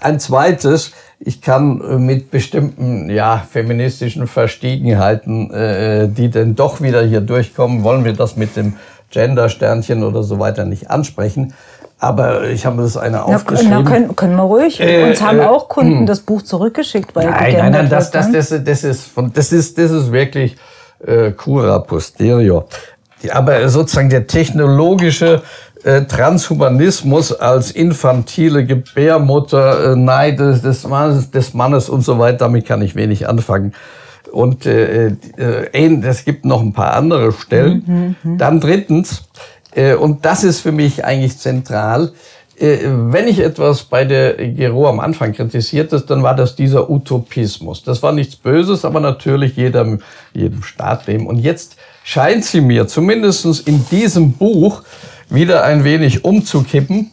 Ein 0.00 0.20
zweites, 0.20 0.92
ich 1.18 1.42
kann 1.42 1.80
äh, 1.80 1.98
mit 1.98 2.30
bestimmten 2.30 3.10
ja, 3.10 3.38
feministischen 3.38 4.26
Verstiegenheiten, 4.26 5.50
äh, 5.50 6.08
die 6.08 6.30
denn 6.30 6.54
doch 6.54 6.80
wieder 6.80 7.02
hier 7.04 7.20
durchkommen, 7.20 7.82
wollen 7.82 8.04
wir 8.04 8.12
das 8.12 8.36
mit 8.36 8.56
dem 8.56 8.74
Gender-Sternchen 9.10 10.04
oder 10.04 10.22
so 10.22 10.38
weiter 10.38 10.64
nicht 10.64 10.90
ansprechen. 10.90 11.54
Aber 12.00 12.44
ich 12.44 12.64
habe 12.64 12.82
das 12.82 12.96
eine 12.96 13.24
aufgeschrieben. 13.24 13.82
Na, 13.82 13.82
können, 13.82 14.14
können 14.14 14.36
wir 14.36 14.44
ruhig. 14.44 14.80
Äh, 14.80 15.08
Uns 15.08 15.20
haben 15.20 15.40
äh, 15.40 15.46
auch 15.46 15.68
Kunden 15.68 16.00
hm. 16.00 16.06
das 16.06 16.20
Buch 16.20 16.42
zurückgeschickt, 16.42 17.14
weil 17.16 17.28
nein, 17.28 17.54
nein, 17.56 17.72
nein, 17.72 17.88
das, 17.88 18.10
das, 18.10 18.30
das, 18.30 18.54
das 18.64 18.84
ist 18.84 19.06
von, 19.06 19.32
das 19.32 19.52
ist, 19.52 19.78
das 19.78 19.90
ist 19.90 20.12
wirklich 20.12 20.56
äh, 21.04 21.32
cura 21.32 21.80
posterior. 21.80 22.66
Aber 23.32 23.68
sozusagen 23.68 24.10
der 24.10 24.28
technologische 24.28 25.42
äh, 25.82 26.02
Transhumanismus 26.02 27.32
als 27.32 27.70
infantile 27.70 28.64
Gebärmutter, 28.64 29.92
äh, 29.92 29.96
Neid 29.96 30.38
des, 30.38 30.86
Mannes, 30.86 31.30
des 31.30 31.54
Mannes 31.54 31.88
und 31.88 32.02
so 32.02 32.18
weiter, 32.18 32.38
damit 32.38 32.66
kann 32.66 32.82
ich 32.82 32.94
wenig 32.94 33.28
anfangen. 33.28 33.74
Und 34.32 34.66
äh, 34.66 35.12
äh, 35.36 36.00
es 36.02 36.24
gibt 36.24 36.44
noch 36.44 36.60
ein 36.60 36.72
paar 36.72 36.94
andere 36.94 37.32
Stellen. 37.32 38.16
Mhm, 38.22 38.32
mh. 38.32 38.36
Dann 38.38 38.60
drittens, 38.60 39.22
äh, 39.22 39.57
und 39.94 40.24
das 40.24 40.44
ist 40.44 40.60
für 40.60 40.72
mich 40.72 41.04
eigentlich 41.04 41.38
zentral. 41.38 42.12
Äh, 42.58 42.78
wenn 42.84 43.28
ich 43.28 43.38
etwas 43.38 43.84
bei 43.84 44.04
der 44.04 44.34
Gero 44.34 44.88
am 44.88 44.98
Anfang 45.00 45.32
kritisiert 45.32 45.92
ist, 45.92 46.06
dann 46.06 46.22
war 46.22 46.34
das 46.34 46.56
dieser 46.56 46.90
Utopismus. 46.90 47.84
Das 47.84 48.02
war 48.02 48.12
nichts 48.12 48.36
Böses, 48.36 48.84
aber 48.84 49.00
natürlich 49.00 49.56
jedem, 49.56 50.00
jedem 50.34 50.62
Staat 50.62 51.06
leben. 51.06 51.26
Und 51.26 51.38
jetzt 51.38 51.76
scheint 52.02 52.44
sie 52.44 52.60
mir 52.60 52.88
zumindestens 52.88 53.60
in 53.60 53.86
diesem 53.90 54.32
Buch 54.32 54.82
wieder 55.28 55.62
ein 55.64 55.84
wenig 55.84 56.24
umzukippen 56.24 57.12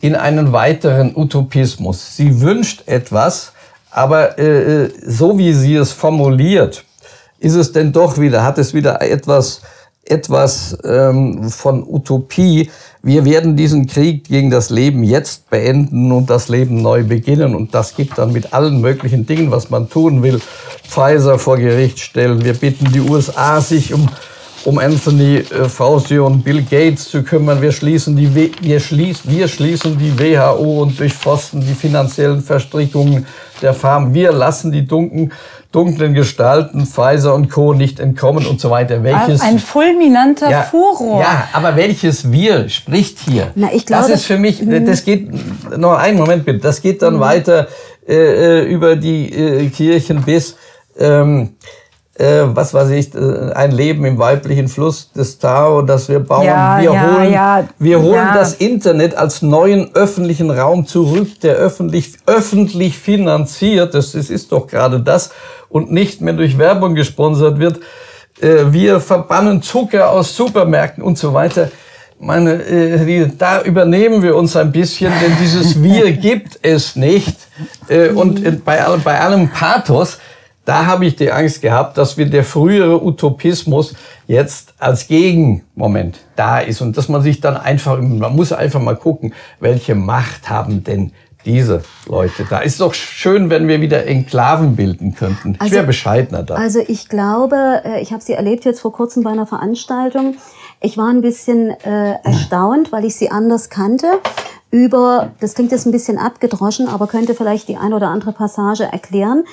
in 0.00 0.14
einen 0.14 0.52
weiteren 0.52 1.16
Utopismus. 1.16 2.16
Sie 2.16 2.40
wünscht 2.40 2.86
etwas, 2.86 3.52
aber 3.90 4.38
äh, 4.38 4.90
so 5.04 5.38
wie 5.38 5.54
sie 5.54 5.74
es 5.74 5.92
formuliert, 5.92 6.84
ist 7.38 7.54
es 7.54 7.72
denn 7.72 7.92
doch 7.92 8.18
wieder, 8.18 8.44
hat 8.44 8.58
es 8.58 8.74
wieder 8.74 9.00
etwas 9.02 9.62
etwas 10.06 10.76
ähm, 10.84 11.48
von 11.50 11.84
Utopie. 11.86 12.70
Wir 13.02 13.24
werden 13.24 13.56
diesen 13.56 13.86
Krieg 13.86 14.24
gegen 14.24 14.50
das 14.50 14.70
Leben 14.70 15.04
jetzt 15.04 15.50
beenden 15.50 16.10
und 16.12 16.30
das 16.30 16.48
Leben 16.48 16.82
neu 16.82 17.04
beginnen. 17.04 17.54
Und 17.54 17.74
das 17.74 17.94
gibt 17.96 18.18
dann 18.18 18.32
mit 18.32 18.52
allen 18.52 18.80
möglichen 18.80 19.26
Dingen, 19.26 19.50
was 19.50 19.70
man 19.70 19.88
tun 19.88 20.22
will, 20.22 20.40
Pfizer 20.88 21.38
vor 21.38 21.58
Gericht 21.58 21.98
stellen. 21.98 22.44
Wir 22.44 22.54
bitten 22.54 22.90
die 22.92 23.00
USA, 23.00 23.60
sich 23.60 23.92
um, 23.92 24.08
um 24.64 24.78
Anthony 24.78 25.36
äh, 25.36 25.68
Fauci 25.68 26.18
und 26.18 26.44
Bill 26.44 26.62
Gates 26.62 27.08
zu 27.10 27.22
kümmern. 27.22 27.60
Wir 27.60 27.72
schließen, 27.72 28.16
die, 28.16 28.34
wir, 28.34 28.80
schließ, 28.80 29.20
wir 29.24 29.48
schließen 29.48 29.98
die 29.98 30.18
WHO 30.18 30.82
und 30.82 30.98
durchforsten 30.98 31.60
die 31.60 31.74
finanziellen 31.74 32.42
Verstrickungen 32.42 33.26
der 33.60 33.74
Farm. 33.74 34.14
Wir 34.14 34.32
lassen 34.32 34.72
die 34.72 34.86
dunklen 34.86 35.32
dunklen 35.74 36.14
Gestalten, 36.14 36.86
Pfizer 36.86 37.34
und 37.34 37.50
Co. 37.50 37.74
nicht 37.74 37.98
entkommen 37.98 38.46
und 38.46 38.60
so 38.60 38.70
weiter. 38.70 39.02
Welches, 39.02 39.40
ein 39.40 39.58
fulminanter 39.58 40.48
ja, 40.48 40.62
Furor. 40.62 41.20
Ja, 41.20 41.48
aber 41.52 41.74
welches 41.76 42.30
Wir 42.30 42.68
spricht 42.68 43.18
hier? 43.18 43.50
Na, 43.56 43.72
ich 43.72 43.84
glaube, 43.84 44.08
das 44.08 44.20
ist 44.20 44.26
für 44.26 44.38
mich, 44.38 44.62
mhm. 44.62 44.86
das 44.86 45.04
geht, 45.04 45.28
noch 45.76 45.98
einen 45.98 46.16
Moment 46.16 46.44
bitte, 46.44 46.60
das 46.60 46.80
geht 46.80 47.02
dann 47.02 47.16
mhm. 47.16 47.20
weiter 47.20 47.66
äh, 48.06 48.14
äh, 48.14 48.64
über 48.64 48.94
die 48.94 49.32
äh, 49.32 49.68
Kirchen 49.70 50.22
bis, 50.22 50.56
ähm, 50.98 51.56
äh, 52.16 52.42
was 52.44 52.72
weiß 52.72 52.90
ich, 52.90 53.14
äh, 53.14 53.52
ein 53.54 53.72
Leben 53.72 54.04
im 54.04 54.18
weiblichen 54.18 54.68
Fluss 54.68 55.10
des 55.12 55.38
Tao, 55.38 55.82
das 55.82 56.08
wir 56.08 56.20
bauen. 56.20 56.46
Ja, 56.46 56.78
wir 56.78 56.92
ja, 56.92 57.16
holen, 57.16 57.32
ja, 57.32 57.68
wir 57.78 58.02
holen 58.02 58.28
das 58.34 58.54
Internet 58.54 59.16
als 59.16 59.42
neuen 59.42 59.94
öffentlichen 59.94 60.50
Raum 60.50 60.86
zurück, 60.86 61.40
der 61.40 61.56
öffentlich, 61.56 62.14
öffentlich 62.26 62.98
finanziert, 62.98 63.94
das, 63.94 64.12
das 64.12 64.30
ist 64.30 64.52
doch 64.52 64.66
gerade 64.66 65.00
das, 65.00 65.30
und 65.68 65.90
nicht 65.90 66.20
mehr 66.20 66.34
durch 66.34 66.56
Werbung 66.56 66.94
gesponsert 66.94 67.58
wird. 67.58 67.80
Äh, 68.40 68.72
wir 68.72 69.00
verbannen 69.00 69.60
Zucker 69.62 70.10
aus 70.10 70.36
Supermärkten 70.36 71.02
und 71.02 71.18
so 71.18 71.34
weiter. 71.34 71.70
Meine, 72.20 72.52
äh, 72.52 73.28
da 73.36 73.62
übernehmen 73.62 74.22
wir 74.22 74.36
uns 74.36 74.54
ein 74.54 74.70
bisschen, 74.70 75.12
denn 75.20 75.36
dieses 75.40 75.82
Wir 75.82 76.12
gibt 76.12 76.60
es 76.62 76.94
nicht. 76.94 77.36
Äh, 77.88 78.10
und 78.10 78.64
bei, 78.64 78.78
bei 79.02 79.20
allem 79.20 79.48
Pathos, 79.48 80.18
da 80.64 80.86
habe 80.86 81.06
ich 81.06 81.16
die 81.16 81.30
Angst 81.30 81.60
gehabt, 81.60 81.98
dass 81.98 82.16
wir 82.16 82.26
der 82.26 82.44
frühere 82.44 83.04
Utopismus 83.04 83.94
jetzt 84.26 84.74
als 84.78 85.06
Gegenmoment 85.08 86.20
da 86.36 86.58
ist 86.58 86.80
und 86.80 86.96
dass 86.96 87.08
man 87.08 87.22
sich 87.22 87.40
dann 87.40 87.56
einfach, 87.56 88.00
man 88.00 88.34
muss 88.34 88.52
einfach 88.52 88.80
mal 88.80 88.96
gucken, 88.96 89.34
welche 89.60 89.94
Macht 89.94 90.48
haben 90.48 90.82
denn 90.82 91.12
diese 91.44 91.82
Leute 92.06 92.46
da. 92.48 92.60
Ist 92.60 92.80
doch 92.80 92.94
schön, 92.94 93.50
wenn 93.50 93.68
wir 93.68 93.82
wieder 93.82 94.06
Enklaven 94.06 94.76
bilden 94.76 95.14
könnten. 95.14 95.56
Also, 95.58 95.66
ich 95.66 95.72
wäre 95.72 95.86
bescheidener 95.86 96.42
da. 96.42 96.54
Also 96.54 96.80
ich 96.86 97.08
glaube, 97.10 97.82
äh, 97.84 98.00
ich 98.00 98.12
habe 98.12 98.22
sie 98.22 98.32
erlebt 98.32 98.64
jetzt 98.64 98.80
vor 98.80 98.92
kurzem 98.92 99.22
bei 99.22 99.30
einer 99.30 99.46
Veranstaltung. 99.46 100.36
Ich 100.80 100.96
war 100.96 101.08
ein 101.08 101.20
bisschen 101.20 101.70
äh, 101.70 102.14
erstaunt, 102.22 102.92
weil 102.92 103.04
ich 103.04 103.16
sie 103.16 103.30
anders 103.30 103.68
kannte. 103.68 104.06
Über, 104.70 105.30
das 105.40 105.54
klingt 105.54 105.70
jetzt 105.70 105.86
ein 105.86 105.92
bisschen 105.92 106.18
abgedroschen, 106.18 106.88
aber 106.88 107.06
könnte 107.06 107.34
vielleicht 107.34 107.68
die 107.68 107.76
eine 107.76 107.94
oder 107.94 108.08
andere 108.08 108.32
Passage 108.32 108.84
erklären, 108.84 109.44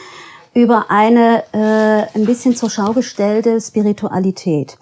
über 0.54 0.90
eine 0.90 1.44
äh, 1.54 2.18
ein 2.18 2.26
bisschen 2.26 2.56
zur 2.56 2.70
Schau 2.70 2.94
gestellte 2.94 3.60
Spiritualität. 3.62 4.78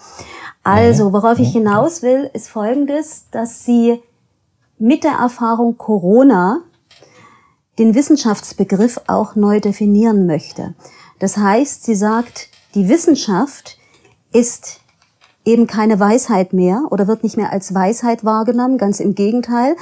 Also, 0.63 1.13
worauf 1.13 1.39
ich 1.39 1.51
hinaus 1.51 2.01
will, 2.01 2.29
ist 2.33 2.49
Folgendes, 2.49 3.25
dass 3.31 3.63
sie 3.65 4.01
mit 4.77 5.03
der 5.03 5.13
Erfahrung 5.13 5.77
Corona 5.77 6.61
den 7.77 7.95
Wissenschaftsbegriff 7.95 9.01
auch 9.07 9.35
neu 9.35 9.59
definieren 9.59 10.25
möchte. 10.25 10.73
Das 11.19 11.37
heißt, 11.37 11.83
sie 11.83 11.95
sagt, 11.95 12.49
die 12.75 12.89
Wissenschaft 12.89 13.77
ist 14.31 14.81
eben 15.45 15.65
keine 15.65 15.99
Weisheit 15.99 16.53
mehr 16.53 16.83
oder 16.91 17.07
wird 17.07 17.23
nicht 17.23 17.37
mehr 17.37 17.51
als 17.51 17.73
Weisheit 17.73 18.23
wahrgenommen, 18.23 18.77
ganz 18.77 18.99
im 18.99 19.15
Gegenteil. 19.15 19.75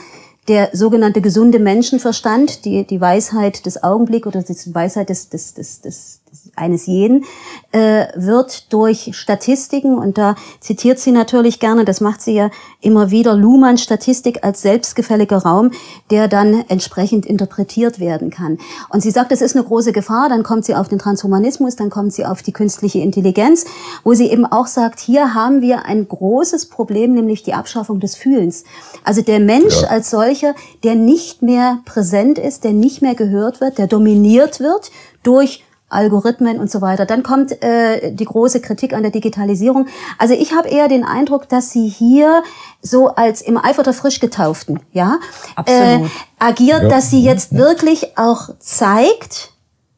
Der 0.47 0.69
sogenannte 0.71 1.21
gesunde 1.21 1.59
Menschenverstand, 1.59 2.63
die, 2.63 2.87
die 2.87 3.01
Weisheit 3.01 3.65
des 3.65 3.83
Augenblicks 3.83 4.27
oder 4.27 4.41
die 4.41 4.55
Weisheit 4.73 5.09
des, 5.09 5.27
des, 5.27 5.53
des, 5.53 5.81
des, 5.81 6.21
eines 6.57 6.85
jeden, 6.85 7.25
äh, 7.71 8.07
wird 8.15 8.71
durch 8.73 9.11
Statistiken, 9.13 9.97
und 9.97 10.17
da 10.17 10.35
zitiert 10.59 10.99
sie 10.99 11.11
natürlich 11.11 11.59
gerne, 11.59 11.85
das 11.85 12.01
macht 12.01 12.21
sie 12.21 12.33
ja 12.33 12.49
immer 12.81 13.11
wieder, 13.11 13.35
Luhmann 13.35 13.77
Statistik 13.77 14.43
als 14.43 14.61
selbstgefälliger 14.61 15.37
Raum, 15.37 15.71
der 16.11 16.27
dann 16.27 16.65
entsprechend 16.67 17.25
interpretiert 17.25 17.99
werden 17.99 18.29
kann. 18.29 18.57
Und 18.89 19.01
sie 19.01 19.11
sagt, 19.11 19.31
das 19.31 19.41
ist 19.41 19.55
eine 19.55 19.65
große 19.65 19.91
Gefahr, 19.91 20.29
dann 20.29 20.43
kommt 20.43 20.65
sie 20.65 20.75
auf 20.75 20.87
den 20.87 20.99
Transhumanismus, 20.99 21.75
dann 21.75 21.89
kommt 21.89 22.13
sie 22.13 22.25
auf 22.25 22.41
die 22.41 22.53
künstliche 22.53 22.99
Intelligenz, 22.99 23.65
wo 24.03 24.13
sie 24.13 24.29
eben 24.29 24.45
auch 24.45 24.67
sagt, 24.67 24.99
hier 24.99 25.33
haben 25.33 25.61
wir 25.61 25.85
ein 25.85 26.07
großes 26.07 26.67
Problem, 26.67 27.13
nämlich 27.13 27.43
die 27.43 27.53
Abschaffung 27.53 27.99
des 27.99 28.15
Fühlens. 28.15 28.63
Also 29.03 29.21
der 29.21 29.39
Mensch 29.39 29.81
ja. 29.81 29.87
als 29.87 30.09
solcher, 30.09 30.55
der 30.83 30.95
nicht 30.95 31.41
mehr 31.41 31.79
präsent 31.85 32.39
ist, 32.39 32.63
der 32.63 32.73
nicht 32.73 33.01
mehr 33.01 33.15
gehört 33.15 33.61
wird, 33.61 33.77
der 33.77 33.87
dominiert 33.87 34.59
wird 34.59 34.91
durch 35.23 35.63
Algorithmen 35.89 36.59
und 36.59 36.69
so 36.69 36.81
weiter. 36.81 37.05
Dann 37.05 37.23
kommt 37.23 37.63
äh, 37.63 38.11
die 38.11 38.25
große 38.25 38.59
Kritik 38.59 38.93
an 38.93 39.03
der 39.03 39.11
Digitalisierung. 39.11 39.87
Also 40.17 40.33
ich 40.33 40.53
habe 40.53 40.67
eher 40.67 40.89
den 40.89 41.05
Eindruck, 41.05 41.47
dass 41.47 41.71
sie 41.71 41.87
hier 41.87 42.43
so 42.81 43.07
als 43.07 43.41
im 43.41 43.57
Eifer 43.57 43.83
der 43.83 43.93
frisch 43.93 44.19
getauften, 44.19 44.81
ja, 44.91 45.19
äh, 45.65 45.99
agiert, 46.39 46.83
ja. 46.83 46.89
dass 46.89 47.09
sie 47.09 47.23
jetzt 47.23 47.55
wirklich 47.55 48.17
auch 48.17 48.49
zeigt, 48.59 49.53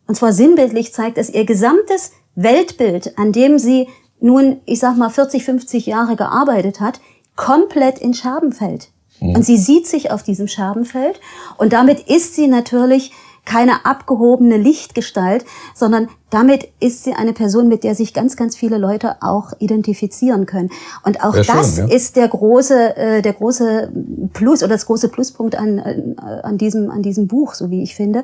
und 0.07 0.15
zwar 0.15 0.31
sinnbildlich 0.31 0.93
zeigt, 0.93 1.17
dass 1.17 1.29
ihr 1.29 1.45
gesamtes 1.45 2.11
Weltbild, 2.35 3.17
an 3.17 3.31
dem 3.31 3.57
sie 3.57 3.87
nun, 4.19 4.61
ich 4.65 4.79
sag 4.79 4.95
mal, 4.95 5.09
40, 5.09 5.43
50 5.43 5.85
Jahre 5.87 6.15
gearbeitet 6.15 6.79
hat, 6.79 6.99
komplett 7.35 7.99
in 7.99 8.13
Scherben 8.13 8.51
fällt. 8.51 8.89
Mhm. 9.19 9.35
Und 9.35 9.43
sie 9.43 9.57
sieht 9.57 9.87
sich 9.87 10.11
auf 10.11 10.23
diesem 10.23 10.47
Scherbenfeld 10.47 11.19
und 11.57 11.73
damit 11.73 12.01
ist 12.09 12.35
sie 12.35 12.47
natürlich 12.47 13.11
keine 13.45 13.85
abgehobene 13.85 14.57
Lichtgestalt, 14.57 15.45
sondern 15.73 16.09
damit 16.29 16.69
ist 16.79 17.03
sie 17.03 17.13
eine 17.13 17.33
Person, 17.33 17.67
mit 17.67 17.83
der 17.83 17.95
sich 17.95 18.13
ganz, 18.13 18.35
ganz 18.35 18.55
viele 18.55 18.77
Leute 18.77 19.17
auch 19.21 19.53
identifizieren 19.59 20.45
können. 20.45 20.69
Und 21.03 21.23
auch 21.23 21.33
Sehr 21.33 21.43
das 21.43 21.75
schön, 21.75 21.87
ja. 21.89 21.95
ist 21.95 22.15
der 22.15 22.27
große, 22.27 22.97
äh, 22.97 23.21
der 23.21 23.33
große 23.33 23.91
Plus 24.33 24.61
oder 24.61 24.73
das 24.73 24.85
große 24.85 25.09
Pluspunkt 25.09 25.55
an, 25.55 25.79
äh, 25.79 26.41
an 26.43 26.57
diesem, 26.57 26.91
an 26.91 27.01
diesem 27.01 27.27
Buch, 27.27 27.55
so 27.55 27.71
wie 27.71 27.81
ich 27.81 27.95
finde. 27.95 28.23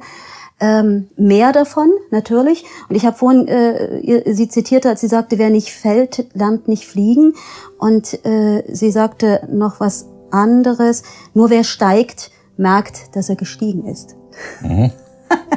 Ähm, 0.59 1.09
mehr 1.17 1.51
davon, 1.51 1.91
natürlich. 2.11 2.63
Und 2.87 2.95
ich 2.95 3.05
habe 3.05 3.17
vorhin 3.17 3.47
äh, 3.47 4.33
sie 4.33 4.47
zitiert, 4.47 4.85
als 4.85 5.01
sie 5.01 5.07
sagte, 5.07 5.37
wer 5.37 5.49
nicht 5.49 5.73
fällt, 5.73 6.27
lernt 6.33 6.67
nicht 6.67 6.87
fliegen. 6.87 7.33
Und 7.77 8.25
äh, 8.25 8.63
sie 8.71 8.91
sagte 8.91 9.47
noch 9.51 9.79
was 9.79 10.07
anderes. 10.31 11.03
Nur 11.33 11.49
wer 11.49 11.63
steigt, 11.63 12.31
merkt, 12.57 13.15
dass 13.15 13.29
er 13.29 13.35
gestiegen 13.35 13.85
ist. 13.85 14.15
Mhm. 14.61 14.91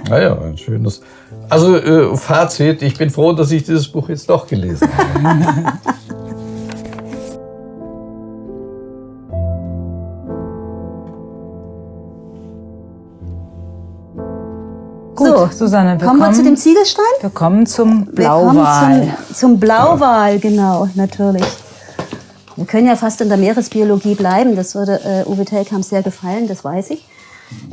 Naja, 0.08 0.38
ein 0.40 0.56
schönes. 0.56 1.02
Also 1.48 1.76
äh, 1.76 2.16
Fazit, 2.16 2.82
ich 2.82 2.96
bin 2.96 3.10
froh, 3.10 3.32
dass 3.32 3.50
ich 3.50 3.64
dieses 3.64 3.88
Buch 3.88 4.08
jetzt 4.08 4.28
doch 4.28 4.46
gelesen 4.46 4.88
habe. 4.96 5.72
So, 15.18 15.48
Susanne, 15.50 16.00
wir 16.00 16.06
kommen 16.06 16.20
wir 16.20 16.32
zu 16.32 16.44
dem 16.44 16.56
Ziegelstein? 16.56 17.04
Wir 17.20 17.30
kommen 17.30 17.66
zum 17.66 18.06
Blauwal. 18.06 18.54
Wir 18.54 18.62
kommen 18.62 19.14
zum, 19.26 19.34
zum 19.34 19.60
Blauwal, 19.60 20.38
genau, 20.38 20.88
natürlich. 20.94 21.44
Wir 22.54 22.66
können 22.66 22.86
ja 22.86 22.96
fast 22.96 23.20
in 23.20 23.28
der 23.28 23.36
Meeresbiologie 23.36 24.14
bleiben. 24.14 24.56
Das 24.56 24.74
würde 24.74 25.00
äh, 25.04 25.28
Uwe 25.28 25.44
Telkamp 25.44 25.84
sehr 25.84 26.02
gefallen, 26.02 26.48
das 26.48 26.64
weiß 26.64 26.90
ich. 26.90 27.04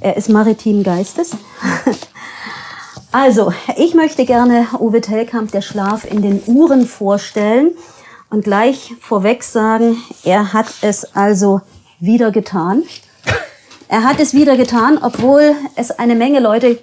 Er 0.01 0.17
ist 0.17 0.29
maritim 0.29 0.83
Geistes. 0.83 1.31
also, 3.11 3.53
ich 3.77 3.93
möchte 3.93 4.25
gerne 4.25 4.67
Uwe 4.79 5.01
Tellkamp, 5.01 5.51
der 5.51 5.61
Schlaf 5.61 6.05
in 6.05 6.21
den 6.21 6.41
Uhren, 6.45 6.85
vorstellen 6.85 7.71
und 8.29 8.43
gleich 8.43 8.93
vorweg 8.99 9.43
sagen, 9.43 9.97
er 10.23 10.53
hat 10.53 10.67
es 10.81 11.15
also 11.15 11.61
wieder 11.99 12.31
getan. 12.31 12.83
Er 13.87 14.03
hat 14.03 14.19
es 14.19 14.33
wieder 14.33 14.57
getan, 14.57 14.97
obwohl 15.01 15.53
es 15.75 15.91
eine 15.91 16.15
Menge 16.15 16.39
Leute 16.39 16.79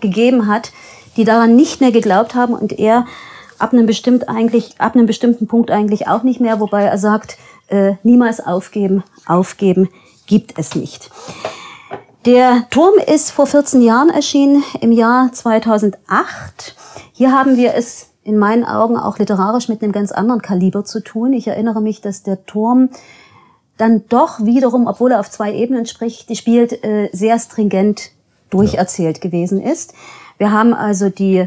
gegeben 0.00 0.46
hat, 0.46 0.72
die 1.16 1.24
daran 1.24 1.56
nicht 1.56 1.80
mehr 1.80 1.92
geglaubt 1.92 2.34
haben 2.34 2.54
und 2.54 2.72
er 2.78 3.06
ab 3.58 3.72
einem, 3.72 3.86
bestimmt 3.86 4.28
eigentlich, 4.28 4.74
ab 4.78 4.94
einem 4.94 5.06
bestimmten 5.06 5.46
Punkt 5.46 5.70
eigentlich 5.70 6.08
auch 6.08 6.22
nicht 6.22 6.40
mehr, 6.40 6.60
wobei 6.60 6.84
er 6.84 6.98
sagt, 6.98 7.38
äh, 7.68 7.94
niemals 8.02 8.40
aufgeben, 8.40 9.04
aufgeben 9.26 9.88
gibt 10.26 10.58
es 10.58 10.74
nicht. 10.74 11.10
Der 12.26 12.66
Turm 12.70 12.94
ist 13.06 13.32
vor 13.32 13.46
14 13.46 13.82
Jahren 13.82 14.08
erschienen, 14.08 14.64
im 14.80 14.92
Jahr 14.92 15.30
2008. 15.30 16.74
Hier 17.12 17.32
haben 17.32 17.58
wir 17.58 17.74
es 17.74 18.06
in 18.22 18.38
meinen 18.38 18.64
Augen 18.64 18.96
auch 18.96 19.18
literarisch 19.18 19.68
mit 19.68 19.82
einem 19.82 19.92
ganz 19.92 20.10
anderen 20.10 20.40
Kaliber 20.40 20.86
zu 20.86 21.00
tun. 21.00 21.34
Ich 21.34 21.48
erinnere 21.48 21.82
mich, 21.82 22.00
dass 22.00 22.22
der 22.22 22.46
Turm 22.46 22.88
dann 23.76 24.04
doch 24.08 24.40
wiederum, 24.40 24.86
obwohl 24.86 25.12
er 25.12 25.20
auf 25.20 25.30
zwei 25.30 25.52
Ebenen 25.52 25.84
spricht, 25.84 26.34
spielt, 26.34 26.82
äh, 26.82 27.10
sehr 27.12 27.38
stringent 27.38 28.12
durcherzählt 28.48 29.18
ja. 29.18 29.22
gewesen 29.22 29.60
ist. 29.60 29.92
Wir 30.38 30.50
haben 30.50 30.72
also 30.72 31.10
die 31.10 31.46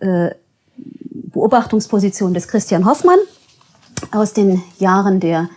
äh, 0.00 0.30
Beobachtungsposition 0.76 2.34
des 2.34 2.48
Christian 2.48 2.86
Hoffmann 2.86 3.20
aus 4.10 4.32
den 4.32 4.64
Jahren 4.80 5.20
der 5.20 5.48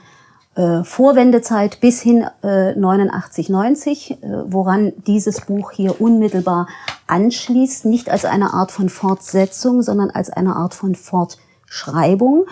äh, 0.56 0.84
Vorwendezeit 0.84 1.80
bis 1.80 2.02
hin 2.02 2.26
äh, 2.44 2.76
89, 2.76 3.50
90, 3.50 4.12
äh, 4.12 4.18
woran 4.46 4.94
dieses 5.08 5.42
Buch 5.42 5.72
hier 5.72 6.02
unmittelbar 6.02 6.68
anschließt, 7.08 7.86
nicht 7.86 8.10
als 8.10 8.26
eine 8.26 8.54
Art 8.54 8.72
von 8.72 8.90
Fortsetzung, 8.90 9.82
sondern 9.82 10.10
als 10.10 10.30
eine 10.30 10.56
Art 10.56 10.74
von 10.74 10.96
Fortschreibung. 10.96 12.46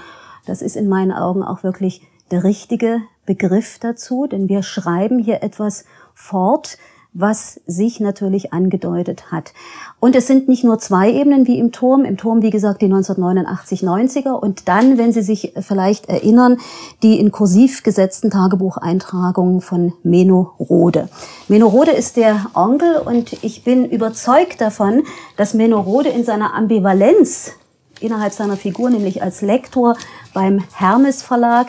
Das 0.45 0.62
ist 0.62 0.76
in 0.76 0.88
meinen 0.88 1.12
Augen 1.12 1.43
auch 1.43 1.64
wirklich 1.64 2.02
der 2.32 2.43
richtige 2.43 3.02
Begriff 3.26 3.80
dazu, 3.80 4.28
denn 4.28 4.50
wir 4.50 4.64
schreiben 4.64 5.20
hier 5.20 5.43
etwas 5.43 5.86
fort, 6.14 6.78
was 7.20 7.59
sich 7.67 7.99
natürlich 7.99 8.53
angedeutet 8.53 9.32
hat. 9.32 9.53
Und 9.99 10.15
es 10.15 10.28
sind 10.28 10.47
nicht 10.47 10.63
nur 10.63 10.80
zwei 10.80 11.11
Ebenen 11.11 11.47
wie 11.47 11.59
im 11.59 11.74
Turm. 11.74 12.05
Im 12.05 12.15
Turm, 12.15 12.41
wie 12.41 12.49
gesagt, 12.49 12.82
die 12.82 12.88
1989-90er 12.88 14.32
und 14.32 14.70
dann, 14.70 14.97
wenn 14.97 15.11
Sie 15.11 15.22
sich 15.22 15.53
vielleicht 15.59 16.07
erinnern, 16.07 16.57
die 17.03 17.20
in 17.20 17.32
kursiv 17.32 17.84
gesetzten 17.84 18.30
Tagebucheintragungen 18.30 19.59
von 19.59 19.93
Menno 20.03 20.53
Rode. 20.59 21.09
Menno 21.49 21.67
Rode 21.67 21.91
ist 21.91 22.15
der 22.15 22.45
Onkel 22.53 22.95
und 22.97 23.43
ich 23.43 23.65
bin 23.65 23.86
überzeugt 23.86 24.61
davon, 24.61 25.03
dass 25.36 25.53
Menno 25.53 25.82
Rode 25.82 26.09
in 26.09 26.24
seiner 26.24 26.53
Ambivalenz 26.53 27.51
innerhalb 27.99 28.32
seiner 28.32 28.55
Figur, 28.55 28.89
nämlich 28.89 29.22
als 29.22 29.41
Lektor 29.41 29.97
beim 30.34 30.63
Hermes 30.74 31.22
Verlag, 31.22 31.67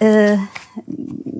äh, 0.00 0.36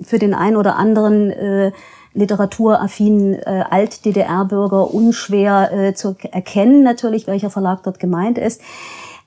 für 0.02 0.18
den 0.18 0.34
einen 0.34 0.56
oder 0.56 0.76
anderen 0.76 1.30
äh, 1.30 1.72
literaturaffinen 2.18 3.34
äh, 3.34 3.64
Alt-DDR-Bürger 3.70 4.92
unschwer 4.92 5.72
äh, 5.72 5.94
zu 5.94 6.16
erkennen, 6.30 6.82
natürlich, 6.82 7.26
welcher 7.26 7.50
Verlag 7.50 7.82
dort 7.82 8.00
gemeint 8.00 8.38
ist, 8.38 8.60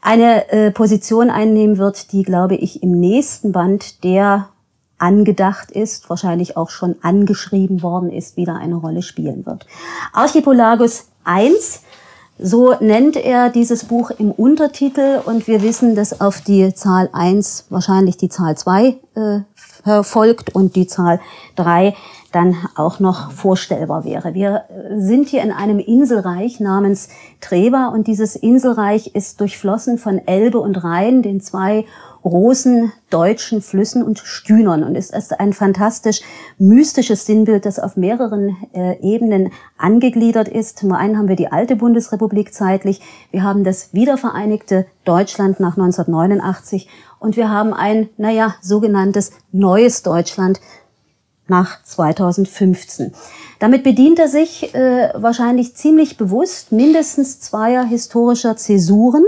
eine 0.01 0.51
äh, 0.51 0.71
Position 0.71 1.29
einnehmen 1.29 1.77
wird, 1.77 2.11
die, 2.11 2.23
glaube 2.23 2.55
ich, 2.55 2.83
im 2.83 2.99
nächsten 2.99 3.51
Band, 3.51 4.03
der 4.03 4.49
angedacht 4.97 5.71
ist, 5.71 6.09
wahrscheinlich 6.09 6.57
auch 6.57 6.69
schon 6.69 6.95
angeschrieben 7.01 7.81
worden 7.81 8.11
ist, 8.11 8.37
wieder 8.37 8.55
eine 8.55 8.75
Rolle 8.75 9.01
spielen 9.01 9.45
wird. 9.45 9.65
Archipelagus 10.13 11.07
1 11.23 11.81
so 12.43 12.73
nennt 12.79 13.17
er 13.17 13.49
dieses 13.49 13.85
Buch 13.85 14.09
im 14.09 14.31
Untertitel 14.31 15.19
und 15.25 15.47
wir 15.47 15.61
wissen, 15.61 15.93
dass 15.93 16.21
auf 16.21 16.41
die 16.41 16.73
Zahl 16.73 17.07
1 17.13 17.67
wahrscheinlich 17.69 18.17
die 18.17 18.29
Zahl 18.29 18.57
2 18.57 18.97
äh, 19.13 20.03
folgt 20.03 20.55
und 20.55 20.75
die 20.75 20.87
Zahl 20.87 21.19
3 21.55 21.95
dann 22.31 22.55
auch 22.75 22.99
noch 22.99 23.31
vorstellbar 23.31 24.05
wäre. 24.05 24.33
Wir 24.33 24.63
äh, 24.69 24.99
sind 24.99 25.27
hier 25.27 25.41
in 25.41 25.51
einem 25.51 25.79
Inselreich 25.79 26.59
namens 26.59 27.09
Treva 27.39 27.87
und 27.87 28.07
dieses 28.07 28.35
Inselreich 28.35 29.15
ist 29.15 29.39
durchflossen 29.41 29.97
von 29.97 30.19
Elbe 30.25 30.59
und 30.59 30.83
Rhein, 30.83 31.21
den 31.21 31.41
zwei 31.41 31.85
großen 32.23 32.91
deutschen 33.09 33.61
Flüssen 33.61 34.03
und 34.03 34.19
Stühnern 34.19 34.83
und 34.83 34.95
ist 34.95 35.39
ein 35.39 35.53
fantastisch 35.53 36.21
mystisches 36.59 37.25
Sinnbild, 37.25 37.65
das 37.65 37.79
auf 37.79 37.97
mehreren 37.97 38.55
äh, 38.73 38.99
Ebenen 39.01 39.51
angegliedert 39.77 40.47
ist. 40.47 40.77
Zum 40.77 40.91
einen 40.91 41.17
haben 41.17 41.27
wir 41.27 41.35
die 41.35 41.51
alte 41.51 41.75
Bundesrepublik 41.75 42.53
zeitlich, 42.53 43.01
wir 43.31 43.43
haben 43.43 43.63
das 43.63 43.93
wiedervereinigte 43.93 44.85
Deutschland 45.03 45.59
nach 45.59 45.77
1989 45.77 46.87
und 47.19 47.37
wir 47.37 47.49
haben 47.49 47.73
ein, 47.73 48.09
naja, 48.17 48.55
sogenanntes 48.61 49.31
neues 49.51 50.03
Deutschland 50.03 50.59
nach 51.51 51.83
2015. 51.83 53.13
Damit 53.59 53.83
bedient 53.83 54.17
er 54.17 54.29
sich 54.29 54.73
äh, 54.73 55.09
wahrscheinlich 55.15 55.75
ziemlich 55.75 56.17
bewusst 56.17 56.71
mindestens 56.71 57.41
zweier 57.41 57.83
historischer 57.83 58.55
Zäsuren, 58.55 59.25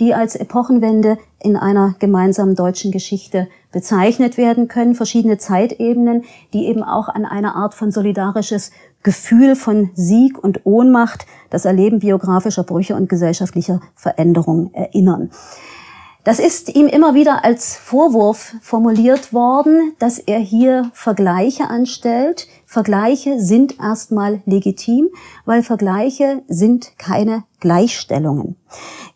die 0.00 0.14
als 0.14 0.34
Epochenwende 0.34 1.18
in 1.40 1.56
einer 1.56 1.94
gemeinsamen 1.98 2.54
deutschen 2.54 2.90
Geschichte 2.90 3.48
bezeichnet 3.70 4.36
werden 4.36 4.66
können, 4.66 4.94
verschiedene 4.94 5.38
Zeitebenen, 5.38 6.24
die 6.52 6.66
eben 6.66 6.82
auch 6.82 7.08
an 7.08 7.24
eine 7.24 7.54
Art 7.54 7.74
von 7.74 7.90
solidarisches 7.90 8.70
Gefühl 9.02 9.54
von 9.54 9.90
Sieg 9.94 10.42
und 10.42 10.64
Ohnmacht, 10.64 11.26
das 11.50 11.64
Erleben 11.64 12.00
biografischer 12.00 12.64
Brüche 12.64 12.96
und 12.96 13.08
gesellschaftlicher 13.08 13.80
Veränderungen 13.94 14.72
erinnern. 14.74 15.30
Das 16.28 16.40
ist 16.40 16.76
ihm 16.76 16.88
immer 16.88 17.14
wieder 17.14 17.42
als 17.42 17.74
Vorwurf 17.74 18.54
formuliert 18.60 19.32
worden, 19.32 19.94
dass 19.98 20.18
er 20.18 20.38
hier 20.38 20.90
Vergleiche 20.92 21.70
anstellt. 21.70 22.48
Vergleiche 22.66 23.40
sind 23.40 23.80
erstmal 23.80 24.42
legitim, 24.44 25.08
weil 25.46 25.62
Vergleiche 25.62 26.42
sind 26.46 26.98
keine 26.98 27.44
Gleichstellungen. 27.60 28.56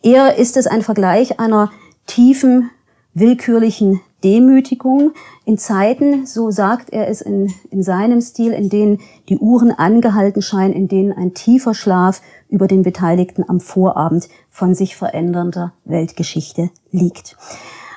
Eher 0.03 0.39
ist 0.39 0.57
es 0.57 0.67
ein 0.67 0.81
Vergleich 0.81 1.39
einer 1.39 1.71
tiefen, 2.07 2.71
willkürlichen 3.13 4.01
Demütigung 4.25 5.13
in 5.45 5.59
Zeiten, 5.59 6.25
so 6.25 6.51
sagt 6.51 6.95
er 6.95 7.09
es 7.09 7.21
in, 7.21 7.53
in 7.71 7.83
seinem 7.83 8.23
Stil, 8.23 8.53
in 8.53 8.71
denen 8.71 9.01
die 9.29 9.37
Uhren 9.37 9.71
angehalten 9.71 10.41
scheinen, 10.41 10.73
in 10.73 10.89
denen 10.89 11.13
ein 11.13 11.35
tiefer 11.35 11.75
Schlaf 11.75 12.23
über 12.49 12.69
den 12.69 12.83
Beteiligten 12.83 13.45
am 13.47 13.61
Vorabend 13.61 14.29
von 14.53 14.75
sich 14.75 14.95
verändernder 14.95 15.73
Weltgeschichte 15.85 16.71
liegt. 16.93 17.37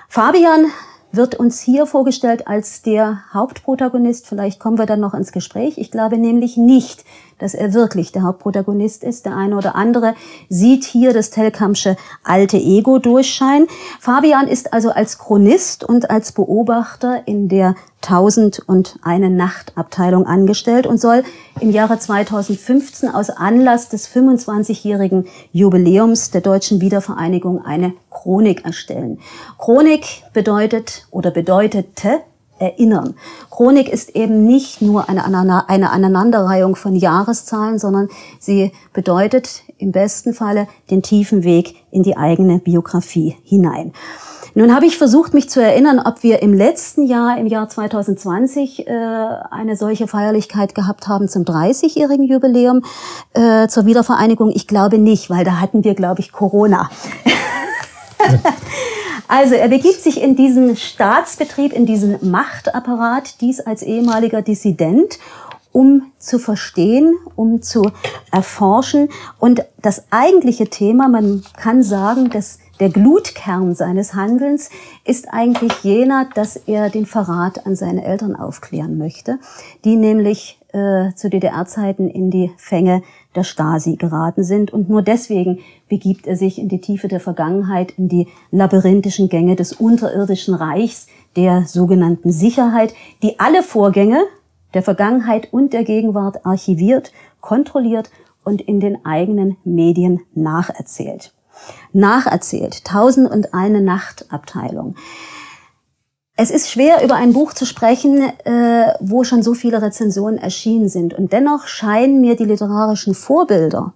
Fabian 0.07 0.67
wird 1.11 1.35
uns 1.35 1.59
hier 1.59 1.85
vorgestellt 1.85 2.47
als 2.47 2.81
der 2.81 3.21
Hauptprotagonist. 3.33 4.25
Vielleicht 4.25 4.59
kommen 4.59 4.77
wir 4.77 4.85
dann 4.85 5.01
noch 5.01 5.13
ins 5.13 5.31
Gespräch. 5.31 5.77
Ich 5.77 5.91
glaube 5.91 6.17
nämlich 6.17 6.57
nicht, 6.57 7.05
dass 7.39 7.53
er 7.53 7.73
wirklich 7.73 8.11
der 8.11 8.23
Hauptprotagonist 8.23 9.03
ist. 9.03 9.25
Der 9.25 9.35
eine 9.35 9.57
oder 9.57 9.75
andere 9.75 10.15
sieht 10.49 10.83
hier 10.83 11.13
das 11.13 11.29
Telkampsche 11.29 11.97
alte 12.23 12.57
Ego 12.57 12.99
durchscheinen. 12.99 13.67
Fabian 13.99 14.47
ist 14.47 14.73
also 14.73 14.89
als 14.89 15.17
Chronist 15.17 15.83
und 15.83 16.09
als 16.09 16.31
Beobachter 16.31 17.27
in 17.27 17.49
der 17.49 17.75
Tausend 18.01 18.61
und 18.67 18.99
eine 19.01 19.31
Nacht 19.31 19.75
Abteilung 19.75 20.27
angestellt 20.27 20.85
und 20.85 21.01
soll 21.01 21.23
im 21.59 21.71
Jahre 21.71 21.97
2015 21.97 23.09
aus 23.09 23.31
Anlass 23.31 23.89
des 23.89 24.07
25-jährigen 24.07 25.25
Jubiläums 25.51 26.29
der 26.29 26.41
deutschen 26.41 26.81
Wiedervereinigung 26.81 27.65
eine 27.65 27.93
Chronik 28.11 28.63
erstellen. 28.63 29.19
Chronik 29.57 30.23
bedeutet 30.33 31.07
oder 31.09 31.31
bedeutete 31.31 32.19
erinnern. 32.59 33.15
Chronik 33.49 33.89
ist 33.89 34.15
eben 34.15 34.45
nicht 34.45 34.81
nur 34.81 35.09
eine, 35.09 35.25
eine 35.25 35.91
Aneinanderreihung 35.91 36.75
von 36.75 36.95
Jahreszahlen, 36.95 37.79
sondern 37.79 38.09
sie 38.39 38.71
bedeutet 38.93 39.63
im 39.77 39.91
besten 39.91 40.33
Falle 40.33 40.67
den 40.89 41.01
tiefen 41.01 41.43
Weg 41.43 41.75
in 41.91 42.03
die 42.03 42.17
eigene 42.17 42.59
Biografie 42.59 43.35
hinein. 43.43 43.93
Nun 44.57 44.73
habe 44.73 44.85
ich 44.85 44.97
versucht, 44.97 45.33
mich 45.33 45.49
zu 45.49 45.61
erinnern, 45.61 45.99
ob 45.99 46.23
wir 46.23 46.41
im 46.41 46.53
letzten 46.53 47.05
Jahr, 47.05 47.37
im 47.37 47.45
Jahr 47.45 47.67
2020, 47.67 48.87
äh, 48.87 48.91
eine 49.51 49.75
solche 49.75 50.07
Feierlichkeit 50.07 50.73
gehabt 50.73 51.09
haben 51.09 51.27
zum 51.27 51.43
30-jährigen 51.43 52.23
Jubiläum 52.23 52.81
äh, 53.33 53.67
zur 53.67 53.85
Wiedervereinigung. 53.85 54.51
Ich 54.55 54.65
glaube 54.65 54.97
nicht, 54.97 55.29
weil 55.29 55.43
da 55.43 55.59
hatten 55.59 55.83
wir, 55.83 55.93
glaube 55.93 56.21
ich, 56.21 56.31
Corona. 56.31 56.89
Also 59.27 59.55
er 59.55 59.69
begibt 59.69 60.01
sich 60.01 60.21
in 60.21 60.35
diesen 60.35 60.75
Staatsbetrieb, 60.75 61.73
in 61.73 61.85
diesen 61.85 62.29
Machtapparat, 62.29 63.41
dies 63.41 63.59
als 63.59 63.81
ehemaliger 63.81 64.41
Dissident, 64.41 65.19
um 65.71 66.11
zu 66.19 66.39
verstehen, 66.39 67.15
um 67.35 67.61
zu 67.61 67.91
erforschen. 68.31 69.09
Und 69.39 69.65
das 69.81 70.05
eigentliche 70.09 70.69
Thema, 70.69 71.09
man 71.09 71.43
kann 71.57 71.83
sagen, 71.83 72.29
dass 72.29 72.59
der 72.79 72.89
Glutkern 72.89 73.73
seines 73.73 74.13
Handelns 74.13 74.69
ist 75.05 75.33
eigentlich 75.33 75.83
jener, 75.83 76.29
dass 76.33 76.55
er 76.55 76.89
den 76.89 77.05
Verrat 77.05 77.65
an 77.65 77.75
seine 77.75 78.05
Eltern 78.05 78.35
aufklären 78.35 78.97
möchte, 78.97 79.39
die 79.85 79.95
nämlich 79.95 80.59
äh, 80.73 81.13
zu 81.15 81.29
DDR-Zeiten 81.29 82.09
in 82.09 82.31
die 82.31 82.51
Fänge 82.57 83.01
der 83.35 83.43
Stasi 83.43 83.95
geraten 83.95 84.43
sind. 84.43 84.71
Und 84.71 84.89
nur 84.89 85.01
deswegen 85.01 85.59
begibt 85.89 86.27
er 86.27 86.35
sich 86.35 86.59
in 86.59 86.69
die 86.69 86.81
Tiefe 86.81 87.07
der 87.07 87.19
Vergangenheit, 87.19 87.91
in 87.97 88.09
die 88.09 88.27
labyrinthischen 88.51 89.29
Gänge 89.29 89.55
des 89.55 89.73
unterirdischen 89.73 90.55
Reichs, 90.55 91.07
der 91.35 91.65
sogenannten 91.65 92.31
Sicherheit, 92.31 92.93
die 93.21 93.39
alle 93.39 93.61
Vorgänge 93.61 94.23
der 94.73 94.83
Vergangenheit 94.83 95.51
und 95.51 95.73
der 95.73 95.83
Gegenwart 95.83 96.45
archiviert, 96.45 97.11
kontrolliert 97.41 98.09
und 98.43 98.61
in 98.61 98.79
den 98.79 99.05
eigenen 99.05 99.57
Medien 99.63 100.21
nacherzählt. 100.33 101.33
Nacherzählt. 101.93 102.83
Tausend 102.85 103.29
und 103.29 103.53
eine 103.53 103.81
Nachtabteilung. 103.81 104.95
Es 106.37 106.51
ist 106.51 106.69
schwer, 106.69 107.01
über 107.01 107.15
ein 107.15 107.31
Buch 107.31 107.53
zu 107.53 107.65
sprechen, 107.65 108.21
äh, 108.43 108.93
wo 108.99 109.23
schon 109.23 109.41
so 109.41 109.53
viele 109.53 109.81
Rezensionen 109.81 110.37
erschienen 110.37 110.89
sind. 110.89 111.13
Und 111.13 111.31
dennoch 111.31 111.67
scheinen 111.67 112.19
mir 112.19 112.35
die 112.35 112.43
literarischen 112.43 113.15
Vorbilder 113.15 113.93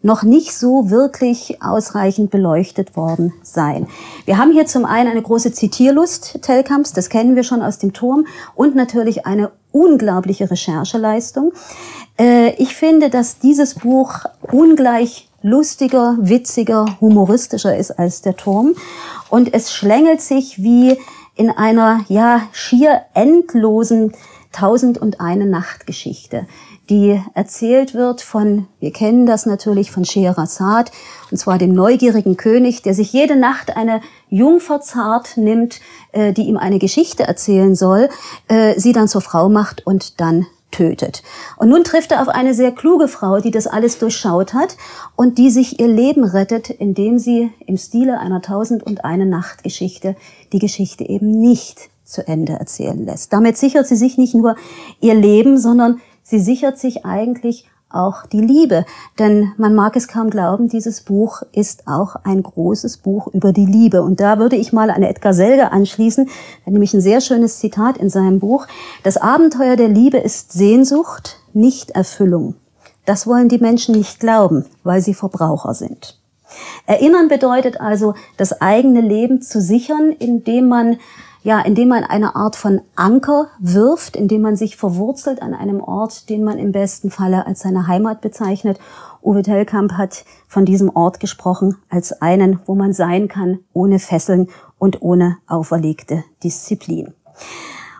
noch 0.00 0.22
nicht 0.22 0.54
so 0.54 0.90
wirklich 0.90 1.60
ausreichend 1.60 2.30
beleuchtet 2.30 2.96
worden 2.96 3.32
sein. 3.42 3.88
Wir 4.26 4.38
haben 4.38 4.52
hier 4.52 4.66
zum 4.66 4.84
einen 4.84 5.10
eine 5.10 5.22
große 5.22 5.52
Zitierlust 5.52 6.40
Telkamps, 6.42 6.92
das 6.92 7.08
kennen 7.08 7.34
wir 7.34 7.44
schon 7.44 7.62
aus 7.62 7.78
dem 7.78 7.92
Turm, 7.92 8.26
und 8.54 8.76
natürlich 8.76 9.26
eine 9.26 9.50
unglaubliche 9.72 10.50
Rechercheleistung. 10.50 11.52
Äh, 12.16 12.54
ich 12.62 12.76
finde, 12.76 13.10
dass 13.10 13.38
dieses 13.38 13.74
Buch 13.74 14.20
ungleich 14.52 15.28
lustiger, 15.42 16.16
witziger, 16.20 16.86
humoristischer 17.00 17.76
ist 17.76 17.98
als 17.98 18.22
der 18.22 18.36
Turm. 18.36 18.74
Und 19.30 19.52
es 19.52 19.72
schlängelt 19.72 20.20
sich 20.20 20.62
wie 20.62 20.98
in 21.34 21.50
einer 21.50 22.04
ja 22.08 22.42
schier 22.52 23.02
endlosen 23.14 24.12
Tausend 24.52 24.98
und 24.98 25.18
eine 25.18 25.46
Nachtgeschichte, 25.46 26.46
die 26.90 27.18
erzählt 27.32 27.94
wird 27.94 28.20
von, 28.20 28.66
wir 28.80 28.92
kennen 28.92 29.24
das 29.24 29.46
natürlich 29.46 29.90
von 29.90 30.04
Scheherazad, 30.04 30.92
und 31.30 31.38
zwar 31.38 31.56
dem 31.56 31.72
neugierigen 31.72 32.36
König, 32.36 32.82
der 32.82 32.92
sich 32.92 33.14
jede 33.14 33.34
Nacht 33.34 33.74
eine 33.78 34.02
Jungfer 34.28 34.82
zart 34.82 35.38
nimmt, 35.38 35.80
äh, 36.12 36.34
die 36.34 36.42
ihm 36.42 36.58
eine 36.58 36.78
Geschichte 36.78 37.22
erzählen 37.22 37.74
soll, 37.74 38.10
äh, 38.48 38.78
sie 38.78 38.92
dann 38.92 39.08
zur 39.08 39.22
Frau 39.22 39.48
macht 39.48 39.86
und 39.86 40.20
dann 40.20 40.46
tötet. 40.72 41.22
Und 41.56 41.68
nun 41.68 41.84
trifft 41.84 42.10
er 42.10 42.22
auf 42.22 42.28
eine 42.28 42.54
sehr 42.54 42.72
kluge 42.72 43.06
Frau, 43.06 43.38
die 43.38 43.52
das 43.52 43.68
alles 43.68 43.98
durchschaut 43.98 44.54
hat 44.54 44.76
und 45.14 45.38
die 45.38 45.50
sich 45.50 45.78
ihr 45.78 45.88
Leben 45.88 46.24
rettet, 46.24 46.70
indem 46.70 47.18
sie 47.18 47.52
im 47.66 47.76
Stile 47.76 48.18
einer 48.18 48.42
Tausend 48.42 48.82
und 48.82 49.04
eine 49.04 49.26
Nacht 49.26 49.62
Geschichte 49.62 50.16
die 50.52 50.58
Geschichte 50.58 51.08
eben 51.08 51.30
nicht 51.30 51.90
zu 52.04 52.26
Ende 52.26 52.54
erzählen 52.54 53.04
lässt. 53.04 53.32
Damit 53.32 53.56
sichert 53.56 53.86
sie 53.86 53.96
sich 53.96 54.18
nicht 54.18 54.34
nur 54.34 54.56
ihr 55.00 55.14
Leben, 55.14 55.58
sondern 55.58 56.00
sie 56.22 56.40
sichert 56.40 56.78
sich 56.78 57.04
eigentlich 57.04 57.66
auch 57.94 58.26
die 58.26 58.40
Liebe. 58.40 58.84
Denn 59.18 59.52
man 59.56 59.74
mag 59.74 59.96
es 59.96 60.08
kaum 60.08 60.30
glauben, 60.30 60.68
dieses 60.68 61.02
Buch 61.02 61.42
ist 61.52 61.86
auch 61.86 62.16
ein 62.24 62.42
großes 62.42 62.98
Buch 62.98 63.28
über 63.28 63.52
die 63.52 63.66
Liebe. 63.66 64.02
Und 64.02 64.20
da 64.20 64.38
würde 64.38 64.56
ich 64.56 64.72
mal 64.72 64.90
an 64.90 65.02
Edgar 65.02 65.34
Selge 65.34 65.72
anschließen, 65.72 66.28
nämlich 66.66 66.94
ein 66.94 67.00
sehr 67.00 67.20
schönes 67.20 67.58
Zitat 67.58 67.98
in 67.98 68.10
seinem 68.10 68.38
Buch. 68.38 68.66
Das 69.02 69.16
Abenteuer 69.16 69.76
der 69.76 69.88
Liebe 69.88 70.18
ist 70.18 70.52
Sehnsucht, 70.52 71.38
nicht 71.52 71.90
Erfüllung. 71.90 72.54
Das 73.04 73.26
wollen 73.26 73.48
die 73.48 73.58
Menschen 73.58 73.96
nicht 73.96 74.20
glauben, 74.20 74.64
weil 74.84 75.00
sie 75.00 75.14
Verbraucher 75.14 75.74
sind. 75.74 76.18
Erinnern 76.86 77.28
bedeutet 77.28 77.80
also, 77.80 78.14
das 78.36 78.60
eigene 78.60 79.00
Leben 79.00 79.40
zu 79.40 79.60
sichern, 79.60 80.12
indem 80.18 80.68
man 80.68 80.98
ja, 81.42 81.60
indem 81.60 81.88
man 81.88 82.04
eine 82.04 82.36
Art 82.36 82.56
von 82.56 82.82
Anker 82.94 83.48
wirft, 83.58 84.16
indem 84.16 84.42
man 84.42 84.56
sich 84.56 84.76
verwurzelt 84.76 85.42
an 85.42 85.54
einem 85.54 85.80
Ort, 85.80 86.28
den 86.28 86.44
man 86.44 86.58
im 86.58 86.72
besten 86.72 87.10
Falle 87.10 87.46
als 87.46 87.60
seine 87.60 87.86
Heimat 87.86 88.20
bezeichnet. 88.20 88.78
Uwe 89.22 89.42
Tellkamp 89.42 89.92
hat 89.92 90.24
von 90.46 90.64
diesem 90.64 90.94
Ort 90.94 91.20
gesprochen 91.20 91.76
als 91.88 92.22
einen, 92.22 92.60
wo 92.66 92.74
man 92.74 92.92
sein 92.92 93.28
kann, 93.28 93.60
ohne 93.72 93.98
Fesseln 93.98 94.48
und 94.78 95.02
ohne 95.02 95.38
auferlegte 95.46 96.24
Disziplin. 96.42 97.14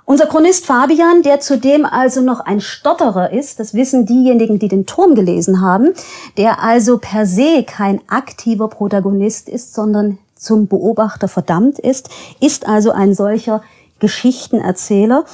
Unser 0.05 0.27
Chronist 0.27 0.67
Fabian, 0.67 1.23
der 1.23 1.41
zudem 1.41 1.85
also 1.85 2.21
noch 2.21 2.41
ein 2.41 2.61
Stotterer 2.61 3.33
ist, 3.33 3.61
das 3.61 3.73
wissen 3.73 4.05
diejenigen, 4.05 4.59
die 4.59 4.69
den 4.69 4.85
Turm 4.85 5.15
gelesen 5.15 5.61
haben, 5.61 5.91
der 6.37 6.61
also 6.63 6.99
per 6.99 7.25
se 7.25 7.65
kein 7.65 8.01
aktiver 8.09 8.69
Protagonist 8.69 9.49
ist, 9.49 9.75
sondern 9.75 10.19
zum 10.43 10.67
Beobachter 10.67 11.29
verdammt 11.29 11.79
ist, 11.79 12.11
ist 12.41 12.67
also 12.67 12.91
ein 12.91 13.15
solcher 13.15 13.63
Geschichtenerzähler. 14.01 15.25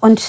Und 0.00 0.22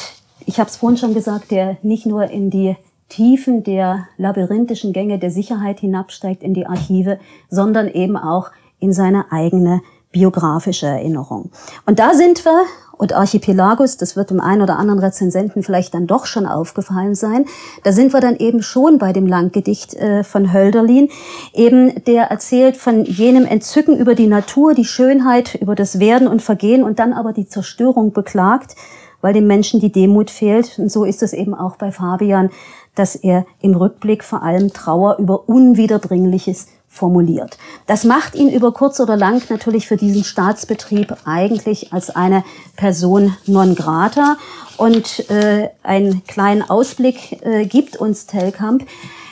ich 0.46 0.60
habe 0.60 0.70
es 0.70 0.78
vorhin 0.78 0.98
schon 0.98 1.14
gesagt, 1.14 1.52
der 1.52 1.78
nicht 1.84 2.06
nur 2.06 2.24
in 2.30 2.50
die 2.50 2.76
Tiefen 3.10 3.64
der 3.64 4.08
labyrinthischen 4.18 4.94
Gänge 4.94 5.20
der 5.20 5.32
Sicherheit 5.32 5.80
hinabsteigt 5.80 6.44
in 6.44 6.54
die 6.54 6.68
Archive, 6.68 7.20
sondern 7.50 7.88
eben 7.88 8.16
auch 8.16 8.52
in 8.80 8.94
seine 8.94 9.32
eigene 9.32 9.82
biografische 10.12 10.88
Erinnerung. 10.88 11.52
Und 11.86 12.00
da 12.00 12.14
sind 12.14 12.44
wir 12.46 12.64
und 13.00 13.14
Archipelagus, 13.14 13.96
das 13.96 14.18
wird 14.18 14.30
dem 14.30 14.42
einen 14.42 14.62
oder 14.62 14.78
anderen 14.78 15.00
Rezensenten 15.00 15.64
vielleicht 15.64 15.94
dann 15.94 16.06
doch 16.06 16.26
schon 16.26 16.46
aufgefallen 16.46 17.16
sein. 17.16 17.46
Da 17.84 17.94
sind 17.94 18.12
wir 18.12 18.20
dann 18.20 18.36
eben 18.36 18.62
schon 18.62 18.98
bei 18.98 19.14
dem 19.14 19.26
Langgedicht 19.26 19.94
äh, 19.94 20.26
von 20.26 20.52
Hölderlin, 20.52 21.08
eben 21.54 22.04
der 22.04 22.24
erzählt 22.24 22.76
von 22.76 23.06
jenem 23.06 23.46
Entzücken 23.46 23.98
über 23.98 24.16
die 24.16 24.28
Natur, 24.28 24.74
die 24.74 24.84
Schönheit, 24.84 25.56
über 25.56 25.76
das 25.76 26.02
Werden 26.02 26.28
und 26.28 26.42
Vergehen 26.42 26.84
und 26.84 27.00
dann 27.00 27.14
aber 27.14 27.32
die 27.32 27.48
Zerstörung 27.48 28.12
beklagt, 28.12 28.76
weil 29.22 29.34
dem 29.34 29.48
Menschen 29.48 29.80
die 29.80 29.94
Demut 29.94 30.30
fehlt. 30.30 30.78
Und 30.78 30.92
so 30.92 31.06
ist 31.06 31.24
es 31.24 31.32
eben 31.32 31.54
auch 31.54 31.78
bei 31.78 31.94
Fabian, 31.94 32.50
dass 32.96 33.16
er 33.16 33.46
im 33.62 33.76
Rückblick 33.76 34.26
vor 34.26 34.44
allem 34.44 34.74
Trauer 34.74 35.20
über 35.20 35.48
Unwiederbringliches 35.48 36.68
formuliert. 36.90 37.58
Das 37.86 38.04
macht 38.04 38.36
ihn 38.36 38.50
über 38.50 38.74
kurz 38.74 39.00
oder 39.00 39.16
lang 39.16 39.42
natürlich 39.50 39.88
für 39.88 39.96
diesen 39.96 40.24
Staatsbetrieb 40.24 41.16
eigentlich 41.24 41.94
als 41.94 42.10
eine 42.10 42.44
Person 42.76 43.36
non 43.46 43.76
grata. 43.76 44.38
Und 44.78 45.30
äh, 45.30 45.70
einen 45.84 46.24
kleinen 46.26 46.68
Ausblick 46.68 47.46
äh, 47.46 47.66
gibt 47.66 47.98
uns 47.98 48.26
Telkamp, 48.26 48.86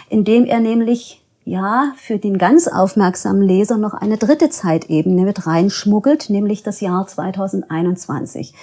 indem 0.09 0.45
er 0.45 0.59
nämlich 0.59 1.21
ja 1.45 1.93
für 1.95 2.19
den 2.19 2.37
ganz 2.37 2.67
aufmerksamen 2.67 3.41
Leser 3.41 3.77
noch 3.77 3.93
eine 3.93 4.17
dritte 4.17 4.49
Zeitebene 4.49 5.23
mit 5.23 5.47
reinschmuggelt, 5.47 6.29
nämlich 6.29 6.61
das 6.61 6.81
Jahr 6.81 7.07
2021. 7.07 8.53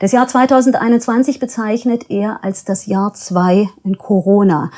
Das 0.00 0.10
Jahr 0.10 0.26
2021 0.26 1.38
bezeichnet 1.38 2.10
er 2.10 2.42
als 2.42 2.64
das 2.64 2.86
Jahr 2.86 3.14
zwei 3.14 3.68
in 3.84 3.98
Corona. 3.98 4.72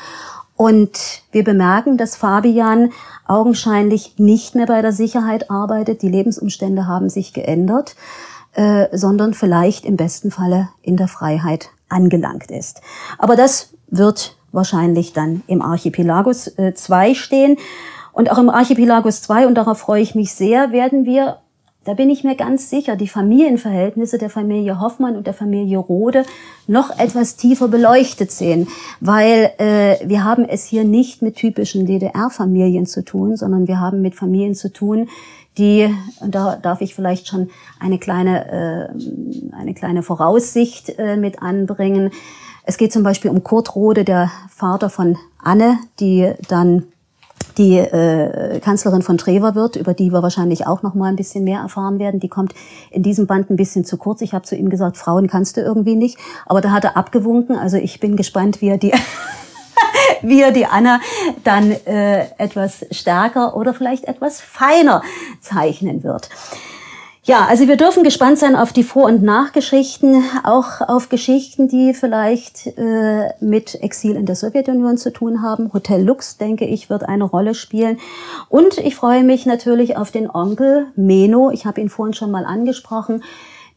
Und 0.57 1.23
wir 1.31 1.43
bemerken, 1.43 1.97
dass 1.97 2.15
Fabian 2.15 2.91
augenscheinlich 3.27 4.17
nicht 4.17 4.55
mehr 4.55 4.65
bei 4.65 4.81
der 4.81 4.93
Sicherheit 4.93 5.51
arbeitet. 5.51 6.01
Die 6.01 6.09
Lebensumstände 6.09 6.87
haben 6.87 7.09
sich 7.09 7.33
geändert, 7.33 7.95
äh, 8.53 8.87
sondern 8.95 9.33
vielleicht 9.33 9.85
im 9.85 9.97
besten 9.97 10.31
Falle 10.31 10.69
in 10.81 10.95
der 10.95 11.09
Freiheit 11.09 11.71
angelangt 11.89 12.51
ist. 12.51 12.81
Aber 13.17 13.35
das 13.35 13.73
wird 13.87 14.37
wahrscheinlich 14.51 15.11
dann 15.11 15.43
im 15.47 15.61
Archipelagus 15.61 16.51
2 16.73 17.09
äh, 17.09 17.15
stehen. 17.15 17.57
Und 18.13 18.31
auch 18.31 18.37
im 18.37 18.49
Archipelagus 18.49 19.21
2, 19.23 19.47
und 19.47 19.55
darauf 19.55 19.79
freue 19.79 20.01
ich 20.01 20.15
mich 20.15 20.33
sehr, 20.33 20.71
werden 20.71 21.03
wir, 21.03 21.39
da 21.85 21.93
bin 21.93 22.09
ich 22.09 22.23
mir 22.23 22.35
ganz 22.35 22.69
sicher, 22.69 22.95
die 22.95 23.07
Familienverhältnisse 23.07 24.17
der 24.17 24.29
Familie 24.29 24.79
Hoffmann 24.79 25.15
und 25.15 25.27
der 25.27 25.35
Familie 25.35 25.77
Rode 25.77 26.25
noch 26.67 26.97
etwas 26.97 27.35
tiefer 27.35 27.67
beleuchtet 27.67 28.31
sehen. 28.31 28.67
Weil 28.99 29.51
äh, 29.59 29.97
wir 30.07 30.23
haben 30.23 30.45
es 30.45 30.65
hier 30.65 30.83
nicht 30.83 31.21
mit 31.21 31.35
typischen 31.35 31.85
DDR-Familien 31.85 32.87
zu 32.87 33.05
tun, 33.05 33.37
sondern 33.37 33.67
wir 33.67 33.79
haben 33.79 34.01
mit 34.01 34.15
Familien 34.15 34.55
zu 34.55 34.73
tun, 34.73 35.07
die, 35.57 35.89
und 36.19 36.35
da 36.35 36.57
darf 36.57 36.81
ich 36.81 36.95
vielleicht 36.95 37.27
schon 37.27 37.49
eine 37.79 37.97
kleine, 37.97 38.91
äh, 38.91 39.55
eine 39.55 39.73
kleine 39.73 40.03
Voraussicht 40.03 40.97
äh, 40.97 41.15
mit 41.15 41.41
anbringen, 41.41 42.11
es 42.67 42.77
geht 42.77 42.91
zum 42.91 43.03
Beispiel 43.03 43.29
um 43.29 43.43
Kurt 43.43 43.75
Rode, 43.75 44.03
der 44.03 44.31
Vater 44.49 44.89
von 44.89 45.17
Anne, 45.37 45.77
die 45.99 46.33
dann 46.49 46.87
die 47.57 47.77
äh, 47.77 48.59
Kanzlerin 48.59 49.01
von 49.01 49.17
Trever 49.17 49.55
wird, 49.55 49.75
über 49.75 49.93
die 49.93 50.11
wir 50.11 50.21
wahrscheinlich 50.21 50.67
auch 50.67 50.83
noch 50.83 50.93
mal 50.93 51.07
ein 51.07 51.15
bisschen 51.15 51.43
mehr 51.43 51.61
erfahren 51.61 51.99
werden. 51.99 52.19
Die 52.19 52.27
kommt 52.27 52.53
in 52.91 53.03
diesem 53.03 53.27
Band 53.27 53.49
ein 53.49 53.55
bisschen 53.55 53.85
zu 53.85 53.97
kurz. 53.97 54.21
Ich 54.21 54.33
habe 54.33 54.45
zu 54.45 54.55
ihm 54.55 54.69
gesagt, 54.69 54.97
Frauen 54.97 55.27
kannst 55.27 55.57
du 55.57 55.61
irgendwie 55.61 55.95
nicht. 55.95 56.17
Aber 56.45 56.61
da 56.61 56.71
hat 56.71 56.83
er 56.83 56.97
abgewunken. 56.97 57.57
Also 57.57 57.77
ich 57.77 57.99
bin 57.99 58.15
gespannt, 58.15 58.61
wie 58.61 58.69
er 58.69 58.77
die, 58.77 58.93
wie 60.21 60.41
er 60.41 60.51
die 60.51 60.65
Anna 60.65 60.99
dann 61.43 61.71
äh, 61.71 62.25
etwas 62.37 62.85
stärker 62.91 63.55
oder 63.55 63.73
vielleicht 63.73 64.05
etwas 64.05 64.41
feiner 64.41 65.01
zeichnen 65.39 66.03
wird. 66.03 66.29
Ja, 67.27 67.47
also 67.47 67.67
wir 67.67 67.75
dürfen 67.75 68.03
gespannt 68.03 68.37
sein 68.37 68.55
auf 68.55 68.71
die 68.71 68.83
Vor- 68.83 69.07
und 69.07 69.23
Nachgeschichten, 69.23 70.23
auch 70.43 70.81
auf 70.81 71.09
Geschichten, 71.09 71.67
die 71.67 71.95
vielleicht 71.95 72.67
äh, 72.77 73.29
mit 73.39 73.81
Exil 73.81 74.15
in 74.15 74.27
der 74.27 74.35
Sowjetunion 74.35 74.97
zu 74.97 75.11
tun 75.11 75.41
haben. 75.41 75.73
Hotel 75.73 76.03
Lux, 76.03 76.37
denke 76.37 76.65
ich, 76.65 76.91
wird 76.91 77.01
eine 77.01 77.23
Rolle 77.23 77.55
spielen. 77.55 77.97
Und 78.47 78.77
ich 78.77 78.95
freue 78.95 79.23
mich 79.23 79.47
natürlich 79.47 79.97
auf 79.97 80.11
den 80.11 80.29
Onkel 80.29 80.85
Meno, 80.95 81.49
ich 81.49 81.65
habe 81.65 81.81
ihn 81.81 81.89
vorhin 81.89 82.13
schon 82.13 82.29
mal 82.29 82.45
angesprochen, 82.45 83.23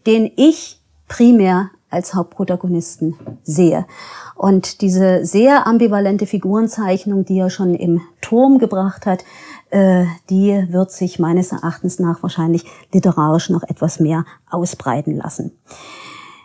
den 0.06 0.30
ich 0.36 0.82
primär 1.08 1.70
als 1.88 2.12
Hauptprotagonisten 2.12 3.14
sehe. 3.44 3.86
Und 4.34 4.82
diese 4.82 5.24
sehr 5.24 5.66
ambivalente 5.66 6.26
Figurenzeichnung, 6.26 7.24
die 7.24 7.38
er 7.38 7.48
schon 7.48 7.74
im 7.74 8.02
Turm 8.20 8.58
gebracht 8.58 9.06
hat, 9.06 9.24
die 9.70 10.66
wird 10.70 10.90
sich 10.90 11.18
meines 11.18 11.52
Erachtens 11.52 11.98
nach 11.98 12.22
wahrscheinlich 12.22 12.64
literarisch 12.92 13.50
noch 13.50 13.62
etwas 13.62 14.00
mehr 14.00 14.24
ausbreiten 14.50 15.16
lassen. 15.16 15.52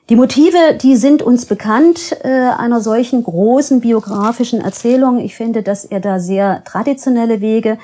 Die 0.09 0.17
Motive, 0.17 0.77
die 0.81 0.97
sind 0.97 1.21
uns 1.21 1.45
bekannt 1.45 2.17
äh, 2.23 2.27
einer 2.27 2.81
solchen 2.81 3.23
großen 3.23 3.79
biografischen 3.79 4.59
Erzählung. 4.59 5.19
Ich 5.19 5.35
finde, 5.35 5.63
dass 5.63 5.85
er 5.85 6.01
da 6.01 6.19
sehr 6.19 6.63
traditionelle 6.65 7.39
Wege 7.39 7.77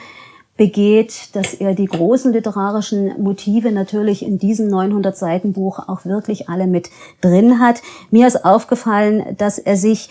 begeht, 0.58 1.34
dass 1.34 1.54
er 1.54 1.74
die 1.74 1.86
großen 1.86 2.34
literarischen 2.34 3.24
Motive 3.24 3.72
natürlich 3.72 4.26
in 4.26 4.38
diesem 4.38 4.68
900 4.68 5.16
Seiten 5.16 5.54
Buch 5.54 5.80
auch 5.88 6.04
wirklich 6.04 6.50
alle 6.50 6.68
mit 6.68 6.90
drin 7.22 7.62
hat. 7.62 7.82
Mir 8.12 8.28
ist 8.28 8.44
aufgefallen, 8.44 9.38
dass 9.38 9.58
er 9.58 9.78
sich 9.78 10.10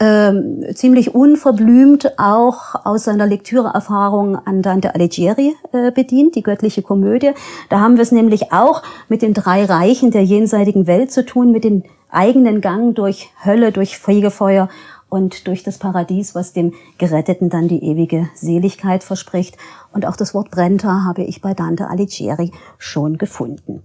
ähm, 0.00 0.64
ziemlich 0.74 1.14
unverblümt 1.14 2.18
auch 2.18 2.86
aus 2.86 3.04
seiner 3.04 3.26
Lektüreerfahrung 3.26 4.36
an 4.36 4.62
Dante 4.62 4.94
Alighieri 4.94 5.54
äh, 5.72 5.92
bedient, 5.92 6.34
die 6.34 6.42
göttliche 6.42 6.80
Komödie. 6.80 7.32
Da 7.68 7.80
haben 7.80 7.96
wir 7.96 8.02
es 8.02 8.10
nämlich 8.10 8.52
auch 8.52 8.82
mit 9.08 9.20
den 9.20 9.34
drei 9.34 9.66
Reichen 9.66 10.10
der 10.10 10.24
jenseitigen 10.24 10.86
Welt 10.86 11.12
zu 11.12 11.24
tun, 11.26 11.52
mit 11.52 11.64
dem 11.64 11.82
eigenen 12.10 12.60
Gang 12.60 12.94
durch 12.94 13.30
Hölle, 13.44 13.72
durch 13.72 13.98
Fegefeuer 13.98 14.68
und 15.10 15.46
durch 15.46 15.62
das 15.62 15.78
Paradies, 15.78 16.34
was 16.34 16.52
dem 16.52 16.72
Geretteten 16.96 17.50
dann 17.50 17.68
die 17.68 17.84
ewige 17.84 18.30
Seligkeit 18.34 19.04
verspricht. 19.04 19.56
Und 19.92 20.06
auch 20.06 20.16
das 20.16 20.32
Wort 20.32 20.50
Brenta 20.50 21.04
habe 21.04 21.22
ich 21.22 21.42
bei 21.42 21.52
Dante 21.52 21.88
Alighieri 21.88 22.52
schon 22.78 23.18
gefunden. 23.18 23.82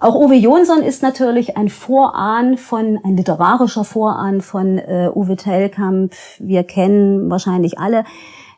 Auch 0.00 0.14
Uwe 0.16 0.34
Jonsson 0.34 0.82
ist 0.82 1.02
natürlich 1.02 1.56
ein 1.56 1.68
Vorahn 1.68 2.56
von, 2.56 2.98
ein 3.04 3.16
literarischer 3.16 3.84
Vorahn 3.84 4.40
von 4.40 4.78
äh, 4.78 5.10
Uwe 5.14 5.36
Tellkamp. 5.36 6.14
Wir 6.38 6.64
kennen 6.64 7.30
wahrscheinlich 7.30 7.78
alle 7.78 8.04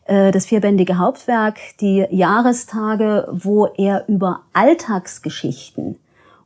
äh, 0.07 0.31
das 0.31 0.47
vierbändige 0.47 0.99
Hauptwerk, 0.99 1.59
die 1.81 2.07
Jahrestage, 2.11 3.29
wo 3.33 3.67
er 3.67 4.09
über 4.09 4.41
Alltagsgeschichten 4.53 5.99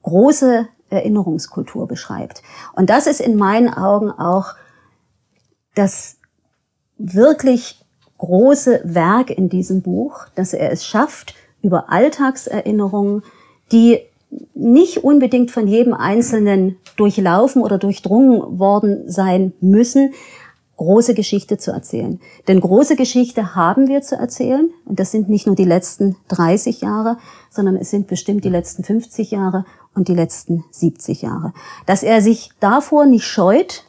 große 0.03 0.67
Erinnerungskultur 0.89 1.87
beschreibt. 1.87 2.43
Und 2.75 2.91
das 2.91 3.07
ist 3.07 3.21
in 3.21 3.37
meinen 3.37 3.73
Augen 3.73 4.11
auch 4.11 4.55
das 5.75 6.17
wirklich 6.99 7.85
große 8.19 8.83
Werk 8.85 9.31
in 9.31 9.49
diesem 9.49 9.83
Buch, 9.83 10.27
dass 10.35 10.53
er 10.53 10.71
es 10.71 10.85
schafft, 10.85 11.35
über 11.63 11.91
Alltagserinnerungen, 11.91 13.23
die 13.73 14.01
nicht 14.55 14.99
unbedingt 15.05 15.51
von 15.51 15.67
jedem 15.67 15.95
Einzelnen 15.95 16.77
durchlaufen 16.97 17.63
oder 17.63 17.79
durchdrungen 17.79 18.59
worden 18.59 19.09
sein 19.11 19.53
müssen, 19.61 20.13
große 20.77 21.15
Geschichte 21.15 21.59
zu 21.59 21.73
erzählen. 21.73 22.21
Denn 22.49 22.61
große 22.61 22.97
Geschichte 22.97 23.55
haben 23.55 23.89
wir 23.89 24.01
zu 24.01 24.17
erzählen. 24.17 24.71
Und 24.87 24.99
das 24.99 25.11
sind 25.11 25.29
nicht 25.29 25.47
nur 25.47 25.57
die 25.57 25.65
letzten 25.65 26.17
30 26.29 26.81
Jahre, 26.81 27.19
sondern 27.51 27.77
es 27.77 27.91
sind 27.91 28.07
bestimmt 28.07 28.45
die 28.45 28.51
letzten 28.51 28.83
50 28.83 29.31
Jahre 29.31 29.67
und 29.95 30.09
die 30.09 30.15
letzten 30.15 30.65
70 30.71 31.23
Jahre. 31.23 31.53
Dass 31.85 32.03
er 32.03 32.23
sich 32.23 32.51
davor 32.61 33.05
nicht 33.05 33.27
scheut, 33.27 33.85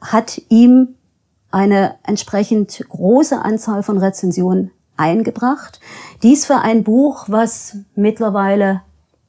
hat 0.00 0.40
ihm 0.48 0.94
eine 1.50 1.96
entsprechend 2.04 2.84
große 2.88 3.40
Anzahl 3.40 3.82
von 3.82 3.98
Rezensionen 3.98 4.70
eingebracht. 4.96 5.80
Dies 6.22 6.44
für 6.44 6.56
ein 6.56 6.84
Buch, 6.84 7.24
was 7.28 7.76
mittlerweile 7.94 8.82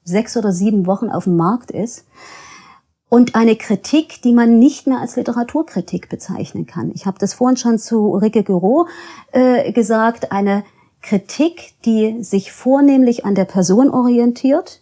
sechs 0.03 0.35
oder 0.35 0.51
sieben 0.51 0.85
Wochen 0.85 1.09
auf 1.09 1.25
dem 1.25 1.37
Markt 1.37 1.71
ist. 1.71 2.05
Und 3.07 3.33
eine 3.33 3.55
Kritik, 3.55 4.21
die 4.21 4.33
man 4.33 4.59
nicht 4.59 4.85
mehr 4.85 4.99
als 4.99 5.15
Literaturkritik 5.15 6.09
bezeichnen 6.09 6.67
kann. 6.67 6.91
Ich 6.93 7.05
habe 7.05 7.17
das 7.19 7.33
vorhin 7.33 7.57
schon 7.57 7.79
zu 7.79 8.13
Ricke 8.15 8.43
Gero 8.43 8.87
äh, 9.31 9.71
gesagt. 9.71 10.31
Eine 10.31 10.63
Kritik, 11.01 11.73
die 11.85 12.23
sich 12.23 12.51
vornehmlich 12.51 13.25
an 13.25 13.33
der 13.33 13.45
Person 13.45 13.89
orientiert 13.89 14.81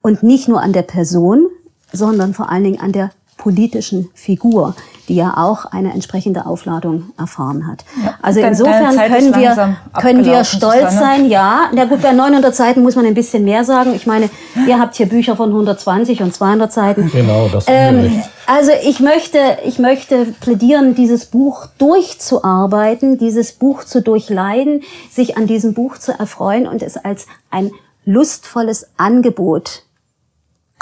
und 0.00 0.24
nicht 0.24 0.48
nur 0.48 0.60
an 0.60 0.72
der 0.72 0.82
Person, 0.82 1.46
sondern 1.92 2.34
vor 2.34 2.50
allen 2.50 2.64
Dingen 2.64 2.80
an 2.80 2.92
der 2.92 3.10
politischen 3.42 4.08
Figur, 4.14 4.76
die 5.08 5.16
ja 5.16 5.34
auch 5.36 5.64
eine 5.64 5.92
entsprechende 5.92 6.46
Aufladung 6.46 7.10
erfahren 7.18 7.66
hat. 7.66 7.84
Ja, 8.04 8.14
also 8.22 8.38
insofern 8.38 8.96
können 8.96 9.34
wir, 9.34 9.76
können 10.00 10.24
wir 10.24 10.44
stolz 10.44 10.94
sein, 10.94 11.28
ja. 11.28 11.62
Na 11.74 11.86
gut, 11.86 12.02
bei 12.02 12.12
900 12.12 12.54
Seiten 12.54 12.82
muss 12.82 12.94
man 12.94 13.04
ein 13.04 13.14
bisschen 13.14 13.42
mehr 13.42 13.64
sagen. 13.64 13.94
Ich 13.96 14.06
meine, 14.06 14.30
ihr 14.68 14.78
habt 14.78 14.94
hier 14.94 15.06
Bücher 15.06 15.34
von 15.34 15.48
120 15.48 16.22
und 16.22 16.32
200 16.32 16.72
Seiten. 16.72 17.10
Genau, 17.10 17.48
das 17.48 17.64
ähm, 17.66 18.22
Also 18.46 18.70
ich 18.84 19.00
möchte, 19.00 19.38
ich 19.66 19.80
möchte 19.80 20.26
plädieren, 20.40 20.94
dieses 20.94 21.24
Buch 21.24 21.66
durchzuarbeiten, 21.78 23.18
dieses 23.18 23.54
Buch 23.54 23.82
zu 23.82 24.02
durchleiden, 24.02 24.82
sich 25.10 25.36
an 25.36 25.48
diesem 25.48 25.74
Buch 25.74 25.98
zu 25.98 26.16
erfreuen 26.16 26.68
und 26.68 26.80
es 26.80 26.96
als 26.96 27.26
ein 27.50 27.72
lustvolles 28.04 28.86
Angebot 28.98 29.82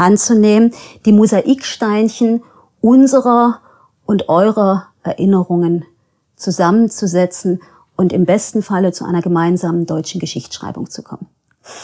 anzunehmen, 0.01 0.73
die 1.05 1.13
Mosaiksteinchen 1.13 2.43
unserer 2.81 3.61
und 4.07 4.29
eurer 4.29 4.87
Erinnerungen 5.03 5.85
zusammenzusetzen 6.37 7.61
und 7.97 8.13
im 8.13 8.25
besten 8.25 8.63
Falle 8.63 8.93
zu 8.93 9.05
einer 9.05 9.21
gemeinsamen 9.21 9.87
deutschen 9.87 10.21
Geschichtsschreibung 10.21 10.89
zu 10.89 11.03
kommen. 11.03 11.27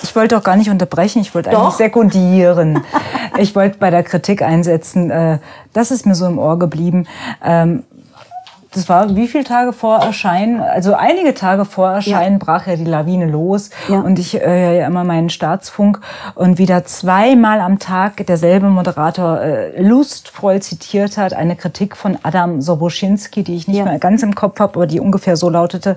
Ich 0.03 0.17
wollte 0.17 0.39
auch 0.39 0.43
gar 0.43 0.57
nicht 0.57 0.71
unterbrechen, 0.71 1.21
ich 1.21 1.35
wollte 1.35 1.51
eigentlich 1.51 1.75
sekundieren. 1.75 2.83
ich 3.39 3.55
wollte 3.55 3.79
bei 3.79 3.91
der 3.91 4.03
Kritik 4.03 4.41
einsetzen, 4.43 5.11
äh, 5.11 5.39
das 5.75 5.91
ist 5.91 6.07
mir 6.07 6.15
so 6.15 6.27
im 6.27 6.39
Ohr 6.39 6.59
geblieben. 6.59 7.07
Das 8.77 8.91
war 8.91 9.17
wie 9.17 9.27
viele 9.27 9.45
Tage 9.45 9.73
vor 9.73 10.01
Erscheinen, 10.01 10.61
also 10.61 10.93
einige 10.93 11.33
Tage 11.33 11.65
vor 11.65 11.93
Erscheinen 11.93 12.39
ja. 12.39 12.45
brach 12.45 12.67
ja 12.67 12.77
die 12.77 12.85
Lawine 12.85 13.25
los 13.25 13.71
ja. 13.89 14.01
und 14.01 14.19
ich 14.19 14.35
höre 14.35 14.73
ja 14.75 14.87
immer 14.87 15.03
meinen 15.03 15.31
Staatsfunk 15.31 15.99
und 16.35 16.59
wieder 16.59 16.85
zweimal 16.85 17.61
am 17.61 17.79
Tag 17.79 18.27
derselbe 18.27 18.69
Moderator 18.69 19.41
äh, 19.41 19.81
lustvoll 19.81 20.61
zitiert 20.61 21.17
hat, 21.17 21.33
eine 21.33 21.57
Kritik 21.57 21.97
von 21.97 22.19
Adam 22.23 22.61
Soboschinski, 22.61 23.45
die 23.45 23.57
ich 23.57 23.67
nicht 23.67 23.79
ja. 23.79 23.85
mehr 23.87 23.99
ganz 23.99 24.23
im 24.23 24.35
Kopf 24.35 24.61
habe, 24.61 24.75
aber 24.75 24.87
die 24.87 25.01
ungefähr 25.01 25.37
so 25.37 25.49
lautete, 25.49 25.97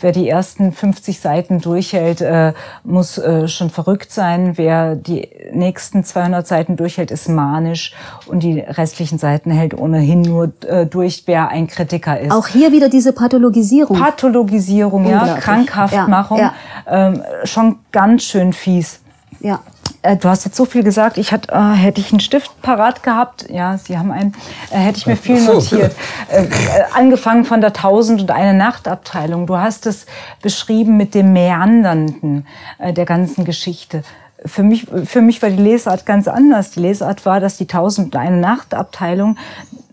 wer 0.00 0.10
die 0.10 0.28
ersten 0.28 0.72
50 0.72 1.20
Seiten 1.20 1.60
durchhält, 1.60 2.22
äh, 2.22 2.54
muss 2.82 3.18
äh, 3.18 3.46
schon 3.46 3.70
verrückt 3.70 4.10
sein, 4.10 4.58
wer 4.58 4.96
die 4.96 5.28
nächsten 5.52 6.02
200 6.02 6.44
Seiten 6.44 6.74
durchhält, 6.74 7.12
ist 7.12 7.28
manisch 7.28 7.94
und 8.26 8.42
die 8.42 8.58
restlichen 8.58 9.18
Seiten 9.18 9.52
hält 9.52 9.78
ohnehin 9.78 10.22
nur 10.22 10.50
äh, 10.66 10.86
durch, 10.86 11.22
wer 11.26 11.50
ein 11.50 11.68
Kritiker 11.68 12.15
ist. 12.20 12.32
Auch 12.32 12.46
hier 12.46 12.72
wieder 12.72 12.88
diese 12.88 13.12
Pathologisierung. 13.12 13.98
Pathologisierung, 13.98 15.08
ja, 15.08 15.36
Krankhaftmachung, 15.36 16.38
ja, 16.38 16.54
ja. 16.86 17.08
Ähm, 17.08 17.22
schon 17.44 17.78
ganz 17.92 18.24
schön 18.24 18.52
fies. 18.52 19.00
Ja. 19.40 19.60
Äh, 20.02 20.16
du 20.16 20.28
hast 20.28 20.44
jetzt 20.44 20.56
so 20.56 20.64
viel 20.64 20.82
gesagt. 20.82 21.18
Ich 21.18 21.32
hatte, 21.32 21.52
äh, 21.52 21.74
hätte 21.74 22.00
ich 22.00 22.12
einen 22.12 22.20
Stift 22.20 22.62
parat 22.62 23.02
gehabt, 23.02 23.46
ja, 23.50 23.78
Sie 23.78 23.98
haben 23.98 24.10
einen, 24.10 24.34
äh, 24.70 24.78
hätte 24.78 24.98
ich 24.98 25.06
mir 25.06 25.16
viel 25.16 25.40
notiert. 25.42 25.94
Äh, 26.30 26.44
äh, 26.44 26.48
angefangen 26.94 27.44
von 27.44 27.60
der 27.60 27.72
Tausend 27.72 28.20
und 28.20 28.30
eine 28.30 28.54
Nachtabteilung. 28.54 29.46
Du 29.46 29.56
hast 29.56 29.86
es 29.86 30.06
beschrieben 30.42 30.96
mit 30.96 31.14
dem 31.14 31.32
Meandernden 31.32 32.46
äh, 32.78 32.92
der 32.92 33.04
ganzen 33.04 33.44
Geschichte 33.44 34.02
für 34.44 34.62
mich, 34.62 34.86
für 35.04 35.22
mich 35.22 35.42
war 35.42 35.50
die 35.50 35.62
Lesart 35.62 36.06
ganz 36.06 36.28
anders. 36.28 36.70
Die 36.70 36.80
Lesart 36.80 37.26
war, 37.26 37.40
dass 37.40 37.56
die 37.56 37.66
Tausend 37.66 38.14
und 38.14 38.16
eine 38.16 38.36
Nachtabteilung 38.36 39.36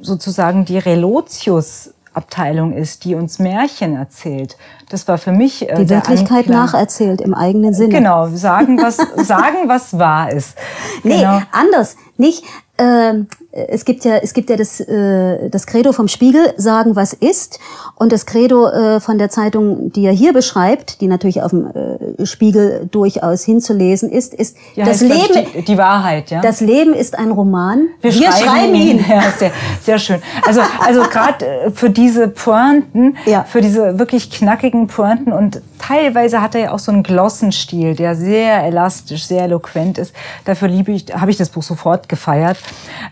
sozusagen 0.02 0.66
die 0.66 0.78
Relotius 0.78 1.92
Abteilung 2.14 2.74
ist, 2.74 3.06
die 3.06 3.16
uns 3.16 3.40
Märchen 3.40 3.96
erzählt. 3.96 4.58
Das 4.90 5.08
war 5.08 5.18
für 5.18 5.32
mich 5.32 5.70
äh, 5.70 5.76
die 5.76 5.90
Wirklichkeit 5.90 6.46
Anklang. 6.46 6.66
nacherzählt 6.66 7.22
im 7.22 7.34
eigenen 7.34 7.74
Sinne. 7.74 7.90
Genau, 7.90 8.28
sagen 8.30 8.82
was 8.82 8.98
sagen 9.28 9.68
was 9.68 9.98
wahr 9.98 10.32
ist. 10.32 10.58
Nee, 11.04 11.20
genau. 11.20 11.42
anders, 11.52 11.98
nicht 12.18 12.44
äh, 12.78 13.14
es 13.54 13.86
gibt 13.86 14.04
ja, 14.04 14.18
es 14.18 14.34
gibt 14.34 14.50
ja 14.50 14.56
das, 14.56 14.80
äh, 14.80 15.50
das 15.50 15.68
Credo 15.68 15.92
vom 15.92 16.08
Spiegel, 16.08 16.54
sagen, 16.58 16.96
was 16.96 17.14
ist. 17.14 17.60
Und 17.96 18.12
das 18.12 18.26
Credo 18.26 18.68
äh, 18.68 19.00
von 19.00 19.20
der 19.20 19.30
Zeitung, 19.30 19.92
die 19.92 20.06
er 20.06 20.12
hier 20.12 20.34
beschreibt, 20.34 21.02
die 21.02 21.08
natürlich 21.08 21.44
auf 21.44 21.52
dem 21.52 21.68
äh, 21.68 22.26
Spiegel 22.26 22.88
durchaus 22.92 23.44
hinzulesen 23.44 24.10
ist, 24.10 24.34
ist 24.34 24.58
ja, 24.74 24.86
das 24.86 25.02
Leben. 25.02 25.46
Die, 25.56 25.62
die, 25.66 25.78
Wahrheit, 25.78 26.32
ja. 26.32 26.42
Das 26.42 26.62
Leben 26.62 26.96
ist 26.96 27.18
ein 27.18 27.30
Roman. 27.30 27.90
Wir, 28.02 28.12
Wir 28.12 28.32
schreiben, 28.32 28.44
schreiben, 28.44 28.76
ihn. 28.76 29.00
ihn. 29.00 29.06
Ja, 29.14 29.22
sehr, 29.38 29.52
sehr 29.82 30.00
schön. 30.00 30.22
Also, 30.48 30.62
also 30.84 31.02
gerade 31.04 31.46
äh, 31.46 31.72
für 31.72 31.92
diese 31.92 32.30
Pointen, 32.30 33.16
ja. 33.26 33.44
für 33.44 33.62
diese 33.62 34.00
wirklich 34.00 34.32
knackigen 34.32 34.88
Pointen 34.88 35.32
und 35.32 35.62
teilweise 35.78 36.42
hat 36.42 36.56
er 36.56 36.62
ja 36.62 36.72
auch 36.72 36.80
so 36.80 36.92
einen 36.92 37.04
Glossenstil, 37.04 37.96
der 37.96 38.16
sehr 38.16 38.64
elastisch, 38.64 39.26
sehr 39.26 39.44
eloquent 39.44 40.00
ist. 40.00 40.16
Dafür 40.46 40.68
liebe 40.68 40.92
ich, 40.92 41.06
habe 41.14 41.30
ich 41.30 41.38
das 41.38 41.50
Buch 41.50 41.64
sofort 41.64 42.10
gefeiert. 42.10 42.58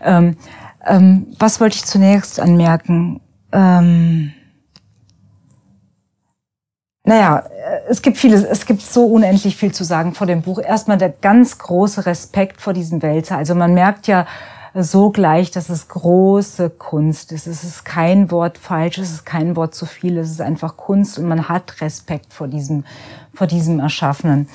Ähm, 0.04 0.31
ähm, 0.86 1.26
was 1.38 1.60
wollte 1.60 1.76
ich 1.76 1.84
zunächst 1.84 2.40
anmerken? 2.40 3.20
Ähm, 3.52 4.32
naja, 7.04 7.44
es 7.88 8.00
gibt 8.02 8.16
vieles, 8.16 8.44
es 8.44 8.64
gibt 8.64 8.80
so 8.80 9.06
unendlich 9.06 9.56
viel 9.56 9.72
zu 9.72 9.84
sagen 9.84 10.14
vor 10.14 10.26
dem 10.26 10.42
Buch. 10.42 10.60
Erstmal 10.60 10.98
der 10.98 11.10
ganz 11.10 11.58
große 11.58 12.06
Respekt 12.06 12.60
vor 12.60 12.72
diesem 12.72 13.02
Wälzer. 13.02 13.36
Also 13.36 13.54
man 13.54 13.74
merkt 13.74 14.06
ja 14.06 14.26
so 14.74 15.10
gleich, 15.10 15.50
dass 15.50 15.68
es 15.68 15.88
große 15.88 16.70
Kunst 16.70 17.32
ist. 17.32 17.46
Es 17.46 17.64
ist 17.64 17.84
kein 17.84 18.30
Wort 18.30 18.56
falsch, 18.56 18.98
es 18.98 19.10
ist 19.10 19.26
kein 19.26 19.56
Wort 19.56 19.74
zu 19.74 19.84
viel, 19.84 20.16
es 20.16 20.30
ist 20.30 20.40
einfach 20.40 20.76
Kunst 20.76 21.18
und 21.18 21.26
man 21.26 21.48
hat 21.48 21.80
Respekt 21.80 22.32
vor 22.32 22.48
diesem, 22.48 22.84
vor 23.34 23.46
diesem 23.46 23.80
Erschaffenen. 23.80 24.48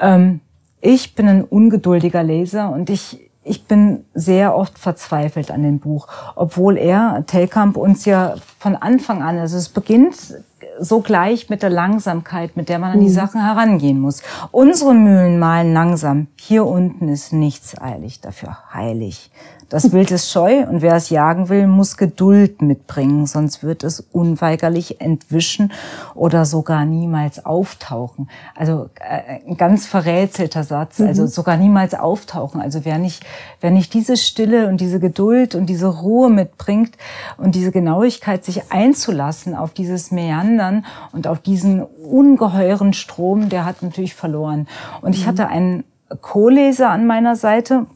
Ähm, 0.00 0.40
ich 0.80 1.14
bin 1.14 1.28
ein 1.28 1.44
ungeduldiger 1.44 2.22
Leser 2.22 2.70
und 2.70 2.90
ich, 2.90 3.30
ich 3.44 3.64
bin 3.64 4.04
sehr 4.14 4.54
oft 4.54 4.78
verzweifelt 4.78 5.50
an 5.50 5.62
dem 5.62 5.80
Buch, 5.80 6.06
obwohl 6.36 6.76
er, 6.76 7.24
Telkamp, 7.26 7.76
uns 7.76 8.04
ja 8.04 8.36
von 8.58 8.76
Anfang 8.76 9.22
an, 9.22 9.38
also 9.38 9.56
es 9.56 9.68
beginnt 9.68 10.36
so 10.78 11.00
gleich 11.00 11.50
mit 11.50 11.62
der 11.62 11.70
Langsamkeit, 11.70 12.56
mit 12.56 12.68
der 12.68 12.78
man 12.78 12.92
an 12.92 13.00
die 13.00 13.08
mhm. 13.08 13.12
Sachen 13.12 13.44
herangehen 13.44 14.00
muss. 14.00 14.22
Unsere 14.50 14.94
Mühlen 14.94 15.38
malen 15.38 15.72
langsam. 15.72 16.28
Hier 16.36 16.66
unten 16.66 17.08
ist 17.08 17.32
nichts 17.32 17.80
eilig, 17.80 18.20
dafür 18.20 18.58
heilig. 18.72 19.30
Das 19.72 19.90
Wild 19.90 20.10
ist 20.10 20.30
scheu 20.30 20.66
und 20.66 20.82
wer 20.82 20.96
es 20.96 21.08
jagen 21.08 21.48
will, 21.48 21.66
muss 21.66 21.96
Geduld 21.96 22.60
mitbringen, 22.60 23.26
sonst 23.26 23.62
wird 23.62 23.84
es 23.84 24.00
unweigerlich 24.00 25.00
entwischen 25.00 25.72
oder 26.14 26.44
sogar 26.44 26.84
niemals 26.84 27.46
auftauchen. 27.46 28.28
Also 28.54 28.90
äh, 29.00 29.48
ein 29.48 29.56
ganz 29.56 29.86
verrätselter 29.86 30.62
Satz, 30.62 30.98
mhm. 30.98 31.06
also 31.06 31.26
sogar 31.26 31.56
niemals 31.56 31.94
auftauchen. 31.94 32.60
Also 32.60 32.84
wer 32.84 32.98
nicht, 32.98 33.24
wer 33.62 33.70
nicht 33.70 33.94
diese 33.94 34.18
Stille 34.18 34.68
und 34.68 34.78
diese 34.78 35.00
Geduld 35.00 35.54
und 35.54 35.64
diese 35.64 35.86
Ruhe 35.86 36.28
mitbringt 36.28 36.98
und 37.38 37.54
diese 37.54 37.72
Genauigkeit, 37.72 38.44
sich 38.44 38.70
einzulassen 38.70 39.54
auf 39.54 39.72
dieses 39.72 40.10
Meandern 40.10 40.84
und 41.12 41.26
auf 41.26 41.38
diesen 41.38 41.80
ungeheuren 41.82 42.92
Strom, 42.92 43.48
der 43.48 43.64
hat 43.64 43.82
natürlich 43.82 44.14
verloren. 44.14 44.68
Und 45.00 45.14
ich 45.14 45.24
mhm. 45.24 45.28
hatte 45.28 45.48
einen 45.48 45.84
Co-Leser 46.20 46.90
an 46.90 47.06
meiner 47.06 47.36
Seite, 47.36 47.86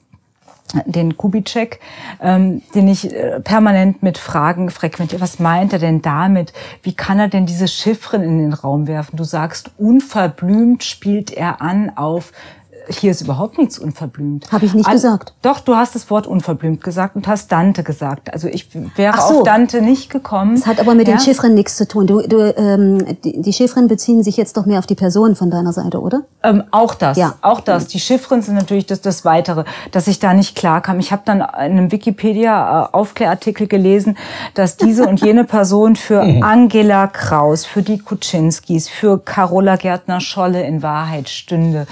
den 0.84 1.16
Kubitschek, 1.16 1.80
ähm, 2.20 2.62
den 2.74 2.88
ich 2.88 3.12
äh, 3.12 3.40
permanent 3.40 4.02
mit 4.02 4.18
Fragen 4.18 4.70
frequentiere. 4.70 5.20
Was 5.20 5.38
meint 5.38 5.72
er 5.72 5.78
denn 5.78 6.02
damit? 6.02 6.52
Wie 6.82 6.94
kann 6.94 7.18
er 7.18 7.28
denn 7.28 7.46
diese 7.46 7.68
Chiffren 7.68 8.22
in 8.22 8.38
den 8.38 8.52
Raum 8.52 8.86
werfen? 8.86 9.16
Du 9.16 9.24
sagst, 9.24 9.70
unverblümt 9.78 10.84
spielt 10.84 11.30
er 11.30 11.60
an 11.62 11.92
auf 11.96 12.32
hier 12.88 13.10
ist 13.10 13.20
überhaupt 13.20 13.58
nichts 13.58 13.78
unverblümt. 13.78 14.50
Habe 14.52 14.64
ich 14.64 14.74
nicht 14.74 14.86
All, 14.86 14.94
gesagt. 14.94 15.34
Doch, 15.42 15.60
du 15.60 15.74
hast 15.74 15.94
das 15.94 16.10
Wort 16.10 16.26
unverblümt 16.26 16.82
gesagt 16.82 17.16
und 17.16 17.26
hast 17.26 17.50
Dante 17.52 17.82
gesagt. 17.82 18.32
Also 18.32 18.48
ich 18.48 18.68
wäre 18.96 19.16
so. 19.16 19.38
auf 19.38 19.42
Dante 19.42 19.82
nicht 19.82 20.10
gekommen. 20.10 20.56
Das 20.56 20.66
hat 20.66 20.80
aber 20.80 20.94
mit 20.94 21.08
ja? 21.08 21.14
den 21.14 21.20
Chiffren 21.20 21.54
nichts 21.54 21.76
zu 21.76 21.86
tun. 21.86 22.06
Du, 22.06 22.20
du, 22.22 22.54
ähm, 22.56 23.16
die, 23.24 23.40
die 23.40 23.52
Chiffren 23.52 23.88
beziehen 23.88 24.22
sich 24.22 24.36
jetzt 24.36 24.56
doch 24.56 24.66
mehr 24.66 24.78
auf 24.78 24.86
die 24.86 24.94
Person 24.94 25.36
von 25.36 25.50
deiner 25.50 25.72
Seite, 25.72 26.00
oder? 26.00 26.22
Ähm, 26.42 26.64
auch 26.70 26.94
das, 26.94 27.16
ja. 27.16 27.34
auch 27.42 27.60
das. 27.60 27.88
Die 27.88 28.00
Chiffren 28.00 28.42
sind 28.42 28.54
natürlich 28.54 28.86
das, 28.86 29.00
das 29.00 29.24
Weitere, 29.24 29.64
dass 29.90 30.06
ich 30.06 30.18
da 30.18 30.34
nicht 30.34 30.56
klar 30.56 30.80
kam. 30.80 30.98
Ich 31.00 31.12
habe 31.12 31.22
dann 31.24 31.38
in 31.38 31.44
einem 31.44 31.92
Wikipedia-Aufklärartikel 31.92 33.66
gelesen, 33.66 34.16
dass 34.54 34.76
diese 34.76 35.06
und 35.06 35.20
jene 35.20 35.44
Person 35.56 35.96
für 35.96 36.22
mhm. 36.22 36.42
Angela 36.42 37.06
Kraus, 37.06 37.64
für 37.64 37.82
die 37.82 37.98
Kuczynskis, 37.98 38.88
für 38.88 39.18
Carola 39.18 39.76
Gärtner-Scholle 39.76 40.62
in 40.62 40.82
Wahrheit 40.82 41.28
stünde. 41.28 41.86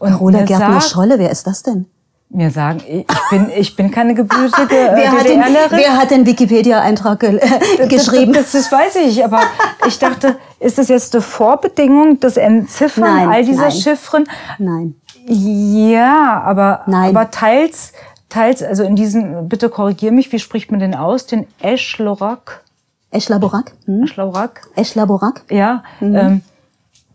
Und 0.00 0.12
Carola 0.12 0.42
Gärtner-Scholle, 0.42 1.18
wer 1.18 1.30
ist 1.30 1.46
das 1.46 1.62
denn? 1.62 1.86
Mir 2.30 2.50
sagen, 2.50 2.80
ich 2.86 3.06
bin, 3.30 3.50
ich 3.56 3.76
bin 3.76 3.90
keine 3.90 4.14
gebürtige 4.14 4.62
äh, 4.74 4.96
wer, 4.96 5.12
hat 5.12 5.28
den, 5.28 5.40
wer 5.40 5.96
hat 5.96 6.10
den 6.10 6.24
Wikipedia-Eintrag 6.24 7.22
äh, 7.24 7.86
geschrieben? 7.88 8.32
Das, 8.32 8.52
das, 8.52 8.70
das, 8.70 8.72
weiß 8.72 8.96
ich, 9.06 9.24
aber 9.24 9.42
ich 9.86 9.98
dachte, 9.98 10.36
ist 10.58 10.78
das 10.78 10.88
jetzt 10.88 11.14
eine 11.14 11.22
Vorbedingung, 11.22 12.18
das 12.20 12.36
Entziffern 12.36 13.04
nein, 13.04 13.28
all 13.28 13.44
dieser 13.44 13.62
nein. 13.62 13.72
Chiffren? 13.72 14.24
Nein. 14.58 14.94
Ja, 15.26 16.40
aber, 16.46 16.82
nein. 16.86 17.10
aber 17.14 17.30
teils, 17.30 17.92
teils, 18.28 18.62
also 18.62 18.84
in 18.84 18.96
diesen, 18.96 19.48
bitte 19.48 19.68
korrigier 19.68 20.12
mich, 20.12 20.32
wie 20.32 20.38
spricht 20.38 20.70
man 20.70 20.80
denn 20.80 20.94
aus? 20.94 21.26
Den 21.26 21.46
Eschlorak? 21.60 22.62
Eschlaborak? 23.10 23.72
Hm? 23.86 24.04
Eschlaborak? 24.04 24.62
Eschlaborak? 24.76 25.42
Ja, 25.50 25.82
mhm. 25.98 26.14
ähm, 26.16 26.42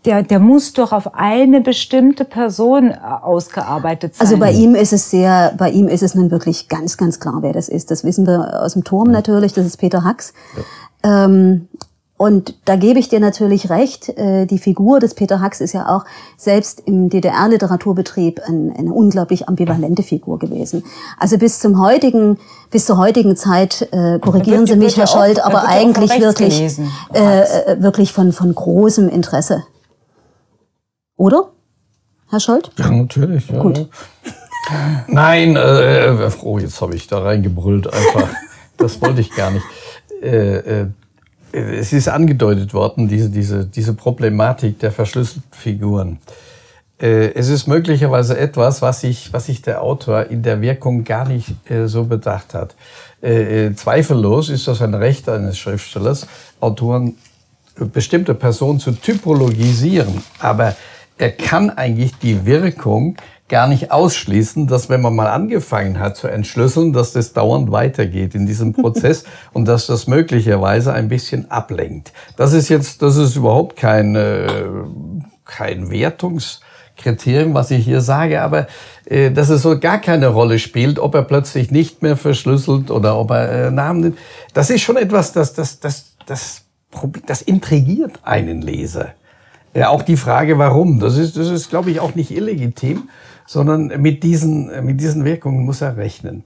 der, 0.06 0.24
der 0.24 0.40
muss 0.40 0.74
doch 0.74 0.92
auf 0.92 1.16
eine 1.16 1.62
bestimmte 1.62 2.26
Person 2.26 2.92
äh, 2.92 2.98
ausgearbeitet 3.22 4.16
sein. 4.16 4.28
Also 4.28 4.38
bei 4.38 4.52
ihm 4.52 4.76
ist 4.76 4.94
es 4.94 5.10
sehr, 5.10 5.54
bei 5.58 5.70
ihm 5.72 5.88
ist 5.88 6.04
es 6.04 6.16
nun 6.16 6.32
wirklich 6.32 6.68
ganz, 6.70 6.98
ganz 6.98 7.20
klar, 7.20 7.40
wer 7.42 7.54
das 7.54 7.70
ist. 7.70 7.92
Das 7.92 8.04
wissen 8.04 8.28
wir 8.28 8.62
aus 8.62 8.74
dem 8.74 8.84
Turm 8.84 9.12
natürlich, 9.12 9.54
das 9.54 9.66
ist 9.66 9.78
Peter 9.78 10.04
Hacks. 10.04 10.34
Ja. 11.04 11.26
Ähm, 11.26 11.68
und 12.18 12.56
da 12.64 12.78
gebe 12.78 12.98
ich 12.98 13.10
dir 13.10 13.20
natürlich 13.20 13.70
recht, 13.70 14.08
äh, 14.18 14.46
die 14.46 14.58
Figur 14.58 15.02
des 15.02 15.16
Peter 15.16 15.42
Hacks 15.42 15.60
ist 15.60 15.74
ja 15.74 15.90
auch 15.90 16.06
selbst 16.38 16.82
im 16.86 17.10
DDR-Literaturbetrieb 17.10 18.40
ein, 18.48 18.74
eine 18.78 18.94
unglaublich 18.94 19.50
ambivalente 19.50 20.02
Figur 20.02 20.40
gewesen. 20.40 20.86
Also 21.20 21.38
bis 21.38 21.60
zum 21.60 21.82
heutigen, 21.82 22.38
bis 22.72 22.86
zur 22.86 22.98
heutigen 22.98 23.36
Zeit, 23.36 23.90
äh, 23.92 24.20
korrigieren 24.20 24.66
Sie 24.66 24.78
mich, 24.78 24.96
Herr 24.96 25.08
Scholz, 25.08 25.40
aber 25.40 25.68
eigentlich 25.68 26.12
wirklich, 26.18 26.80
äh, 27.12 27.82
wirklich 27.82 28.14
von, 28.14 28.32
von 28.32 28.56
großem 28.56 29.10
Interesse. 29.10 29.66
Oder? 31.18 31.52
Herr 32.30 32.40
Scholz? 32.40 32.70
Ja, 32.78 32.90
natürlich. 32.92 33.48
Ja. 33.50 33.62
Gut. 33.62 33.88
Nein, 35.08 35.56
äh, 35.56 36.08
äh 36.08 36.32
oh, 36.42 36.58
jetzt 36.58 36.82
habe 36.82 36.96
ich 36.96 37.08
da 37.08 37.20
reingebrüllt 37.20 37.92
einfach. 37.92 38.30
das 38.78 39.02
wollte 39.02 39.22
ich 39.22 39.32
gar 39.32 39.52
nicht. 39.52 39.66
Äh, 40.22 40.82
äh, 40.82 40.86
es 41.52 41.94
ist 41.94 42.10
angedeutet 42.10 42.74
worden, 42.74 43.08
diese, 43.08 43.30
diese, 43.30 43.66
diese 43.66 43.94
Problematik 43.94 44.80
der 44.80 44.92
verschlüsselten 44.92 45.52
Figuren. 45.52 46.20
Äh, 47.00 47.34
es 47.34 47.50
ist 47.50 47.68
möglicherweise 47.68 48.38
etwas, 48.38 48.82
was 48.82 49.02
sich, 49.02 49.32
was 49.32 49.46
sich 49.46 49.62
der 49.62 49.82
Autor 49.82 50.26
in 50.26 50.44
der 50.44 50.62
Wirkung 50.62 51.04
gar 51.04 51.28
nicht 51.28 51.54
äh, 51.70 51.88
so 51.88 52.06
bedacht 52.06 52.54
hat. 52.54 52.76
Äh, 53.22 53.68
äh, 53.68 53.76
zweifellos 53.76 54.50
ist 54.50 54.68
das 54.68 54.82
ein 54.82 54.94
Recht 54.94 55.30
eines 55.30 55.58
Schriftstellers, 55.58 56.28
Autoren 56.60 57.16
äh, 57.80 57.86
bestimmte 57.86 58.34
Personen 58.34 58.80
zu 58.80 58.92
typologisieren. 58.92 60.24
Aber 60.40 60.76
er 61.18 61.32
kann 61.32 61.70
eigentlich 61.70 62.18
die 62.20 62.46
Wirkung 62.46 63.18
gar 63.48 63.68
nicht 63.68 63.92
ausschließen, 63.92 64.68
dass 64.68 64.90
wenn 64.90 65.02
man 65.02 65.16
mal 65.16 65.28
angefangen 65.28 66.00
hat 66.00 66.18
zu 66.18 66.28
entschlüsseln, 66.28 66.94
dass 66.94 67.14
das 67.14 67.34
dauernd 67.34 67.72
weitergeht 67.72 68.34
in 68.34 68.48
diesem 68.48 68.74
Prozess 68.82 69.24
und 69.54 69.68
dass 69.68 69.88
das 69.88 70.08
möglicherweise 70.08 70.94
ein 70.94 71.10
bisschen 71.10 71.52
ablenkt. 71.52 72.12
Das 72.38 72.54
ist 72.54 72.70
jetzt, 72.70 73.02
das 73.02 73.18
ist 73.18 73.36
überhaupt 73.36 73.78
kein, 73.78 74.16
äh, 74.16 74.48
kein 75.46 75.92
Wertungskriterium, 75.92 77.54
was 77.54 77.70
ich 77.70 77.86
hier 77.86 78.02
sage, 78.02 78.42
aber 78.42 78.66
äh, 79.06 79.30
dass 79.30 79.50
es 79.50 79.62
so 79.62 79.80
gar 79.80 80.00
keine 80.00 80.30
Rolle 80.30 80.58
spielt, 80.58 80.98
ob 80.98 81.14
er 81.14 81.24
plötzlich 81.24 81.70
nicht 81.70 82.02
mehr 82.02 82.18
verschlüsselt 82.18 82.90
oder 82.90 83.18
ob 83.20 83.30
er 83.30 83.68
äh, 83.68 83.72
Namen 83.72 84.00
nimmt. 84.02 84.18
Das 84.56 84.72
ist 84.72 84.82
schon 84.82 84.98
etwas, 84.98 85.34
das, 85.34 85.54
das, 85.54 85.80
das, 85.80 86.16
das, 86.26 86.64
das 87.28 87.44
intrigiert 87.44 88.20
einen 88.24 88.64
Leser. 88.64 89.14
Ja, 89.76 89.90
auch 89.90 90.04
die 90.04 90.18
Frage, 90.18 90.58
warum, 90.58 91.00
das 91.00 91.18
ist, 91.18 91.38
das 91.38 91.50
ist, 91.50 91.70
glaube 91.70 91.92
ich, 91.92 92.00
auch 92.00 92.16
nicht 92.16 92.32
illegitim 92.32 93.10
sondern 93.46 93.88
mit 94.02 94.24
diesen, 94.24 94.86
mit 94.86 95.00
diesen 95.00 95.26
Wirkungen 95.26 95.66
muss 95.66 95.82
er 95.82 95.98
rechnen. 95.98 96.44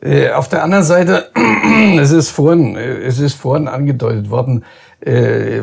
Äh, 0.00 0.30
auf 0.30 0.48
der 0.48 0.62
anderen 0.62 0.84
Seite, 0.84 1.30
es 1.98 2.10
ist 2.10 2.30
vorhin, 2.30 2.76
es 2.76 3.18
ist 3.18 3.34
vorhin 3.34 3.68
angedeutet 3.68 4.30
worden, 4.30 4.64
äh, 5.00 5.60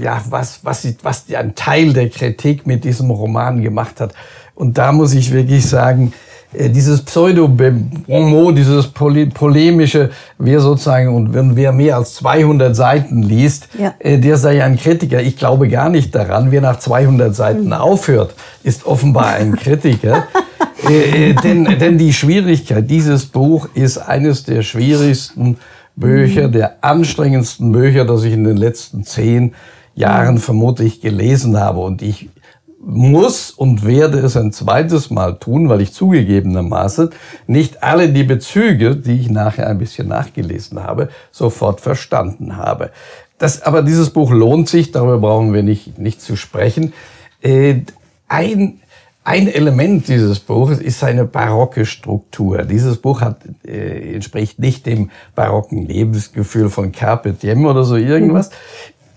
ja, 0.00 0.22
was, 0.28 0.64
was, 0.64 0.86
was 1.02 1.24
ein 1.32 1.54
Teil 1.54 1.92
der 1.92 2.08
Kritik 2.08 2.66
mit 2.66 2.84
diesem 2.84 3.10
Roman 3.10 3.62
gemacht 3.62 4.00
hat. 4.00 4.14
Und 4.54 4.78
da 4.78 4.92
muss 4.92 5.14
ich 5.14 5.32
wirklich 5.32 5.66
sagen, 5.68 6.12
äh, 6.12 6.29
dieses 6.52 7.02
Pseudo-Bonmot, 7.02 8.58
dieses 8.58 8.88
polemische, 8.88 10.10
wer 10.38 10.60
sozusagen, 10.60 11.14
und 11.14 11.32
wenn 11.32 11.54
wer 11.54 11.70
mehr 11.72 11.96
als 11.96 12.14
200 12.14 12.74
Seiten 12.74 13.22
liest, 13.22 13.68
ja. 13.78 13.94
äh, 14.00 14.18
der 14.18 14.36
sei 14.36 14.62
ein 14.64 14.76
Kritiker. 14.76 15.22
Ich 15.22 15.36
glaube 15.36 15.68
gar 15.68 15.88
nicht 15.88 16.14
daran. 16.14 16.50
Wer 16.50 16.60
nach 16.60 16.78
200 16.78 17.34
Seiten 17.34 17.66
mhm. 17.66 17.72
aufhört, 17.74 18.34
ist 18.64 18.84
offenbar 18.84 19.34
ein 19.34 19.54
Kritiker. 19.54 20.24
äh, 20.88 21.30
äh, 21.30 21.34
denn, 21.34 21.64
denn 21.78 21.98
die 21.98 22.12
Schwierigkeit, 22.12 22.90
dieses 22.90 23.26
Buch 23.26 23.68
ist 23.74 23.98
eines 23.98 24.44
der 24.44 24.62
schwierigsten 24.62 25.56
Bücher, 25.94 26.48
mhm. 26.48 26.52
der 26.52 26.76
anstrengendsten 26.80 27.70
Bücher, 27.70 28.04
das 28.04 28.24
ich 28.24 28.32
in 28.32 28.44
den 28.44 28.56
letzten 28.56 29.04
zehn 29.04 29.54
Jahren 29.94 30.38
vermutlich 30.38 31.00
gelesen 31.00 31.58
habe. 31.60 31.80
Und 31.80 32.02
ich 32.02 32.28
muss 32.82 33.50
und 33.50 33.84
werde 33.84 34.18
es 34.18 34.36
ein 34.36 34.52
zweites 34.52 35.10
Mal 35.10 35.38
tun, 35.38 35.68
weil 35.68 35.82
ich 35.82 35.92
zugegebenermaßen 35.92 37.10
nicht 37.46 37.82
alle 37.82 38.08
die 38.08 38.24
Bezüge, 38.24 38.96
die 38.96 39.20
ich 39.20 39.30
nachher 39.30 39.68
ein 39.68 39.78
bisschen 39.78 40.08
nachgelesen 40.08 40.82
habe, 40.82 41.10
sofort 41.30 41.80
verstanden 41.80 42.56
habe. 42.56 42.90
Das, 43.38 43.62
aber 43.62 43.82
dieses 43.82 44.10
Buch 44.10 44.30
lohnt 44.30 44.68
sich, 44.68 44.92
darüber 44.92 45.18
brauchen 45.18 45.52
wir 45.52 45.62
nicht, 45.62 45.98
nicht 45.98 46.22
zu 46.22 46.36
sprechen. 46.36 46.94
Äh, 47.42 47.82
ein, 48.28 48.80
ein 49.24 49.48
Element 49.48 50.08
dieses 50.08 50.40
Buches 50.40 50.78
ist 50.78 51.00
seine 51.00 51.24
barocke 51.26 51.84
Struktur. 51.84 52.64
Dieses 52.64 52.96
Buch 52.96 53.20
hat, 53.20 53.38
äh, 53.66 54.14
entspricht 54.14 54.58
nicht 54.58 54.86
dem 54.86 55.10
barocken 55.34 55.86
Lebensgefühl 55.86 56.70
von 56.70 56.92
Carpe 56.92 57.32
Diem 57.32 57.66
oder 57.66 57.84
so 57.84 57.96
irgendwas. 57.96 58.50
Mhm. 58.50 58.54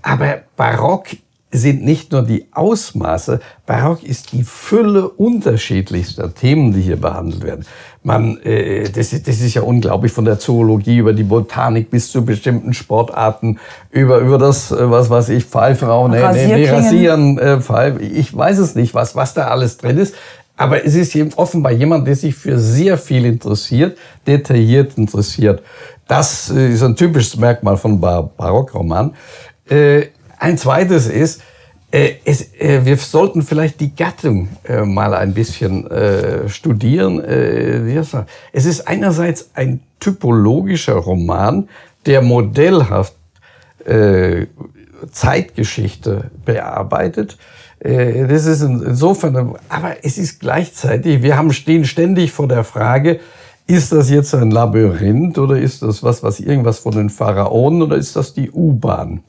Aber 0.02 0.42
barock 0.58 1.08
sind 1.54 1.86
nicht 1.86 2.12
nur 2.12 2.24
die 2.24 2.48
Ausmaße, 2.52 3.40
Barock 3.66 4.04
ist 4.04 4.32
die 4.32 4.44
Fülle 4.44 5.08
unterschiedlichster 5.08 6.34
Themen, 6.34 6.74
die 6.74 6.82
hier 6.82 6.98
behandelt 6.98 7.44
werden. 7.44 7.66
Man, 8.02 8.42
äh, 8.42 8.90
das, 8.90 9.14
ist, 9.14 9.28
das 9.28 9.40
ist 9.40 9.54
ja 9.54 9.62
unglaublich 9.62 10.12
von 10.12 10.26
der 10.26 10.40
Zoologie 10.40 10.98
über 10.98 11.14
die 11.14 11.24
Botanik 11.24 11.90
bis 11.90 12.12
zu 12.12 12.26
bestimmten 12.26 12.74
Sportarten, 12.74 13.60
über, 13.92 14.18
über 14.18 14.38
das, 14.38 14.72
äh, 14.72 14.90
was 14.90 15.10
weiß 15.10 15.30
ich, 15.30 15.46
Pfeifrau, 15.46 16.08
nee, 16.08 16.18
nee, 16.34 16.48
nee, 16.48 16.70
Rasieren, 16.70 17.38
äh, 17.38 17.62
Pfeif, 17.62 18.02
ich 18.02 18.36
weiß 18.36 18.58
es 18.58 18.76
nicht, 18.76 18.94
was, 18.94 19.16
was 19.16 19.34
da 19.34 19.48
alles 19.48 19.78
drin 19.78 20.00
ist. 20.00 20.16
Aber 20.56 20.86
es 20.86 20.96
ist 20.96 21.16
offenbar 21.38 21.72
jemand, 21.72 22.08
der 22.08 22.16
sich 22.16 22.36
für 22.36 22.60
sehr 22.60 22.98
viel 22.98 23.26
interessiert, 23.26 23.98
detailliert 24.28 24.98
interessiert. 24.98 25.64
Das 26.08 26.52
äh, 26.52 26.70
ist 26.70 26.84
ein 26.84 26.96
typisches 26.96 27.38
Merkmal 27.38 27.78
von 27.78 28.00
Bar 28.00 28.32
Barockroman. 28.38 29.14
Äh, 29.70 30.08
ein 30.44 30.58
zweites 30.58 31.08
ist, 31.08 31.42
äh, 31.90 32.16
es, 32.26 32.54
äh, 32.60 32.82
wir 32.84 32.98
sollten 32.98 33.44
vielleicht 33.44 33.80
die 33.80 33.96
Gattung 33.96 34.50
äh, 34.66 34.82
mal 34.82 35.14
ein 35.14 35.34
bisschen 35.34 35.90
äh, 35.90 36.50
studieren. 36.50 37.24
Äh, 37.24 38.04
es 38.52 38.66
ist 38.66 38.88
einerseits 38.88 39.52
ein 39.54 39.80
typologischer 40.00 40.96
Roman, 40.96 41.70
der 42.06 42.22
modellhaft 42.22 43.16
äh, 43.86 44.48
Zeitgeschichte 45.12 46.32
bearbeitet. 46.46 47.38
Das 47.80 48.46
ist 48.46 48.62
insofern, 48.62 49.58
aber 49.68 49.98
es 50.04 50.18
ist 50.18 50.40
gleichzeitig, 50.40 51.22
wir 51.22 51.36
haben 51.36 51.52
stehen 51.52 51.84
ständig 51.84 52.32
vor 52.32 52.48
der 52.48 52.64
Frage, 52.64 53.20
ist 53.66 53.94
das 53.94 54.10
jetzt 54.10 54.36
ein 54.36 54.52
Labyrinth 54.52 55.38
oder 55.38 55.58
ist 55.58 55.82
das 55.84 56.04
was, 56.04 56.22
was 56.22 56.40
irgendwas 56.40 56.80
von 56.80 56.94
den 56.94 57.10
Pharaonen 57.10 57.82
oder 57.82 57.96
ist 57.96 58.16
das 58.16 58.34
die 58.34 58.52
U-Bahn? 58.52 59.24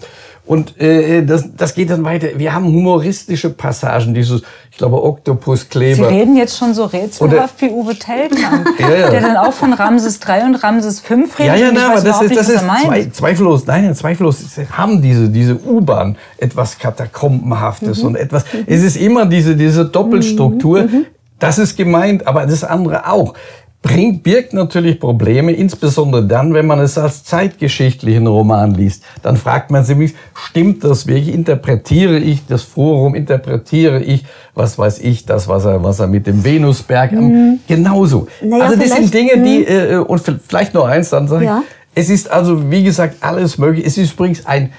Und 0.47 0.79
äh, 0.79 1.25
das, 1.25 1.55
das 1.57 1.75
geht 1.75 1.89
dann 1.89 2.05
weiter. 2.05 2.29
Wir 2.37 2.53
haben 2.53 2.67
humoristische 2.67 3.49
Passagen, 3.49 4.13
dieses, 4.13 4.43
ich 4.71 4.77
glaube, 4.77 5.03
Oktopuskleber. 5.03 6.09
Sie 6.09 6.15
reden 6.15 6.37
jetzt 6.37 6.59
schon 6.59 6.75
so 6.75 6.85
rätselhaft 6.85 7.63
wie 7.63 7.71
Uwe 7.71 7.95
Tellkamp, 7.95 8.69
ja, 8.79 8.95
ja. 8.95 9.11
der 9.11 9.21
dann 9.23 9.37
auch 9.39 9.55
von 9.55 9.73
Ramses 9.73 10.21
III 10.27 10.43
und 10.45 10.57
Ramses 10.57 11.01
V 11.01 11.15
redet. 11.15 11.39
Ja, 11.39 11.55
ja, 11.55 11.73
nein, 11.73 11.85
aber 11.93 12.01
das 12.03 12.21
ist, 12.21 12.37
das 12.37 12.49
ist 12.51 12.61
zwei, 12.61 13.07
zweifellos, 13.11 13.67
nein, 13.67 13.95
zweifellos 13.95 14.45
haben 14.73 15.01
diese, 15.01 15.31
diese 15.31 15.59
U-Bahn 15.65 16.17
etwas 16.37 16.79
Katakombenhaftes 16.79 18.03
mhm. 18.03 18.09
und 18.09 18.17
etwas, 18.17 18.45
mhm. 18.53 18.65
es 18.67 18.83
ist 18.83 18.97
immer 18.97 19.25
diese, 19.25 19.57
diese 19.57 19.87
Doppelstruktur. 19.87 20.83
Mhm. 20.83 20.91
mhm. 20.91 21.07
Das 21.41 21.59
ist 21.59 21.77
gemeint, 21.77 22.27
aber 22.27 22.47
das 22.47 22.65
andere 22.65 23.11
auch 23.11 23.35
bringt, 23.85 24.23
birgt 24.23 24.55
natürlich 24.55 24.99
Probleme, 24.99 25.53
insbesondere 25.53 26.27
dann, 26.27 26.55
wenn 26.55 26.67
man 26.67 26.81
es 26.81 26.97
als 26.97 27.23
zeitgeschichtlichen 27.23 28.27
Roman 28.27 28.75
liest. 28.75 29.05
Dann 29.23 29.37
fragt 29.37 29.71
man 29.71 29.85
sich, 29.85 30.15
stimmt 30.35 30.83
das 30.83 31.07
wirklich? 31.07 31.35
Interpretiere 31.35 32.19
ich 32.19 32.47
das 32.47 32.63
Forum? 32.63 33.15
Interpretiere 33.15 34.03
ich, 34.03 34.25
was 34.55 34.79
weiß 34.79 35.01
ich, 35.01 35.27
das, 35.27 35.49
was 35.49 35.67
er, 35.67 35.85
was 35.85 36.01
er 36.01 36.07
mit 36.07 36.27
dem 36.27 36.43
Venusberg, 36.43 37.13
mhm. 37.13 37.61
genauso. 37.69 38.27
Naja, 38.43 38.65
also 38.65 38.81
das 38.81 38.91
sind 38.91 39.13
Dinge, 39.13 39.43
die, 39.43 39.59
mhm. 39.59 39.67
äh, 39.69 39.97
und 39.99 40.23
vielleicht 40.49 40.73
noch 40.73 40.87
eins, 40.87 41.11
dann 41.11 41.29
sage 41.29 41.45
ich, 41.45 41.51
ja. 41.51 41.63
es 41.95 42.09
ist 42.09 42.31
also, 42.31 42.71
wie 42.71 42.85
gesagt, 42.85 43.17
alles 43.21 43.59
möglich. 43.59 43.85
Es 43.87 43.99
ist 43.99 44.15
übrigens 44.15 44.47
ein 44.47 44.73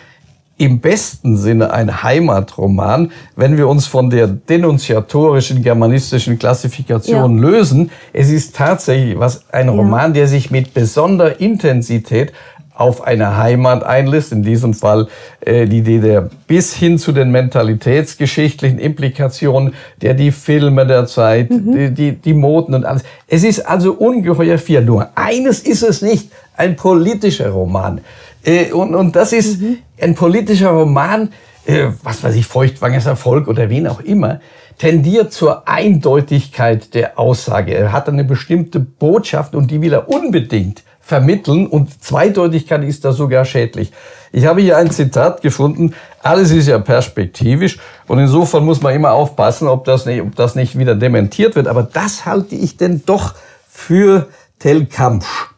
im 0.57 0.79
besten 0.79 1.35
Sinne 1.35 1.73
ein 1.73 2.03
Heimatroman, 2.03 3.11
wenn 3.35 3.57
wir 3.57 3.67
uns 3.67 3.87
von 3.87 4.09
der 4.09 4.27
denunziatorischen 4.27 5.61
germanistischen 5.61 6.39
Klassifikation 6.39 7.35
ja. 7.35 7.41
lösen. 7.41 7.91
Es 8.13 8.29
ist 8.29 8.55
tatsächlich 8.55 9.19
was 9.19 9.43
ein 9.51 9.67
Roman, 9.67 10.13
der 10.13 10.27
sich 10.27 10.51
mit 10.51 10.73
besonderer 10.73 11.41
Intensität 11.41 12.31
auf 12.73 13.05
eine 13.05 13.37
Heimat 13.37 13.83
einlässt, 13.83 14.31
in 14.31 14.43
diesem 14.43 14.73
Fall 14.73 15.07
äh, 15.39 15.65
die 15.65 15.81
DDR, 15.81 16.29
bis 16.47 16.73
hin 16.73 16.99
zu 16.99 17.13
den 17.13 17.31
mentalitätsgeschichtlichen 17.31 18.79
Implikationen, 18.79 19.73
der 20.01 20.13
die 20.13 20.31
Filme 20.31 20.85
der 20.85 21.05
Zeit, 21.05 21.51
mhm. 21.51 21.71
die, 21.71 21.93
die, 21.93 22.11
die 22.11 22.33
Moden 22.33 22.75
und 22.75 22.85
alles. 22.85 23.03
Es 23.27 23.43
ist 23.43 23.61
also 23.61 23.93
ungeheuer 23.93 24.57
viel. 24.57 24.81
Nur 24.81 25.09
eines 25.15 25.59
ist 25.59 25.83
es 25.83 26.01
nicht, 26.01 26.31
ein 26.57 26.75
politischer 26.75 27.49
Roman. 27.49 28.01
Äh, 28.45 28.71
und, 28.71 28.95
und 28.95 29.15
das 29.15 29.33
ist 29.33 29.61
mhm. 29.61 29.79
ein 29.99 30.15
politischer 30.15 30.69
Roman, 30.69 31.29
äh, 31.65 31.87
was 32.03 32.23
weiß 32.23 32.35
ich, 32.35 32.45
Feuchtwangers 32.45 33.07
Erfolg 33.07 33.47
oder 33.47 33.69
wen 33.69 33.87
auch 33.87 33.99
immer, 33.99 34.39
tendiert 34.77 35.33
zur 35.33 35.67
Eindeutigkeit 35.67 36.93
der 36.93 37.17
Aussage. 37.17 37.73
Er 37.73 37.91
hat 37.91 38.07
eine 38.07 38.23
bestimmte 38.23 38.79
Botschaft 38.79 39.55
und 39.55 39.71
die 39.71 39.81
will 39.81 39.93
er 39.93 40.09
unbedingt 40.09 40.83
vermitteln 40.99 41.67
und 41.67 42.03
Zweideutigkeit 42.03 42.83
ist 42.83 43.05
da 43.05 43.11
sogar 43.11 43.45
schädlich. 43.45 43.91
Ich 44.31 44.47
habe 44.47 44.61
hier 44.61 44.77
ein 44.77 44.89
Zitat 44.89 45.43
gefunden, 45.43 45.93
alles 46.21 46.51
ist 46.51 46.67
ja 46.67 46.79
perspektivisch 46.79 47.77
und 48.07 48.17
insofern 48.17 48.65
muss 48.65 48.81
man 48.81 48.95
immer 48.95 49.11
aufpassen, 49.11 49.67
ob 49.67 49.85
das 49.85 50.07
nicht, 50.07 50.21
ob 50.21 50.35
das 50.35 50.55
nicht 50.55 50.77
wieder 50.77 50.95
dementiert 50.95 51.55
wird, 51.55 51.67
aber 51.67 51.83
das 51.83 52.25
halte 52.25 52.55
ich 52.55 52.77
denn 52.77 53.03
doch 53.05 53.35
für 53.69 54.27
Telkampsch. 54.57 55.54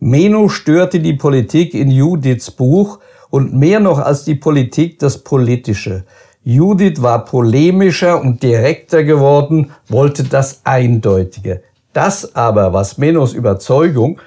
Meno 0.00 0.48
störte 0.48 1.00
die 1.00 1.14
Politik 1.14 1.74
in 1.74 1.90
Judiths 1.90 2.50
Buch 2.50 2.98
und 3.30 3.54
mehr 3.54 3.80
noch 3.80 3.98
als 3.98 4.24
die 4.24 4.34
Politik 4.34 4.98
das 4.98 5.18
Politische. 5.18 6.04
Judith 6.44 7.02
war 7.02 7.24
polemischer 7.24 8.20
und 8.20 8.42
direkter 8.42 9.02
geworden, 9.02 9.72
wollte 9.88 10.24
das 10.24 10.60
Eindeutige. 10.64 11.62
Das 11.92 12.36
aber, 12.36 12.72
was 12.72 12.98
Menos 12.98 13.32
Überzeugung, 13.32 14.20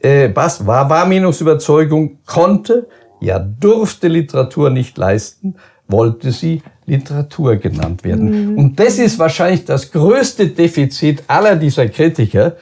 äh, 0.00 0.30
was 0.34 0.66
war, 0.66 0.90
war 0.90 1.06
Menos 1.06 1.40
Überzeugung, 1.40 2.18
konnte, 2.26 2.88
ja 3.20 3.38
durfte 3.38 4.08
Literatur 4.08 4.70
nicht 4.70 4.98
leisten, 4.98 5.54
wollte 5.86 6.32
sie 6.32 6.62
Literatur 6.86 7.56
genannt 7.56 8.04
werden. 8.04 8.52
Mhm. 8.52 8.58
Und 8.58 8.80
das 8.80 8.98
ist 8.98 9.18
wahrscheinlich 9.18 9.64
das 9.64 9.92
größte 9.92 10.48
Defizit 10.48 11.22
aller 11.28 11.56
dieser 11.56 11.88
Kritiker, 11.88 12.56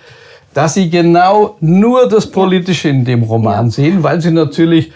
dass 0.55 0.75
sie 0.75 0.91
genau 0.91 1.57
nur 1.61 2.09
das 2.09 2.31
Politische 2.31 2.89
in 2.89 3.05
dem 3.05 3.23
Roman 3.23 3.67
ja. 3.67 3.71
sehen, 3.71 4.03
weil 4.03 4.21
sie 4.21 4.31
natürlich 4.31 4.93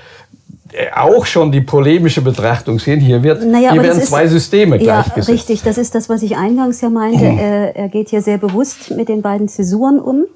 äh, 0.73 0.87
auch 0.95 1.25
schon 1.25 1.51
die 1.53 1.61
polemische 1.61 2.21
Betrachtung 2.21 2.79
sehen. 2.79 3.01
Hier, 3.01 3.23
wird, 3.23 3.45
naja, 3.45 3.73
hier 3.73 3.83
werden 3.83 4.03
zwei 4.03 4.27
Systeme 4.27 4.79
gleichgesetzt. 4.79 5.29
Ja, 5.29 5.35
richtig. 5.35 5.63
Das 5.63 5.79
ist 5.79 5.95
das, 5.95 6.09
was 6.09 6.23
ich 6.23 6.37
eingangs 6.37 6.81
ja 6.81 6.91
meinte. 6.91 7.25
Mhm. 7.25 7.39
Er, 7.39 7.77
er 7.77 7.89
geht 7.89 8.11
hier 8.11 8.23
sehr 8.23 8.39
bewusst 8.39 8.91
mit 8.91 9.09
den 9.09 9.23
beiden 9.23 9.49
Zäsuren 9.49 9.99
um 10.01 10.27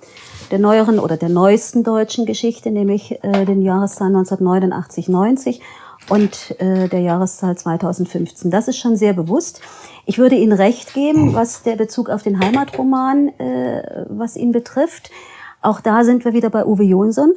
der 0.50 0.58
neueren 0.58 0.98
oder 0.98 1.16
der 1.16 1.28
neuesten 1.28 1.84
deutschen 1.84 2.26
Geschichte, 2.26 2.70
nämlich 2.70 3.22
äh, 3.22 3.44
den 3.44 3.62
Jahreszahlen 3.62 4.16
1989, 4.16 5.08
90 5.08 5.60
und 6.08 6.58
äh, 6.60 6.88
der 6.88 7.00
Jahreszahl 7.00 7.56
2015. 7.56 8.50
Das 8.50 8.68
ist 8.68 8.78
schon 8.78 8.96
sehr 8.96 9.12
bewusst. 9.12 9.60
Ich 10.06 10.18
würde 10.18 10.34
Ihnen 10.34 10.52
recht 10.52 10.94
geben, 10.94 11.28
mhm. 11.28 11.34
was 11.34 11.62
der 11.62 11.76
Bezug 11.76 12.08
auf 12.08 12.22
den 12.22 12.40
Heimatroman, 12.40 13.28
äh, 13.38 14.06
was 14.08 14.36
ihn 14.36 14.52
betrifft. 14.52 15.10
Auch 15.62 15.80
da 15.80 16.04
sind 16.04 16.24
wir 16.24 16.32
wieder 16.32 16.50
bei 16.50 16.64
Uwe 16.64 16.84
Jonsson. 16.84 17.32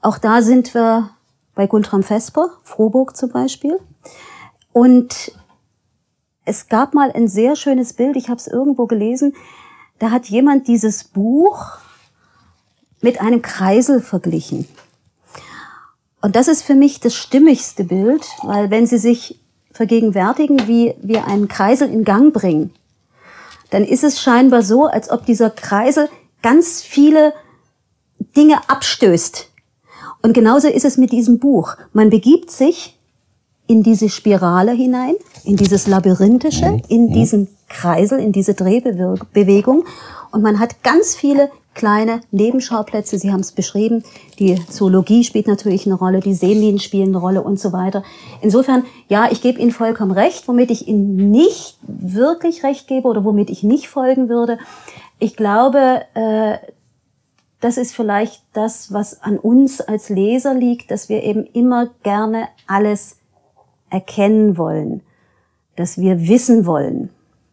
Auch 0.00 0.18
da 0.18 0.42
sind 0.42 0.74
wir 0.74 1.10
bei 1.54 1.66
Guntram 1.66 2.02
Vesper, 2.02 2.50
Froburg 2.62 3.16
zum 3.16 3.30
Beispiel. 3.30 3.78
Und 4.72 5.32
es 6.44 6.68
gab 6.68 6.94
mal 6.94 7.10
ein 7.12 7.28
sehr 7.28 7.56
schönes 7.56 7.92
Bild, 7.92 8.16
ich 8.16 8.28
habe 8.28 8.38
es 8.38 8.46
irgendwo 8.46 8.86
gelesen, 8.86 9.34
da 9.98 10.10
hat 10.10 10.26
jemand 10.26 10.68
dieses 10.68 11.04
Buch 11.04 11.78
mit 13.00 13.20
einem 13.20 13.42
Kreisel 13.42 14.00
verglichen. 14.00 14.66
Und 16.20 16.36
das 16.36 16.48
ist 16.48 16.62
für 16.62 16.74
mich 16.74 17.00
das 17.00 17.14
stimmigste 17.14 17.84
Bild, 17.84 18.24
weil 18.42 18.70
wenn 18.70 18.86
Sie 18.86 18.98
sich 18.98 19.40
vergegenwärtigen, 19.72 20.66
wie 20.66 20.94
wir 21.00 21.26
einen 21.26 21.48
Kreisel 21.48 21.88
in 21.88 22.04
Gang 22.04 22.32
bringen, 22.32 22.72
dann 23.70 23.84
ist 23.84 24.02
es 24.02 24.20
scheinbar 24.20 24.62
so, 24.62 24.86
als 24.86 25.10
ob 25.10 25.26
dieser 25.26 25.50
Kreisel 25.50 26.08
ganz 26.42 26.82
viele 26.82 27.32
Dinge 28.36 28.68
abstößt. 28.68 29.48
Und 30.22 30.32
genauso 30.32 30.68
ist 30.68 30.84
es 30.84 30.96
mit 30.96 31.12
diesem 31.12 31.38
Buch. 31.38 31.76
Man 31.92 32.10
begibt 32.10 32.50
sich 32.50 32.98
in 33.68 33.82
diese 33.82 34.08
Spirale 34.08 34.72
hinein, 34.72 35.14
in 35.44 35.56
dieses 35.56 35.86
Labyrinthische, 35.86 36.70
mhm. 36.70 36.82
in 36.88 37.06
mhm. 37.06 37.12
diesen 37.12 37.48
Kreisel, 37.68 38.18
in 38.18 38.32
diese 38.32 38.54
Drehbewegung. 38.54 39.84
Und 40.32 40.42
man 40.42 40.58
hat 40.58 40.82
ganz 40.82 41.14
viele 41.14 41.50
kleine 41.78 42.20
Nebenschauplätze. 42.32 43.18
Sie 43.18 43.32
haben 43.32 43.40
es 43.40 43.52
beschrieben. 43.52 44.02
Die 44.40 44.56
Zoologie 44.66 45.22
spielt 45.22 45.46
natürlich 45.46 45.86
eine 45.86 45.94
Rolle, 45.94 46.20
die 46.20 46.34
Seeminen 46.34 46.80
spielen 46.80 47.10
eine 47.10 47.18
Rolle 47.18 47.42
und 47.42 47.58
so 47.58 47.72
weiter. 47.72 48.02
Insofern, 48.42 48.84
ja, 49.08 49.28
ich 49.30 49.40
gebe 49.40 49.60
Ihnen 49.60 49.70
vollkommen 49.70 50.10
recht, 50.10 50.48
womit 50.48 50.72
ich 50.72 50.88
Ihnen 50.88 51.30
nicht 51.30 51.78
wirklich 51.86 52.64
recht 52.64 52.88
gebe 52.88 53.06
oder 53.06 53.24
womit 53.24 53.48
ich 53.48 53.62
nicht 53.62 53.88
folgen 53.88 54.28
würde. 54.28 54.58
Ich 55.20 55.36
glaube, 55.36 56.02
äh, 56.14 56.58
das 57.60 57.76
ist 57.76 57.94
vielleicht 57.94 58.42
das, 58.52 58.92
was 58.92 59.22
an 59.22 59.38
uns 59.38 59.80
als 59.80 60.08
Leser 60.08 60.54
liegt, 60.54 60.90
dass 60.90 61.08
wir 61.08 61.22
eben 61.22 61.44
immer 61.44 61.90
gerne 62.02 62.48
alles 62.66 63.18
erkennen 63.88 64.58
wollen, 64.58 65.02
dass 65.76 65.96
wir 65.96 66.26
wissen 66.26 66.66
wollen, 66.66 67.10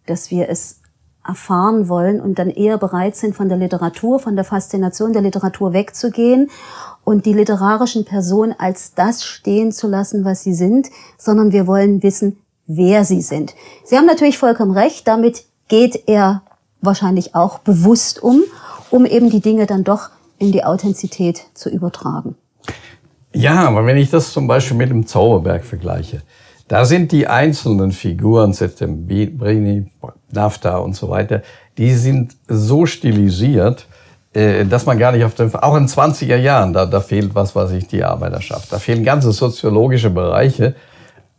dass 0.08 0.32
wir 0.32 0.50
es 0.50 0.82
erfahren 1.28 1.90
wollen 1.90 2.22
und 2.22 2.40
dann 2.40 2.50
eher 2.50 2.78
bereit 2.78 3.16
sind, 3.16 3.36
von 3.36 3.50
der 3.50 3.58
Literatur, 3.58 4.20
von 4.20 4.36
der 4.36 4.46
Faszination 4.46 5.14
der 5.14 5.22
Literatur 5.22 5.74
wegzugehen 5.74 6.50
und 7.04 7.26
die 7.26 7.34
literarischen 7.34 8.06
Personen 8.06 8.54
als 8.58 8.94
das 8.94 9.24
stehen 9.24 9.72
zu 9.72 9.88
lassen, 9.88 10.26
was 10.26 10.44
sie 10.44 10.54
sind, 10.54 10.90
sondern 11.18 11.52
wir 11.52 11.68
wollen 11.68 12.04
wissen, 12.04 12.38
wer 12.68 13.06
sie 13.06 13.22
sind. 13.22 13.56
Sie 13.84 13.98
haben 13.98 14.06
natürlich 14.06 14.38
vollkommen 14.38 14.72
recht, 14.72 15.08
damit 15.08 15.46
geht 15.68 16.08
er 16.08 16.44
wahrscheinlich 16.82 17.36
auch 17.36 17.60
bewusst 17.60 18.22
um, 18.22 18.42
um 18.90 19.06
eben 19.06 19.30
die 19.30 19.42
Dinge 19.42 19.66
dann 19.66 19.84
doch 19.84 20.10
in 20.38 20.52
die 20.52 20.64
Authentizität 20.64 21.46
zu 21.54 21.70
übertragen. 21.70 22.36
Ja, 23.34 23.68
aber 23.68 23.86
wenn 23.86 23.98
ich 23.98 24.10
das 24.10 24.32
zum 24.32 24.48
Beispiel 24.48 24.78
mit 24.78 24.90
dem 24.90 25.06
Zauberberg 25.06 25.66
vergleiche, 25.66 26.22
da 26.68 26.86
sind 26.86 27.12
die 27.12 27.28
einzelnen 27.28 27.92
Figuren, 27.92 28.54
Settembrini, 28.54 29.92
NAFTA 30.36 30.78
und 30.78 30.96
so 30.96 31.10
weiter, 31.10 31.42
die 31.78 31.94
sind 31.94 32.36
so 32.48 32.86
stilisiert, 32.86 33.88
äh, 34.34 34.66
dass 34.66 34.86
man 34.86 35.00
gar 35.00 35.12
nicht 35.12 35.24
auf 35.24 35.34
den, 35.34 35.54
auch 35.56 35.76
in 35.76 35.88
20er 35.88 36.36
Jahren, 36.36 36.74
da, 36.74 36.86
da 36.86 37.00
fehlt 37.00 37.34
was, 37.34 37.56
was 37.56 37.72
ich 37.72 37.88
die 37.88 38.04
Arbeiterschaft. 38.04 38.72
Da 38.72 38.80
fehlen 38.80 39.04
ganze 39.04 39.32
soziologische 39.32 40.10
Bereiche. 40.10 40.76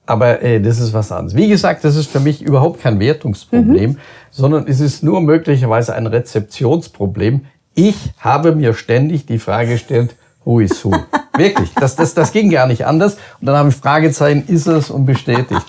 Aber 0.06 0.40
äh, 0.40 0.60
das 0.60 0.78
ist 0.78 0.94
was 0.94 1.10
anderes. 1.10 1.36
Wie 1.36 1.48
gesagt, 1.48 1.84
das 1.84 1.96
ist 1.96 2.10
für 2.10 2.20
mich 2.20 2.40
überhaupt 2.40 2.80
kein 2.80 3.00
Wertungsproblem, 3.00 3.90
mhm. 3.92 3.98
sondern 4.30 4.66
es 4.68 4.80
ist 4.80 5.02
nur 5.02 5.20
möglicherweise 5.20 5.94
ein 5.94 6.06
Rezeptionsproblem. 6.06 7.46
Ich 7.74 8.12
habe 8.18 8.54
mir 8.54 8.72
ständig 8.72 9.26
die 9.26 9.38
Frage 9.38 9.70
gestellt, 9.70 10.14
who 10.44 10.60
is 10.60 10.84
who? 10.84 10.92
Wirklich, 11.36 11.74
das, 11.74 11.96
das, 11.96 12.14
das 12.14 12.32
ging 12.32 12.50
gar 12.50 12.66
nicht 12.66 12.86
anders. 12.86 13.18
Und 13.40 13.46
dann 13.46 13.56
habe 13.56 13.68
ich 13.68 13.74
Fragezeichen, 13.74 14.44
ist 14.46 14.66
es 14.66 14.90
und 14.90 15.04
bestätigt. 15.04 15.66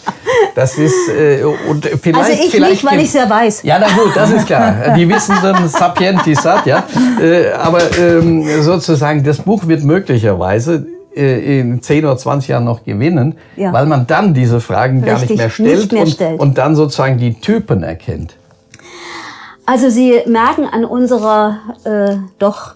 Das 0.58 0.76
ist 0.76 1.08
äh, 1.10 1.44
und 1.44 1.86
vielleicht 1.86 2.18
also 2.18 2.32
ich 2.32 2.50
vielleicht 2.50 2.72
nicht, 2.72 2.84
weil 2.84 2.98
ich 3.00 3.10
es 3.10 3.14
ja 3.14 3.30
weiß. 3.30 3.62
Ja, 3.62 3.78
na 3.80 3.86
gut, 3.90 4.16
das 4.16 4.32
ist 4.32 4.48
klar. 4.48 4.96
Die 4.98 5.08
Wissenden 5.08 5.68
sapienti 5.68 6.34
sat, 6.34 6.66
ja. 6.66 6.84
Äh, 7.22 7.52
aber 7.52 7.80
ähm, 7.96 8.44
sozusagen 8.64 9.24
das 9.24 9.38
Buch 9.38 9.68
wird 9.68 9.84
möglicherweise 9.84 10.88
äh, 11.16 11.60
in 11.60 11.84
10 11.84 12.06
oder 12.06 12.18
20 12.18 12.50
Jahren 12.50 12.64
noch 12.64 12.84
gewinnen, 12.84 13.36
ja. 13.56 13.72
weil 13.72 13.86
man 13.86 14.08
dann 14.08 14.34
diese 14.34 14.60
Fragen 14.60 15.04
Richtig, 15.04 15.14
gar 15.14 15.20
nicht 15.20 15.38
mehr 15.38 15.50
stellt, 15.52 15.78
nicht 15.78 15.92
mehr 15.92 16.02
und, 16.02 16.10
stellt. 16.10 16.40
und 16.40 16.58
dann 16.58 16.76
sozusagen 16.76 17.20
die 17.20 17.36
Typen 17.36 17.84
erkennt. 17.84 18.34
Also 19.68 19.92
Sie 19.92 20.22
merken 20.26 20.66
an 20.66 20.86
unserer 20.86 21.60
äh, 21.84 22.16
doch 22.40 22.74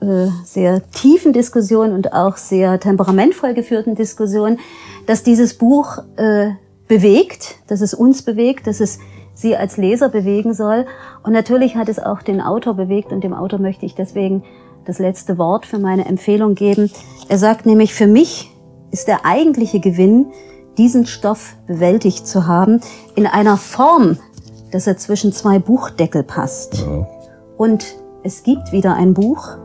äh, 0.00 0.28
sehr 0.44 0.88
tiefen 0.92 1.32
Diskussion 1.32 1.90
und 1.90 2.12
auch 2.12 2.36
sehr 2.36 2.78
temperamentvoll 2.78 3.54
geführten 3.54 3.96
Diskussion, 3.96 4.60
dass 5.06 5.24
dieses 5.24 5.54
Buch 5.54 5.98
äh, 6.16 6.50
bewegt, 6.90 7.60
dass 7.68 7.82
es 7.82 7.94
uns 7.94 8.22
bewegt, 8.22 8.66
dass 8.66 8.80
es 8.80 8.98
Sie 9.32 9.56
als 9.56 9.76
Leser 9.76 10.08
bewegen 10.08 10.54
soll. 10.54 10.86
Und 11.22 11.32
natürlich 11.32 11.76
hat 11.76 11.88
es 11.88 12.00
auch 12.00 12.20
den 12.20 12.40
Autor 12.40 12.74
bewegt 12.74 13.12
und 13.12 13.22
dem 13.22 13.32
Autor 13.32 13.60
möchte 13.60 13.86
ich 13.86 13.94
deswegen 13.94 14.42
das 14.86 14.98
letzte 14.98 15.38
Wort 15.38 15.66
für 15.66 15.78
meine 15.78 16.04
Empfehlung 16.06 16.56
geben. 16.56 16.90
Er 17.28 17.38
sagt 17.38 17.64
nämlich, 17.64 17.94
für 17.94 18.08
mich 18.08 18.50
ist 18.90 19.06
der 19.06 19.24
eigentliche 19.24 19.78
Gewinn, 19.78 20.32
diesen 20.78 21.06
Stoff 21.06 21.54
bewältigt 21.68 22.26
zu 22.26 22.48
haben, 22.48 22.80
in 23.14 23.28
einer 23.28 23.56
Form, 23.56 24.18
dass 24.72 24.88
er 24.88 24.96
zwischen 24.96 25.32
zwei 25.32 25.60
Buchdeckel 25.60 26.24
passt. 26.24 26.78
Ja. 26.78 27.06
Und 27.56 27.84
es 28.24 28.42
gibt 28.42 28.72
wieder 28.72 28.94
ein 28.94 29.14
Buch, 29.14 29.56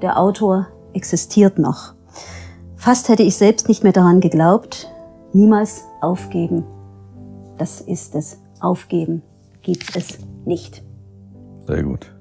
der 0.00 0.16
Autor 0.16 0.68
existiert 0.92 1.58
noch. 1.58 1.94
Fast 2.76 3.08
hätte 3.08 3.24
ich 3.24 3.36
selbst 3.36 3.68
nicht 3.68 3.82
mehr 3.82 3.92
daran 3.92 4.20
geglaubt. 4.20 4.88
Niemals 5.32 5.87
aufgeben. 6.00 6.64
Das 7.56 7.80
ist 7.80 8.14
es. 8.14 8.40
Aufgeben 8.60 9.22
gibt 9.62 9.96
es 9.96 10.18
nicht. 10.44 10.82
Sehr 11.66 11.82
gut. 11.82 12.17